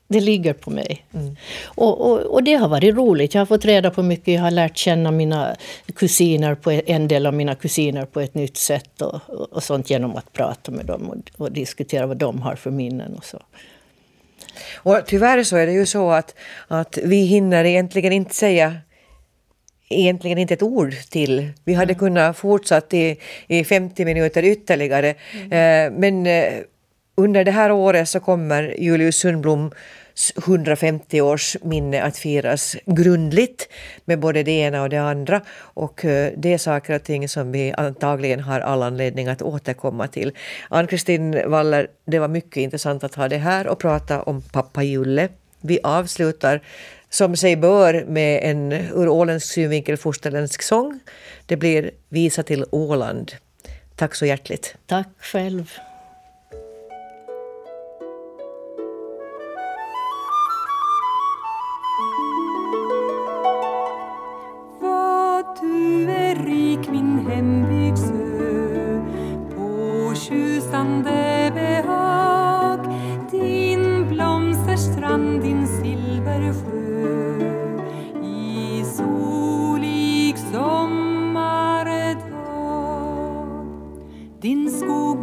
Det 0.07 0.19
ligger 0.19 0.53
på 0.53 0.69
mig. 0.69 1.05
Mm. 1.13 1.35
Och, 1.65 2.01
och, 2.01 2.19
och, 2.19 2.43
det 2.43 2.53
har 2.53 2.67
varit 2.67 2.95
roligt. 2.95 3.33
Jag 3.33 3.41
har 3.41 3.45
fått 3.45 3.65
reda 3.65 3.91
på 3.91 4.03
mycket. 4.03 4.33
Jag 4.33 4.41
har 4.41 4.51
lärt 4.51 4.77
känna 4.77 5.11
mina 5.11 5.55
kusiner 5.95 6.55
på 6.55 6.71
en 6.71 7.07
del 7.07 7.25
av 7.25 7.33
mina 7.33 7.55
kusiner 7.55 8.05
på 8.05 8.19
ett 8.19 8.33
nytt 8.33 8.57
sätt 8.57 9.01
och, 9.01 9.19
och 9.29 9.63
sånt 9.63 9.89
genom 9.89 10.15
att 10.15 10.33
prata 10.33 10.71
med 10.71 10.85
dem 10.85 11.23
och, 11.37 11.51
diskutera 11.51 12.05
vad 12.05 12.17
de 12.17 12.41
har 12.41 12.55
för 12.55 12.71
minnen 12.71 13.13
och 13.13 13.25
så. 13.25 13.39
Och 14.75 15.01
tyvärr 15.05 15.43
så 15.43 15.57
är 15.57 15.65
det 15.65 15.73
ju 15.73 15.85
så 15.85 16.11
att, 16.11 16.35
att 16.67 16.97
vi 17.03 17.25
hinner 17.25 17.65
egentligen 17.65 18.13
inte 18.13 18.35
säga 18.35 18.75
egentligen 19.89 20.37
inte 20.37 20.53
ett 20.53 20.63
ord 20.63 20.93
till. 21.09 21.49
Vi 21.63 21.73
hade 21.73 21.93
mm. 21.93 21.99
kunnat 21.99 22.37
fortsatt 22.37 22.93
i, 22.93 23.17
i 23.47 23.63
50 23.63 24.05
minuter 24.05 24.43
ytterligare. 24.43 25.15
Mm. 25.33 25.51
Eh, 25.51 25.99
men 25.99 26.25
eh, 26.25 26.53
under 27.15 27.43
det 27.43 27.51
här 27.51 27.71
året 27.71 28.09
så 28.09 28.19
kommer 28.19 28.75
Julius 28.79 29.15
Sundbloms 29.15 29.73
150-årsminne 30.35 32.01
att 32.01 32.17
firas 32.17 32.75
grundligt 32.85 33.69
med 34.05 34.19
både 34.19 34.43
det 34.43 34.51
ena 34.51 34.81
och 34.83 34.89
det 34.89 34.97
andra. 34.97 35.41
Och 35.57 36.05
eh, 36.05 36.33
det 36.37 36.53
är 36.53 36.57
saker 36.57 36.95
och 36.95 37.03
ting 37.03 37.29
som 37.29 37.51
vi 37.51 37.73
antagligen 37.77 38.39
har 38.39 38.59
all 38.59 38.83
anledning 38.83 39.27
att 39.27 39.41
återkomma 39.41 40.07
till. 40.07 40.31
Ann-Kristin 40.69 41.49
Waller, 41.49 41.87
det 42.05 42.19
var 42.19 42.27
mycket 42.27 42.57
intressant 42.57 43.03
att 43.03 43.15
ha 43.15 43.27
det 43.27 43.37
här 43.37 43.67
och 43.67 43.79
prata 43.79 44.21
om 44.21 44.41
pappa 44.41 44.83
Julle. 44.83 45.29
Vi 45.61 45.79
avslutar 45.83 46.61
som 47.09 47.35
sig 47.35 47.55
bör 47.55 48.05
med 48.07 48.39
en 48.43 48.71
ur 48.71 49.07
åländsk 49.07 49.53
synvinkel 49.53 49.97
fosterländsk 49.97 50.61
sång. 50.61 50.99
Det 51.45 51.57
blir 51.57 51.91
Visa 52.09 52.43
till 52.43 52.65
Åland. 52.71 53.31
Tack 53.95 54.15
så 54.15 54.25
hjärtligt. 54.25 54.75
Tack 54.85 55.07
själv. 55.19 55.71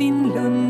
Din 0.01 0.18
skog, 0.18 0.34
din 0.34 0.42
lund 0.42 0.70